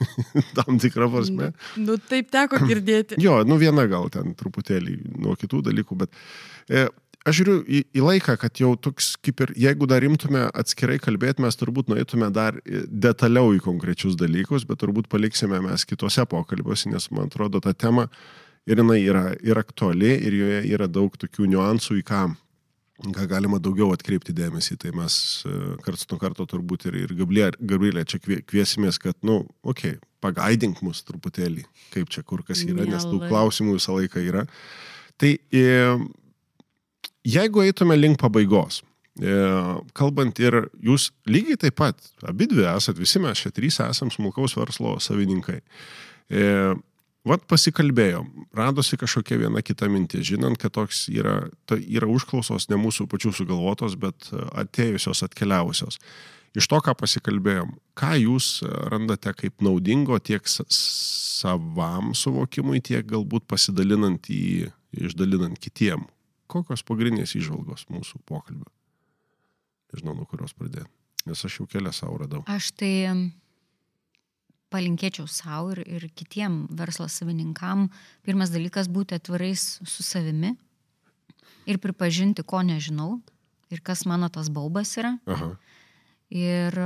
tam 0.56 0.78
tikrą 0.80 1.10
prasme. 1.12 1.50
Nu, 1.76 1.90
nu, 1.90 1.96
taip 2.00 2.30
teko 2.32 2.62
girdėti. 2.64 3.18
jo, 3.20 3.34
nu 3.44 3.58
viena 3.60 3.84
gal 3.90 4.08
ten 4.12 4.32
truputėlį 4.38 4.96
nuo 5.20 5.36
kitų 5.36 5.60
dalykų, 5.66 5.98
bet 6.00 6.16
e, 6.72 6.86
aš 7.28 7.40
žiūriu 7.40 7.56
į, 7.64 7.80
į 7.96 8.04
laiką, 8.04 8.36
kad 8.40 8.60
jau 8.62 8.72
toks 8.80 9.12
kaip 9.24 9.42
ir, 9.44 9.54
jeigu 9.68 9.88
dar 9.90 10.04
imtume 10.06 10.46
atskirai 10.56 10.98
kalbėti, 11.02 11.44
mes 11.44 11.58
turbūt 11.60 11.90
nueitume 11.92 12.30
dar 12.34 12.58
detaliau 12.64 13.54
į 13.56 13.62
konkrečius 13.64 14.18
dalykus, 14.20 14.66
bet 14.68 14.82
turbūt 14.82 15.10
paliksime 15.12 15.60
mes 15.64 15.86
kitose 15.88 16.24
pokalbiuose, 16.30 16.90
nes 16.92 17.10
man 17.14 17.28
atrodo 17.30 17.62
ta 17.64 17.74
tema 17.76 18.08
ir 18.68 18.80
jinai 18.80 19.00
yra 19.02 19.24
ir 19.44 19.58
aktuali, 19.60 20.14
ir 20.20 20.36
joje 20.36 20.62
yra 20.70 20.88
daug 20.88 21.16
tokių 21.20 21.48
niuansų, 21.54 22.00
į 22.00 22.04
ką, 22.08 22.20
ką 23.16 23.26
galima 23.30 23.60
daugiau 23.62 23.90
atkreipti 23.94 24.34
dėmesį. 24.36 24.76
Tai 24.84 24.94
mes 25.00 25.16
e, 25.48 25.56
karts 25.84 26.06
nuo 26.10 26.20
karto 26.20 26.46
turbūt 26.48 26.86
ir, 26.90 27.00
ir 27.06 27.16
Gabrielė 27.16 28.04
čia 28.08 28.20
kviesimės, 28.20 29.00
kad, 29.02 29.18
nu, 29.26 29.42
okei, 29.64 29.96
okay, 29.96 30.06
pagaidink 30.20 30.82
mus 30.84 31.02
truputėlį, 31.08 31.64
kaip 31.94 32.12
čia 32.12 32.24
kur 32.26 32.44
kas 32.46 32.62
yra, 32.66 32.84
nes 32.88 33.06
tų 33.08 33.22
klausimų 33.26 33.78
visą 33.78 33.96
laiką 33.96 34.22
yra. 34.24 34.44
Tai 35.20 35.34
e, 35.36 35.64
jeigu 37.26 37.64
eitume 37.64 37.96
link 37.98 38.20
pabaigos, 38.20 38.80
e, 39.20 39.34
kalbant 39.96 40.38
ir 40.42 40.62
jūs 40.84 41.10
lygiai 41.28 41.58
taip 41.60 41.78
pat, 41.80 41.98
abi 42.26 42.48
dvi 42.50 42.66
esat, 42.70 42.98
visi 43.00 43.22
mes 43.22 43.42
čia 43.42 43.52
trys 43.54 43.80
esam 43.84 44.12
smulkaus 44.12 44.56
verslo 44.58 44.96
savininkai. 45.02 45.60
E, 46.30 46.44
vat 47.28 47.44
pasikalbėjom, 47.50 48.28
radosi 48.56 48.98
kažkokia 49.00 49.42
viena 49.44 49.62
kita 49.64 49.88
mintis, 49.92 50.24
žinant, 50.30 50.58
kad 50.60 50.72
toks 50.76 51.06
yra, 51.12 51.42
tai 51.68 51.82
yra 51.84 52.08
užklausos 52.10 52.70
ne 52.72 52.80
mūsų 52.80 53.08
pačių 53.10 53.34
sugalvotos, 53.36 53.96
bet 54.00 54.30
atėjusios, 54.32 55.24
atkeliavusios. 55.26 56.00
Iš 56.56 56.66
to, 56.66 56.80
ką 56.82 56.96
pasikalbėjom, 56.98 57.76
ką 57.94 58.14
jūs 58.24 58.64
randate 58.90 59.36
kaip 59.38 59.60
naudingo 59.62 60.16
tiek 60.18 60.48
savam 60.50 62.10
suvokimui, 62.16 62.80
tiek 62.82 63.06
galbūt 63.06 63.46
pasidalinant 63.50 64.26
į, 64.32 64.70
išdalinant 64.98 65.60
kitiem, 65.62 66.08
kokios 66.50 66.82
pagrindinės 66.86 67.36
išvalgos 67.38 67.86
mūsų 67.92 68.22
pokalbio? 68.28 68.68
Nežinau, 69.90 70.14
nuo 70.18 70.26
kurios 70.30 70.54
pradėti, 70.54 70.90
nes 71.26 71.44
aš 71.46 71.60
jau 71.60 71.68
kelią 71.70 71.92
savo 71.94 72.18
radau. 72.22 72.42
Aš 72.50 72.70
tai 72.78 72.92
palinkėčiau 74.70 75.26
savo 75.30 75.74
ir, 75.74 75.82
ir 75.86 76.06
kitiem 76.14 76.64
verslo 76.78 77.08
savininkam. 77.10 77.88
Pirmas 78.26 78.52
dalykas- 78.54 78.90
būti 78.96 79.18
atvirais 79.18 79.80
su 79.82 80.02
savimi 80.06 80.56
ir 81.66 81.78
pripažinti, 81.78 82.46
ko 82.46 82.62
nežinau 82.62 83.20
ir 83.70 83.80
kas 83.80 84.06
mano 84.06 84.28
tas 84.28 84.48
baubas 84.48 84.96
yra. 84.96 85.18
Aha. 85.26 85.56
Ir 86.30 86.78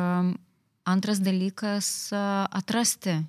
antras 0.84 1.20
dalykas- 1.20 2.12
atrasti 2.60 3.26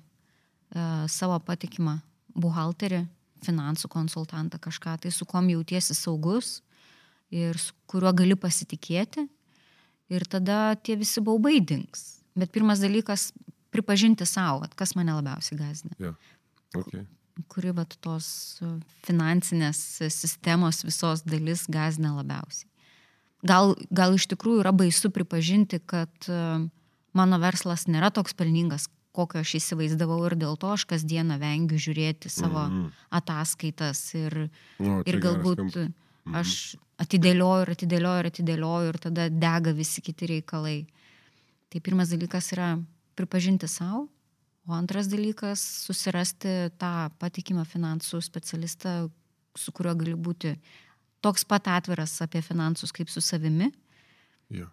savo 1.08 1.38
patikimą 1.40 2.00
buhalterį, 2.36 3.06
finansų 3.44 3.90
konsultantą 3.92 4.60
kažką, 4.62 4.96
tai 5.02 5.12
su 5.12 5.26
kom 5.28 5.48
jautiesi 5.50 5.94
saugus 5.94 6.60
ir 7.30 7.58
su 7.58 7.74
kuriuo 7.90 8.12
gali 8.16 8.36
pasitikėti. 8.38 9.26
Ir 10.12 10.22
tada 10.30 10.76
tie 10.78 10.94
visi 10.96 11.20
baubai 11.20 11.58
dings. 11.58 12.20
Bet 12.38 12.52
pirmas 12.54 12.78
dalykas- 12.78 13.32
pripažinti 13.74 14.26
savo, 14.26 14.66
kas 14.76 14.94
mane 14.94 15.12
labiausiai 15.12 15.58
gazina. 15.58 15.92
Yeah. 15.98 16.14
Okay. 16.74 17.06
Kuri 17.48 17.72
vat 17.72 17.96
tos 18.00 18.60
finansinės 19.04 20.00
sistemos 20.08 20.84
visos 20.84 21.22
dalis 21.22 21.66
gazina 21.66 22.14
labiausiai. 22.16 22.70
Gal, 23.44 23.74
gal 23.90 24.14
iš 24.14 24.26
tikrųjų 24.26 24.62
yra 24.62 24.72
baisu 24.72 25.10
pripažinti, 25.10 25.80
kad 25.84 26.10
mano 27.12 27.38
verslas 27.38 27.86
nėra 27.86 28.12
toks 28.12 28.32
pelningas, 28.32 28.88
kokio 29.16 29.42
aš 29.42 29.56
įsivaizdavau 29.60 30.18
ir 30.28 30.36
dėl 30.38 30.58
to 30.60 30.72
aš 30.76 30.86
kasdieną 30.92 31.38
vengiu 31.42 31.78
žiūrėti 31.80 32.32
savo 32.32 32.66
mm 32.66 32.74
-hmm. 32.74 33.06
ataskaitas 33.20 34.02
ir, 34.14 34.50
no, 34.78 35.02
ir 35.06 35.20
galbūt 35.20 35.62
mm 35.64 35.70
-hmm. 35.70 36.36
aš 36.40 36.76
atidėlioju 37.02 37.62
ir 37.62 37.72
atidėlioju 37.74 38.20
ir 38.20 38.28
atidėlioju 38.30 38.92
ir 38.92 38.98
tada 38.98 39.28
dega 39.28 39.72
visi 39.72 40.00
kiti 40.00 40.26
reikalai. 40.26 40.86
Tai 41.68 41.80
pirmas 41.80 42.08
dalykas 42.08 42.52
yra 42.52 42.78
pripažinti 43.18 43.68
savo, 43.68 44.06
o 44.66 44.72
antras 44.72 45.08
dalykas 45.08 45.60
susirasti 45.86 46.70
tą 46.80 47.10
patikimą 47.18 47.64
finansų 47.64 48.20
specialistą, 48.24 49.10
su 49.56 49.72
kuriuo 49.72 49.94
gali 49.94 50.14
būti 50.14 50.56
toks 51.24 51.44
pat 51.44 51.68
atviras 51.68 52.20
apie 52.22 52.42
finansus 52.42 52.92
kaip 52.92 53.10
su 53.10 53.20
savimi. 53.20 53.70
Ja. 54.50 54.68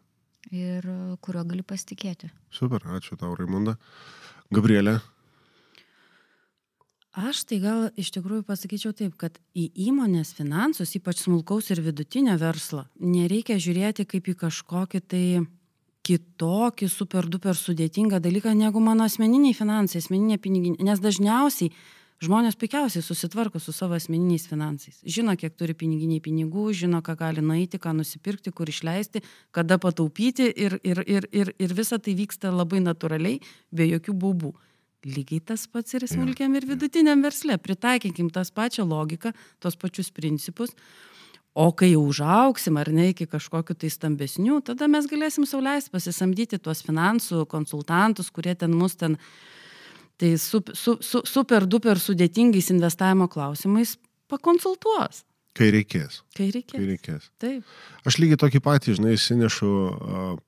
Ir 0.51 0.85
kuriuo 1.23 1.45
gali 1.47 1.63
pasitikėti. 1.63 2.29
Super, 2.51 2.83
ačiū 2.97 3.17
tau, 3.17 3.31
Raimunda. 3.39 3.77
Gabrielė. 4.51 4.99
Aš 7.13 7.43
tai 7.45 7.59
gal 7.61 7.91
iš 7.93 8.09
tikrųjų 8.15 8.41
pasakyčiau 8.47 8.91
taip, 8.97 9.13
kad 9.21 9.35
į 9.53 9.67
įmonės 9.91 10.31
finansus, 10.33 10.95
ypač 10.97 11.21
smulkaus 11.21 11.69
ir 11.69 11.83
vidutinio 11.85 12.33
verslo, 12.41 12.87
nereikia 12.97 13.59
žiūrėti 13.61 14.07
kaip 14.09 14.31
į 14.33 14.39
kažkokį 14.41 15.01
tai 15.05 15.25
kitokį 16.03 16.89
super 16.89 17.29
duper 17.29 17.55
sudėtingą 17.55 18.17
dalyką 18.19 18.55
negu 18.57 18.81
mano 18.83 19.05
asmeniniai 19.05 19.53
finansai, 19.55 20.01
asmeninė 20.01 20.39
piniginė. 20.41 20.81
Nes 20.83 20.99
dažniausiai 20.99 21.69
žmonės 22.23 22.57
puikiausiai 22.59 23.03
susitvarko 23.03 23.59
su 23.59 23.73
savo 23.75 23.97
asmeniniais 23.97 24.45
finansais. 24.49 24.99
Žino, 25.03 25.35
kiek 25.39 25.55
turi 25.59 25.75
piniginiai 25.77 26.21
pinigų, 26.23 26.69
žino, 26.77 27.01
ką 27.05 27.15
gali 27.19 27.43
nueiti, 27.43 27.79
ką 27.81 27.93
nusipirkti, 27.97 28.53
kur 28.55 28.69
išleisti, 28.71 29.23
kada 29.55 29.79
pataupyti 29.81 30.49
ir, 30.49 30.77
ir, 30.83 31.03
ir, 31.07 31.27
ir, 31.31 31.53
ir 31.59 31.75
visa 31.75 31.99
tai 31.99 32.15
vyksta 32.17 32.53
labai 32.53 32.83
natūraliai, 32.85 33.41
be 33.71 33.89
jokių 33.91 34.17
baubų. 34.25 34.53
Lygiai 35.03 35.41
tas 35.43 35.65
pats 35.67 35.97
ir 35.97 36.05
smulkiam 36.07 36.53
ir 36.55 36.67
vidutiniam 36.67 37.19
versle. 37.25 37.57
Pritaikykim 37.59 38.29
tas 38.31 38.53
pačią 38.55 38.85
logiką, 38.87 39.33
tos 39.59 39.75
pačius 39.75 40.13
principus. 40.15 40.71
O 41.53 41.67
kai 41.75 41.91
jau 41.91 42.05
užauksim 42.07 42.79
ar 42.81 42.89
ne 42.89 43.11
iki 43.11 43.27
kažkokiu 43.29 43.75
tai 43.77 43.91
stambesnių, 43.93 44.61
tada 44.65 44.87
mes 44.89 45.05
galėsim 45.11 45.45
sauliaisti 45.45 45.91
pasisamdyti 45.93 46.57
tuos 46.57 46.81
finansų 46.81 47.43
konsultantus, 47.51 48.31
kurie 48.33 48.55
ten 48.57 48.73
mus 48.73 48.95
ten 48.97 49.19
uh, 49.19 49.27
tai 50.21 50.33
su, 50.41 50.61
su, 50.73 50.97
su, 51.01 51.23
super 51.27 51.67
duper 51.69 52.01
sudėtingais 52.01 52.71
investavimo 52.73 53.29
klausimais 53.31 53.97
pakonsultuos. 54.31 55.23
Kai 55.53 55.67
reikės. 55.69 56.23
Kai 56.33 56.47
reikės. 56.49 56.73
Kai 56.73 56.85
reikės. 56.87 57.25
Taip. 57.41 57.73
Aš 58.09 58.17
lygiai 58.17 58.39
tokį 58.41 58.61
patį, 58.65 58.95
žinai, 58.97 59.11
įsinešu 59.19 59.69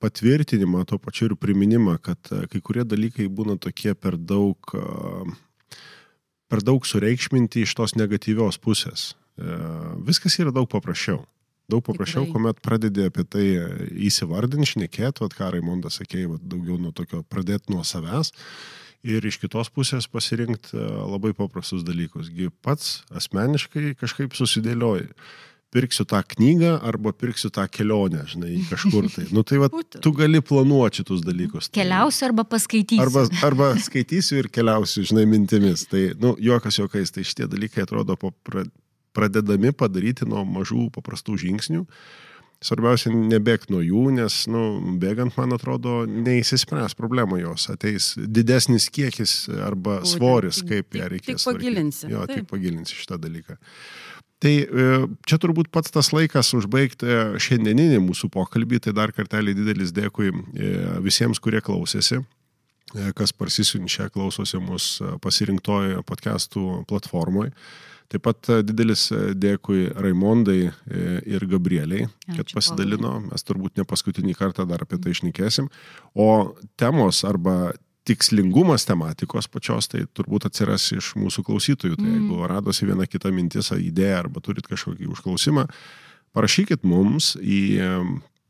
patvirtinimą, 0.02 0.82
to 0.90 0.98
pačiu 0.98 1.28
ir 1.28 1.36
priminimą, 1.38 1.94
kad 2.02 2.18
kai 2.50 2.58
kurie 2.58 2.82
dalykai 2.82 3.28
būna 3.30 3.54
tokie 3.62 3.94
per 3.94 4.18
daug 4.18 4.74
per 6.50 6.62
daug 6.62 6.86
sureikšminti 6.86 7.64
iš 7.66 7.74
tos 7.78 7.94
negatyvios 7.98 8.58
pusės. 8.62 9.14
E, 9.38 9.56
viskas 10.06 10.38
yra 10.42 10.52
daug 10.54 10.68
paprasčiau. 10.70 11.24
Daug 11.66 11.82
paprasčiau, 11.82 12.22
Tikrai. 12.22 12.32
kuomet 12.34 12.60
pradedi 12.62 13.06
apie 13.08 13.24
tai 13.26 13.44
įsivardinti, 14.06 14.68
šnekėti, 14.70 15.26
ką 15.34 15.48
Raimondas 15.50 15.98
sakė, 15.98 16.28
vat, 16.30 16.44
daugiau 16.46 16.78
nuo 16.78 16.92
tokio 16.94 17.24
pradėti 17.26 17.74
nuo 17.74 17.82
savęs 17.82 18.30
ir 19.04 19.26
iš 19.26 19.40
kitos 19.42 19.72
pusės 19.72 20.08
pasirinkti 20.08 20.76
e, 20.76 20.86
labai 21.12 21.34
paprastus 21.36 21.84
dalykus. 21.86 22.30
Gi 22.32 22.48
pats 22.64 23.02
asmeniškai 23.16 23.96
kažkaip 24.00 24.36
susidėlioji 24.38 25.10
pirksiu 25.76 26.06
tą 26.08 26.22
knygą 26.24 26.78
arba 26.88 27.12
pirksiu 27.12 27.50
tą 27.52 27.66
kelionę, 27.68 28.22
žinai, 28.30 28.54
kažkur 28.70 29.08
tai. 29.12 29.26
Nu 29.34 29.42
tai 29.46 29.58
va, 29.62 29.68
tu 30.00 30.12
gali 30.16 30.40
planuoti 30.40 31.02
šitus 31.02 31.24
dalykus. 31.26 31.68
Tai, 31.68 31.82
keliausiu 31.82 32.28
arba 32.30 32.46
paskaitysiu. 32.48 33.02
Arba, 33.04 33.26
arba 33.46 33.70
skaitysiu 33.82 34.40
ir 34.40 34.50
keliausiu, 34.52 35.04
žinai, 35.10 35.26
mintimis. 35.30 35.84
Tai, 35.90 36.04
nu, 36.22 36.36
juokas 36.42 36.80
juokais, 36.80 37.12
tai 37.12 37.26
šitie 37.26 37.48
dalykai 37.52 37.84
atrodo 37.84 38.16
pradedami 39.16 39.74
padaryti 39.76 40.28
nuo 40.28 40.46
mažų 40.48 40.88
paprastų 40.96 41.36
žingsnių. 41.44 41.84
Svarbiausia, 42.64 43.10
nebėgti 43.12 43.68
nuo 43.74 43.82
jų, 43.84 44.02
nes, 44.16 44.38
nu, 44.48 44.62
bėgant, 45.00 45.34
man 45.36 45.52
atrodo, 45.52 46.06
neįsispręs 46.08 46.96
problema 46.96 47.36
jos. 47.36 47.68
Ateis 47.72 48.14
didesnis 48.16 48.88
kiekis 48.88 49.34
arba 49.52 49.98
Būtent, 50.00 50.12
svoris, 50.14 50.62
kaip 50.64 50.96
ją 50.96 51.10
reikės. 51.12 51.44
Tik 51.44 51.58
pagilinsi. 51.58 52.08
Jo, 52.12 52.24
Taip. 52.24 52.40
tik 52.40 52.48
pagilinsi 52.54 52.96
šitą 52.96 53.20
dalyką. 53.20 53.58
Tai 54.40 54.52
e, 54.52 54.86
čia 55.28 55.38
turbūt 55.40 55.70
pats 55.72 55.92
tas 55.92 56.10
laikas 56.12 56.52
užbaigti 56.56 57.38
šiandieninį 57.40 58.00
mūsų 58.04 58.28
pokalbį, 58.32 58.82
tai 58.84 58.96
dar 58.96 59.12
kartelį 59.16 59.54
didelis 59.56 59.92
dėkui 59.96 60.28
e, 60.28 60.72
visiems, 61.04 61.40
kurie 61.40 61.62
klausėsi, 61.64 62.20
e, 62.20 63.10
kas 63.16 63.32
parsisiunčia, 63.36 64.10
klausosi 64.12 64.60
mus 64.60 64.90
pasirinktoje 65.24 66.00
podcastų 66.08 66.82
platformoje. 66.88 67.52
Taip 68.12 68.22
pat 68.22 68.50
didelis 68.66 69.08
dėkui 69.34 69.88
Raimondai 69.98 70.60
ir 71.26 71.46
Gabrieliai, 71.50 72.06
kad 72.36 72.52
pasidalino, 72.54 73.16
mes 73.24 73.46
turbūt 73.46 73.80
ne 73.80 73.86
paskutinį 73.88 74.36
kartą 74.38 74.66
dar 74.68 74.84
apie 74.84 75.00
tai 75.02 75.14
išnekėsim. 75.16 75.66
O 76.14 76.28
temos 76.78 77.24
arba 77.26 77.72
tikslingumas 78.06 78.86
tematikos 78.86 79.48
pačios, 79.50 79.88
tai 79.90 80.04
turbūt 80.14 80.46
atsiras 80.46 80.86
iš 80.94 81.14
mūsų 81.18 81.42
klausytojų. 81.48 81.98
Tai 81.98 82.06
jeigu 82.06 82.36
mm. 82.38 82.46
radosi 82.52 82.86
viena 82.86 83.06
kita 83.10 83.32
mintis, 83.34 83.72
idėja 83.74 84.22
arba 84.22 84.42
turit 84.44 84.66
kažkokį 84.70 85.10
užklausimą, 85.10 85.66
parašykit 86.36 86.86
mums 86.86 87.34
į 87.42 87.82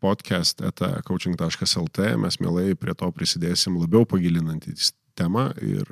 podcast.coaching.lt, 0.05 1.99
mes 2.21 2.41
mielai 2.43 2.77
prie 2.77 2.95
to 2.99 3.09
prisidėsim 3.17 3.81
labiau 3.81 4.05
pagilinantys 4.09 4.93
temą 5.17 5.49
ir 5.65 5.91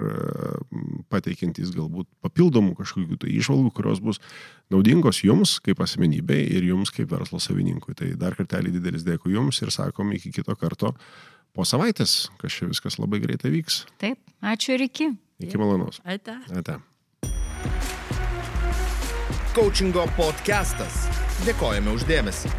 pateikintys 1.12 1.72
galbūt 1.74 2.08
papildomų 2.24 2.74
kažkokių 2.78 3.20
tai 3.24 3.32
išvalgų, 3.38 3.72
kurios 3.76 4.02
bus 4.04 4.20
naudingos 4.72 5.22
jums 5.24 5.58
kaip 5.64 5.82
asmenybei 5.84 6.46
ir 6.54 6.66
jums 6.68 6.92
kaip 6.94 7.10
verslo 7.12 7.40
savininkui. 7.42 7.96
Tai 7.98 8.12
dar 8.20 8.36
kartelį 8.38 8.76
didelis 8.78 9.06
dėkui 9.06 9.34
jums 9.36 9.62
ir 9.64 9.72
sakom 9.74 10.12
iki 10.16 10.32
kito 10.34 10.56
karto 10.60 10.94
po 11.54 11.66
savaitės, 11.68 12.30
kas 12.40 12.56
čia 12.56 12.70
viskas 12.70 12.98
labai 12.98 13.22
greitai 13.22 13.52
vyks. 13.54 13.84
Taip, 14.02 14.18
ačiū 14.42 14.74
ir 14.78 14.88
iki. 14.88 15.12
Iki 15.44 15.60
malonaus. 15.60 16.00
Ate. 16.04 16.38
Ate. 16.54 16.78
Coachingo 19.54 20.06
podcastas. 20.18 21.04
Dėkojame 21.46 21.94
uždėmesi. 21.94 22.50